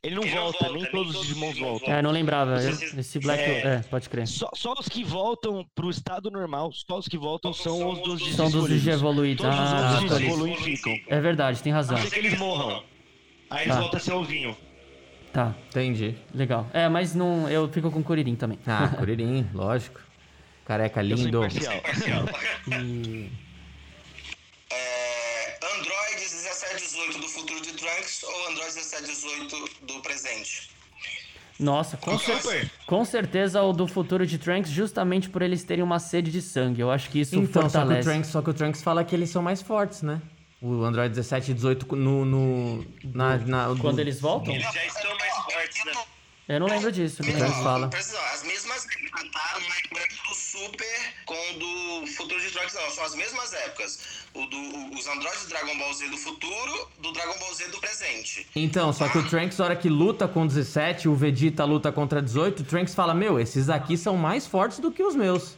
[0.02, 1.94] Ele não Ele não volta, volta, nem nem todos os todos os Digimons Digimons voltam.
[1.94, 2.62] É, não lembrava.
[2.62, 2.70] eu-
[3.00, 3.42] esse Black.
[3.42, 3.58] É.
[3.66, 4.26] É, pode crer.
[4.26, 8.34] Só, só os que voltam pro estado normal, só os que voltam são os dos
[8.34, 8.82] São dos escolhidos.
[8.82, 9.42] Digievoluídos.
[9.44, 10.24] Todos os Ah, outros tá.
[10.24, 10.98] evoluem e ficam.
[11.08, 11.96] É verdade, tem razão.
[11.96, 12.82] A não ser que eles morram.
[13.50, 13.80] Aí eles Tá.
[13.80, 14.56] voltam a ser ovinho.
[15.32, 16.16] Tá, Entendi.
[16.34, 16.66] legal.
[16.72, 18.58] É, mas não, eu fico com o Kuririn também.
[18.66, 20.00] Ah, Kuririn, lógico.
[20.64, 21.38] Careca Eu sou lindo.
[21.44, 21.74] imparcial.
[22.72, 23.30] E-
[24.70, 30.70] É, Android 1718 do futuro de Trunks ou Android 1718 do presente?
[31.58, 35.98] Nossa, com, cer- com certeza o do futuro de Trunks, justamente por eles terem uma
[35.98, 36.80] sede de sangue.
[36.80, 38.08] Eu acho que isso Então, só que, o fortalece.
[38.08, 40.20] Trunks, só que o Trunks fala que eles são mais fortes, né?
[40.60, 42.24] O Android 17 e 18 no.
[42.24, 44.52] no na, na- do- Quando eles voltam?
[44.55, 45.93] Eles já estão mais fortes, né?
[46.48, 47.22] Eu não lembro disso.
[47.22, 47.86] O Trunks fala.
[47.86, 49.59] Atenção, As mesmas épocas, tá?
[49.60, 52.90] Não é do Super com o do futuro de Trunks, não.
[52.90, 54.24] São as mesmas épocas.
[54.35, 54.59] O do,
[54.98, 58.47] os androides do Dragon Ball Z do futuro, do Dragon Ball Z do presente.
[58.56, 62.20] Então, só que o Trunks, na hora que luta com 17, o Vegeta luta contra
[62.22, 65.56] 18, o Trunks fala: Meu, esses aqui são mais fortes do que os meus.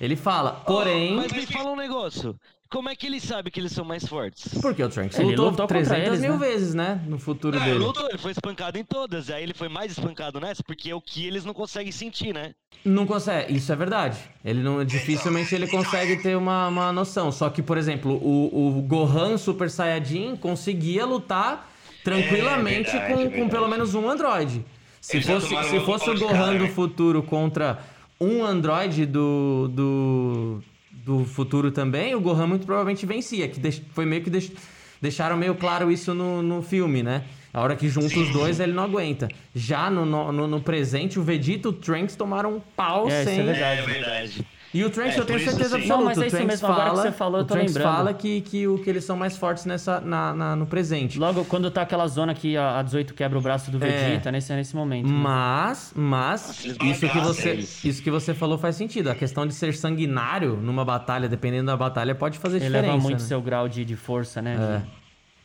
[0.00, 1.16] Ele fala, porém.
[1.16, 2.38] Mas me fala um negócio.
[2.70, 4.58] Como é que ele sabe que eles são mais fortes?
[4.60, 6.38] Porque o Trunks Ele lutou, lutou contra 300 eles, mil né?
[6.38, 7.00] vezes, né?
[7.06, 7.78] No futuro ele dele.
[7.78, 9.30] lutou, ele foi espancado em todas.
[9.30, 12.52] Aí ele foi mais espancado nessa, porque é o que eles não conseguem sentir, né?
[12.84, 14.18] Não consegue, isso é verdade.
[14.44, 17.32] Ele não, dificilmente ele consegue ter uma, uma noção.
[17.32, 21.70] Só que, por exemplo, o, o Gohan Super Saiyajin conseguia lutar
[22.04, 24.64] tranquilamente É verdade, com, é com pelo menos um android.
[25.00, 27.78] Se Eles fosse, se fosse o Gohan cara, do futuro contra
[28.20, 30.62] um android do, do,
[31.08, 33.48] do futuro também, o Gohan muito provavelmente vencia.
[33.48, 33.58] Que
[33.94, 34.52] foi meio que deix-
[35.00, 37.24] deixaram meio claro isso no, no filme, né?
[37.52, 39.26] A hora que junta os dois, ele não aguenta.
[39.54, 43.30] Já no, no, no- presente, o Vegeta e o Trunks tomaram um pau É, isso
[43.30, 43.44] é sem.
[43.46, 43.80] verdade.
[43.80, 44.46] É verdade.
[44.74, 45.74] E o Trunks, É, eu tenho certeza sim.
[45.76, 45.96] absoluta.
[45.96, 47.82] Não, mas é isso mesmo, agora que fala, você falou, eu tô lembrando.
[47.82, 51.18] fala que, que, o, que eles são mais fortes nessa, na, na- no presente.
[51.18, 54.52] Logo, quando tá aquela zona que a, a 18 quebra o braço do Vegeta, nesse,
[54.54, 55.06] nesse momento.
[55.06, 55.12] né?
[55.12, 59.08] Mas, mas, isso que, você, isso que você falou faz sentido.
[59.10, 62.92] A questão de ser sanguinário numa batalha, dependendo da batalha, pode fazer Ele diferença.
[62.92, 63.26] leva muito né?
[63.26, 64.82] seu grau de, de força, né?
[64.84, 64.97] É.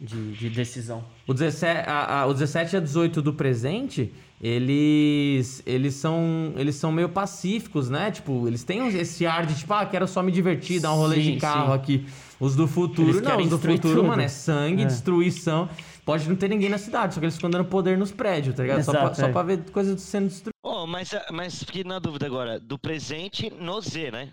[0.03, 1.03] De- de, de decisão.
[1.25, 6.91] O 17, a, a, o 17 a 18 do presente, eles eles são eles são
[6.91, 8.11] meio pacíficos, né?
[8.11, 11.15] Tipo, eles têm esse ar de tipo, ah, quero só me divertir, dar um rolê
[11.15, 11.73] Sim, de carro sim.
[11.79, 12.05] aqui.
[12.39, 14.03] Os do futuro, Eles não, querem os do futuro, tudo.
[14.07, 14.85] mano, é sangue, É.
[14.85, 15.69] destruição.
[16.03, 18.63] Pode não ter ninguém na cidade, só que eles ficam dando poder nos prédios, tá
[18.63, 18.83] ligado?
[18.83, 19.31] só, pra, Exato, só é.
[19.31, 20.51] pra ver coisas sendo destruídas.
[20.61, 24.29] Oh, mas, mas fiquei na dúvida agora, do presente no Z, né?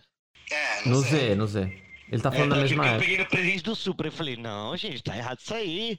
[0.51, 1.29] É, No não sei.
[1.29, 1.73] Z, no Z.
[2.11, 2.97] Ele tá É, falando da não, mesma que eu época.
[2.97, 5.99] peguei no presente do Super, eu falei, não, gente, tá errado isso aí.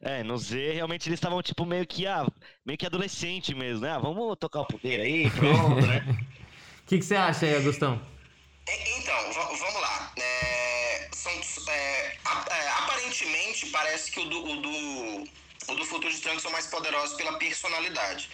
[0.00, 2.26] É, no Z, realmente eles estavam, tipo, meio que, ah,
[2.66, 3.92] meio que adolescente mesmo, né?
[3.92, 5.98] Ah, vamos tocar o poder aí, pronto, né?
[6.00, 6.04] O
[6.86, 8.00] que, que você acha aí, Agustão?
[8.68, 10.12] E- Então, va- vamos lá.
[10.16, 11.32] É, são,
[11.68, 12.18] é,
[12.50, 15.24] é, aparentemente, parece que o do, o do,
[15.68, 18.30] o do Futuro de Trunks são mais poderosos pela personalidade.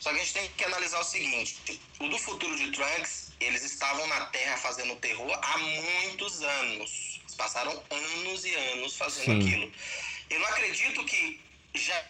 [0.00, 3.62] Só que a gente tem que analisar o seguinte: o do Futuro de Trunks, eles
[3.62, 7.20] estavam na Terra fazendo terror há muitos anos.
[7.22, 9.46] Eles passaram anos e anos fazendo Sim.
[9.48, 9.72] aquilo.
[10.30, 11.40] Eu não acredito que
[11.74, 12.04] já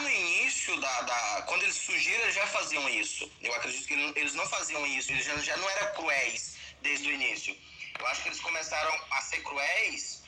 [0.00, 3.30] no início da, da- Quando eles surgiram, eles já faziam isso.
[3.40, 5.10] Eu acredito que eles não- faziam isso.
[5.12, 7.56] Eles já, já não eram cruéis desde o início.
[7.98, 10.22] Eu acho que eles começaram a ser cruéis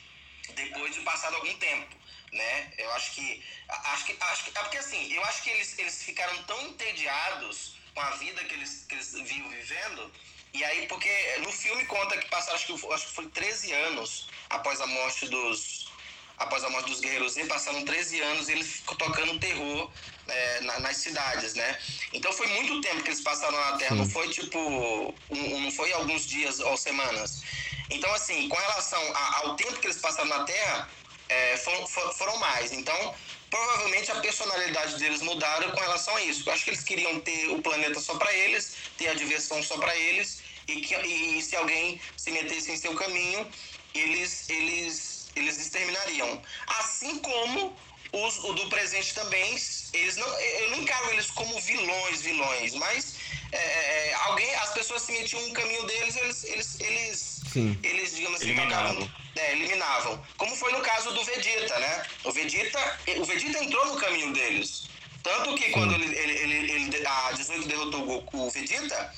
[0.55, 1.95] depois de passado algum tempo.
[2.31, 2.73] Né?
[2.77, 3.43] Eu acho que.
[3.69, 7.76] Acho que, acho que é porque assim, eu acho que eles, eles ficaram tão entediados
[7.97, 10.11] com a vida que eles, que eles vinham vivendo.
[10.53, 11.09] E aí, porque
[11.39, 15.27] no filme conta que passaram, acho que, acho que foi 13 anos após a morte
[15.27, 15.87] dos,
[16.37, 19.91] após a morte dos guerreiros passaram 13 anos e eles tocando terror
[20.27, 21.79] é, na- nas cidades, né?
[22.13, 24.01] Então foi muito tempo que eles passaram na Terra, Sim.
[24.01, 27.41] não foi tipo, um- não foi alguns dias ou semanas.
[27.89, 30.87] Então assim, com relação a- ao tempo que eles passaram na Terra,
[31.29, 32.71] é, foram, for- foram mais.
[32.73, 33.15] Então
[33.49, 36.43] provavelmente a personalidade deles mudaram com relação a isso.
[36.47, 39.77] Eu acho que eles queriam ter o planeta só para eles, ter a diversão só
[39.77, 43.49] para eles e que e se alguém se metesse em seu caminho,
[43.93, 46.41] eles eles eles exterminariam.
[46.79, 47.77] Assim como
[48.11, 49.57] os o do presente também,
[49.93, 53.15] eles não eu não encaro eles como vilões, vilões, mas
[53.51, 57.79] é, é, alguém as pessoas se metiam no caminho deles, eles eles eles Sim.
[57.83, 60.23] eles, digamos assim, tocavam- é, eliminavam.
[60.37, 62.03] Como foi no caso do Vegeta, né?
[62.23, 64.87] O Vegeta, o Vegeta entrou no caminho deles.
[65.23, 69.13] Tanto que quando ele, ele, ele, ele- a 18 derrotou o Goku, o Vegeta,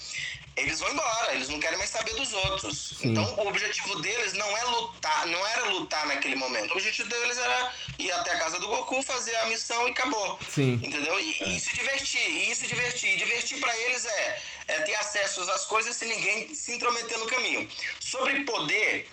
[0.57, 2.95] eles vão embora, eles não querem mais saber dos outros.
[2.99, 3.09] Sim.
[3.11, 6.71] Então o objetivo deles não é lutar, não era lutar naquele momento.
[6.71, 10.37] O objetivo deles era ir até a casa do Goku, fazer a missão e acabou.
[10.53, 10.73] Sim.
[10.83, 11.17] Entendeu?
[11.19, 13.13] E, e se divertir, e se divertir.
[13.13, 17.27] E divertir pra eles é, é ter acesso às coisas sem ninguém se intrometer no
[17.27, 17.69] caminho.
[17.99, 19.07] Sobre poder,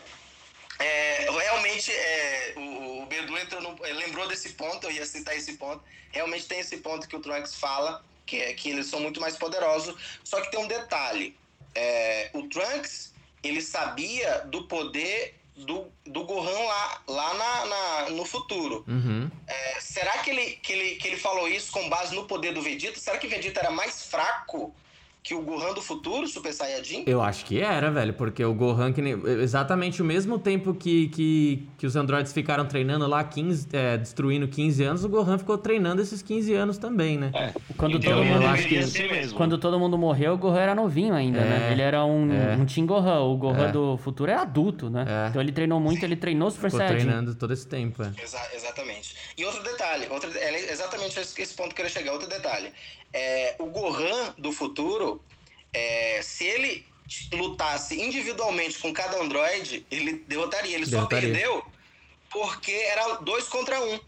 [0.79, 5.37] é, realmente é, o, o Bedu entrou no- é, lembrou desse ponto, eu ia citar
[5.37, 5.83] esse ponto.
[6.11, 9.37] Realmente tem esse ponto que o Trunks fala, que é que eles são muito mais
[9.37, 9.95] poderosos.
[10.25, 11.37] Só que tem um detalhe:
[11.75, 13.13] é, o Trunks
[13.43, 18.85] ele sabia do poder do, do Gohan lá, lá na, na- no futuro.
[18.87, 19.31] Uhum.
[19.47, 22.61] É, será que ele, que, ele, que ele falou isso com base no poder do
[22.61, 22.99] Vegeta?
[23.01, 24.75] Será que o Vegeta era mais fraco
[25.27, 27.03] que o Gohan do futuro, Super Saiyajin?
[27.05, 31.09] Eu acho que era, velho, porque o Gohan, que nem- exatamente o mesmo tempo que,
[31.09, 35.59] que, que os androides ficaram treinando lá, 15, é, destruindo 15 anos, o Gohan ficou
[35.59, 37.33] treinando esses 15 anos também, né?
[37.35, 37.53] É.
[37.77, 38.47] Quando Então, todo eu mundo.
[38.47, 39.35] acho que-.
[39.35, 41.73] Quando todo mundo morreu, o Gohan era novinho ainda, É, né?
[41.73, 42.55] Ele era um, é.
[42.57, 43.19] um Team Gohan.
[43.25, 43.73] O Gohan É.
[43.73, 45.05] do futuro é adulto, né?
[45.09, 45.29] É.
[45.31, 47.05] Então ele treinou muito, ele treinou Super Ficou Saiyajin.
[47.07, 48.13] treinando todo esse tempo, é.
[48.23, 49.17] Exa- exatamente.
[49.37, 52.13] E outro detalhe, outro, é exatamente esse, esse ponto que eu queria chegar.
[52.13, 52.69] Outro detalhe.
[53.13, 55.21] É, o Gohan do futuro,
[55.73, 56.85] é, se ele
[57.33, 60.75] lutasse individualmente com cada androide, ele derrotaria.
[60.77, 61.29] Ele Derrotaria.
[61.29, 61.65] só perdeu
[62.31, 63.99] porque era dois contra um.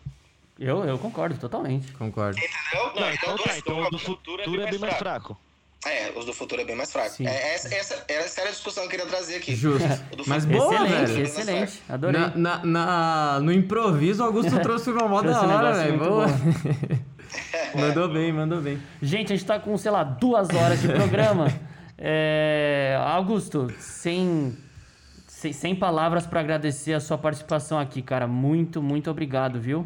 [0.59, 1.93] Eu, eu concordo totalmente.
[1.93, 2.37] Concordo.
[2.39, 2.93] Entendeu?
[3.01, 4.01] Não, então dois tá, então o do um.
[4.01, 5.39] futuro é bem mais fraco.
[5.87, 7.23] É, os do futuro é bem mais fraco.
[7.23, 9.55] É, essa, essa, essa era a discussão que eu queria trazer aqui.
[9.55, 9.87] Justo.
[10.12, 11.23] O do Mas futuro- boa, excelente, velho.
[11.23, 11.83] excelente.
[11.89, 12.20] Adorei.
[12.20, 15.99] Na, na- na- no improviso, o Augusto trouxe uma moda da hora, velho.
[15.99, 16.27] Boa.
[17.75, 18.81] mandou bem, mandou bem.
[19.03, 21.47] Gente, a gente tá com, sei lá, duas horas de programa.
[22.01, 24.57] É, Augusto, sem,
[25.27, 28.29] sem, sem palavras pra agradecer a sua participação aqui, cara.
[28.29, 29.85] Muito, muito obrigado, viu?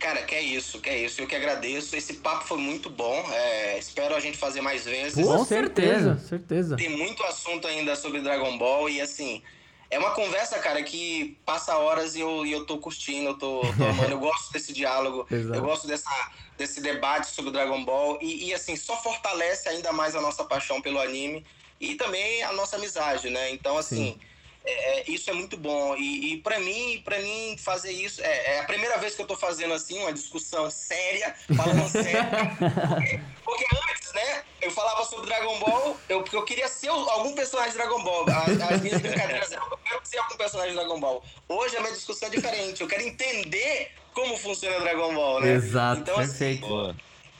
[0.00, 1.20] Cara, que é isso, que é isso.
[1.20, 1.94] Eu que agradeço.
[1.94, 3.22] Esse papo foi muito bom.
[3.32, 5.24] É, espero a gente fazer mais vezes.
[5.24, 6.26] Com certeza, certeza.
[6.26, 6.76] certeza.
[6.76, 9.42] Tem muito assunto ainda sobre Dragon Ball e assim.
[9.90, 13.60] É uma conversa, cara, que passa horas e eu, e eu tô curtindo, eu tô,
[13.76, 14.12] tô amando.
[14.12, 16.08] Eu gosto desse diálogo, eu gosto dessa,
[16.56, 18.16] desse debate sobre Dragon Ball.
[18.22, 21.44] E, e, assim, só fortalece ainda mais a nossa paixão pelo anime
[21.80, 23.50] e também a nossa amizade, né?
[23.50, 25.96] Então, assim, é, é, isso é muito bom.
[25.96, 29.26] E, e para mim, para mim fazer isso é, é a primeira vez que eu
[29.26, 32.28] tô fazendo assim uma discussão séria, falando sério.
[32.58, 34.42] Porque, porque antes né?
[34.60, 38.26] Eu falava sobre Dragon Ball, eu, porque eu queria ser algum personagem de Dragon Ball.
[38.28, 41.24] As, as minhas brincadeiras eram, eu quero ser algum personagem de Dragon Ball.
[41.48, 42.80] Hoje a minha discussão é diferente.
[42.80, 45.52] Eu quero entender como funciona Dragon Ball, né?
[45.52, 46.66] Exato, então, perfeito.
[46.66, 46.96] Assim,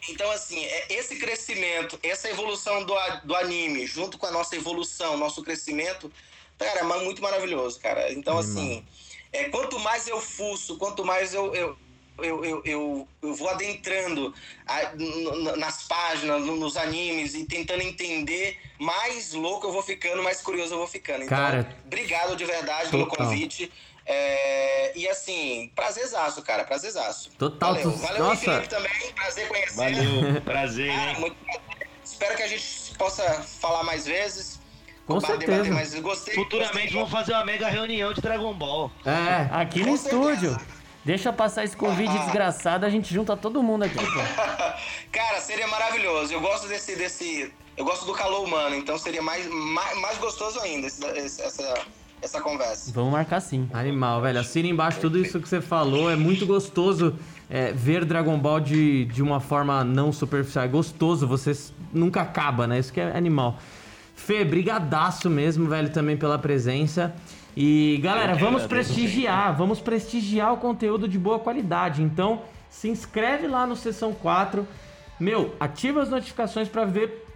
[0.09, 2.95] então, assim, é esse crescimento, essa evolução do,
[3.25, 6.11] do anime, junto com a nossa evolução, nosso crescimento,
[6.65, 8.12] cara, é muito maravilhoso, cara.
[8.12, 8.85] Então, assim,
[9.32, 11.77] é, quanto mais eu fuço, quanto mais eu, eu
[12.23, 14.35] eu, eu, eu, eu, vou adentrando
[14.66, 14.93] a,
[15.57, 20.78] nas páginas, nos animes e tentando entender, mais louco eu vou ficando, mais curioso eu
[20.78, 21.24] vou ficando.
[21.24, 23.07] Então, cara, obrigado de verdade total.
[23.07, 23.73] pelo convite.
[24.05, 27.31] É, e assim, prazerzaço, cara, prazerzaço.
[27.39, 27.74] Total.
[27.74, 28.43] Valeu, Valeu Nossa.
[28.43, 29.77] Felipe também, prazer conhecer.
[29.77, 31.37] Valeu, prazer, ah, muito
[32.05, 34.60] Espero que a gente possa falar mais vezes.
[35.15, 35.70] Com certeza.
[35.73, 36.93] mas gostei, Futuramente gostei.
[36.93, 38.91] vamos fazer uma mega reunião de Dragon Ball.
[39.05, 40.57] É, aqui no estúdio.
[41.05, 42.24] Deixa passar esse convite ah.
[42.24, 44.20] desgraçado, a gente junta todo mundo aqui, pô.
[45.11, 46.32] Cara, seria maravilhoso.
[46.32, 47.53] Eu gosto desse, desse.
[47.77, 51.03] Eu gosto do calor humano, então seria mais, mais, mais gostoso ainda esse,
[51.41, 51.74] essa,
[52.20, 52.93] essa conversa.
[52.93, 53.69] Vamos marcar sim.
[53.73, 54.41] Animal, velho.
[54.41, 56.11] Assina embaixo tudo isso que você falou.
[56.11, 57.19] É muito gostoso
[57.49, 60.66] é, ver Dragon Ball de, de uma forma não superficial.
[60.66, 61.57] É gostoso, você
[61.93, 62.78] nunca acaba, né?
[62.78, 63.59] Isso que é animal.
[64.31, 67.12] Fê, brigadaço mesmo, velho, também pela presença.
[67.57, 72.01] E galera, vamos prestigiar, vamos prestigiar o conteúdo de boa qualidade.
[72.01, 74.65] Então, se inscreve lá no Sessão 4.
[75.19, 77.27] Meu, ativa as notificações para ver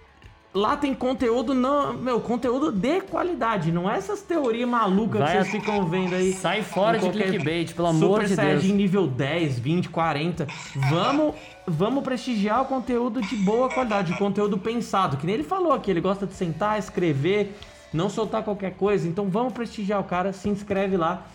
[0.54, 5.42] lá tem conteúdo não, meu, conteúdo de qualidade, não é essas teorias malucas Vai, que
[5.42, 6.32] vocês ficam vendo aí.
[6.32, 8.30] Sai fora de clickbait, pelo amor de Deus.
[8.30, 10.46] Super Saiyajin nível 10, 20, 40.
[10.88, 11.34] Vamos,
[11.66, 15.90] vamos prestigiar o conteúdo de boa qualidade, o conteúdo pensado, que nem ele falou aqui,
[15.90, 17.58] ele gosta de sentar, escrever,
[17.92, 19.08] não soltar qualquer coisa.
[19.08, 21.26] Então vamos prestigiar o cara, se inscreve lá.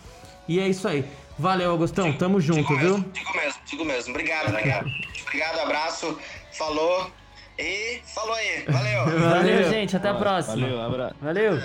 [0.48, 1.06] E é isso aí.
[1.38, 2.12] Valeu, Augustão.
[2.14, 2.98] Tamo junto, digo viu?
[2.98, 4.10] Mesmo, digo mesmo, digo mesmo.
[4.12, 4.88] Obrigado, obrigado.
[5.28, 6.18] obrigado, abraço.
[6.52, 7.12] Falou.
[7.60, 8.64] E falou aí.
[8.68, 9.19] Valeu.
[9.30, 9.95] Valeu, gente.
[9.98, 10.56] Até a próxima.
[10.56, 11.15] Valeu, abraço.
[11.22, 11.61] Valeu.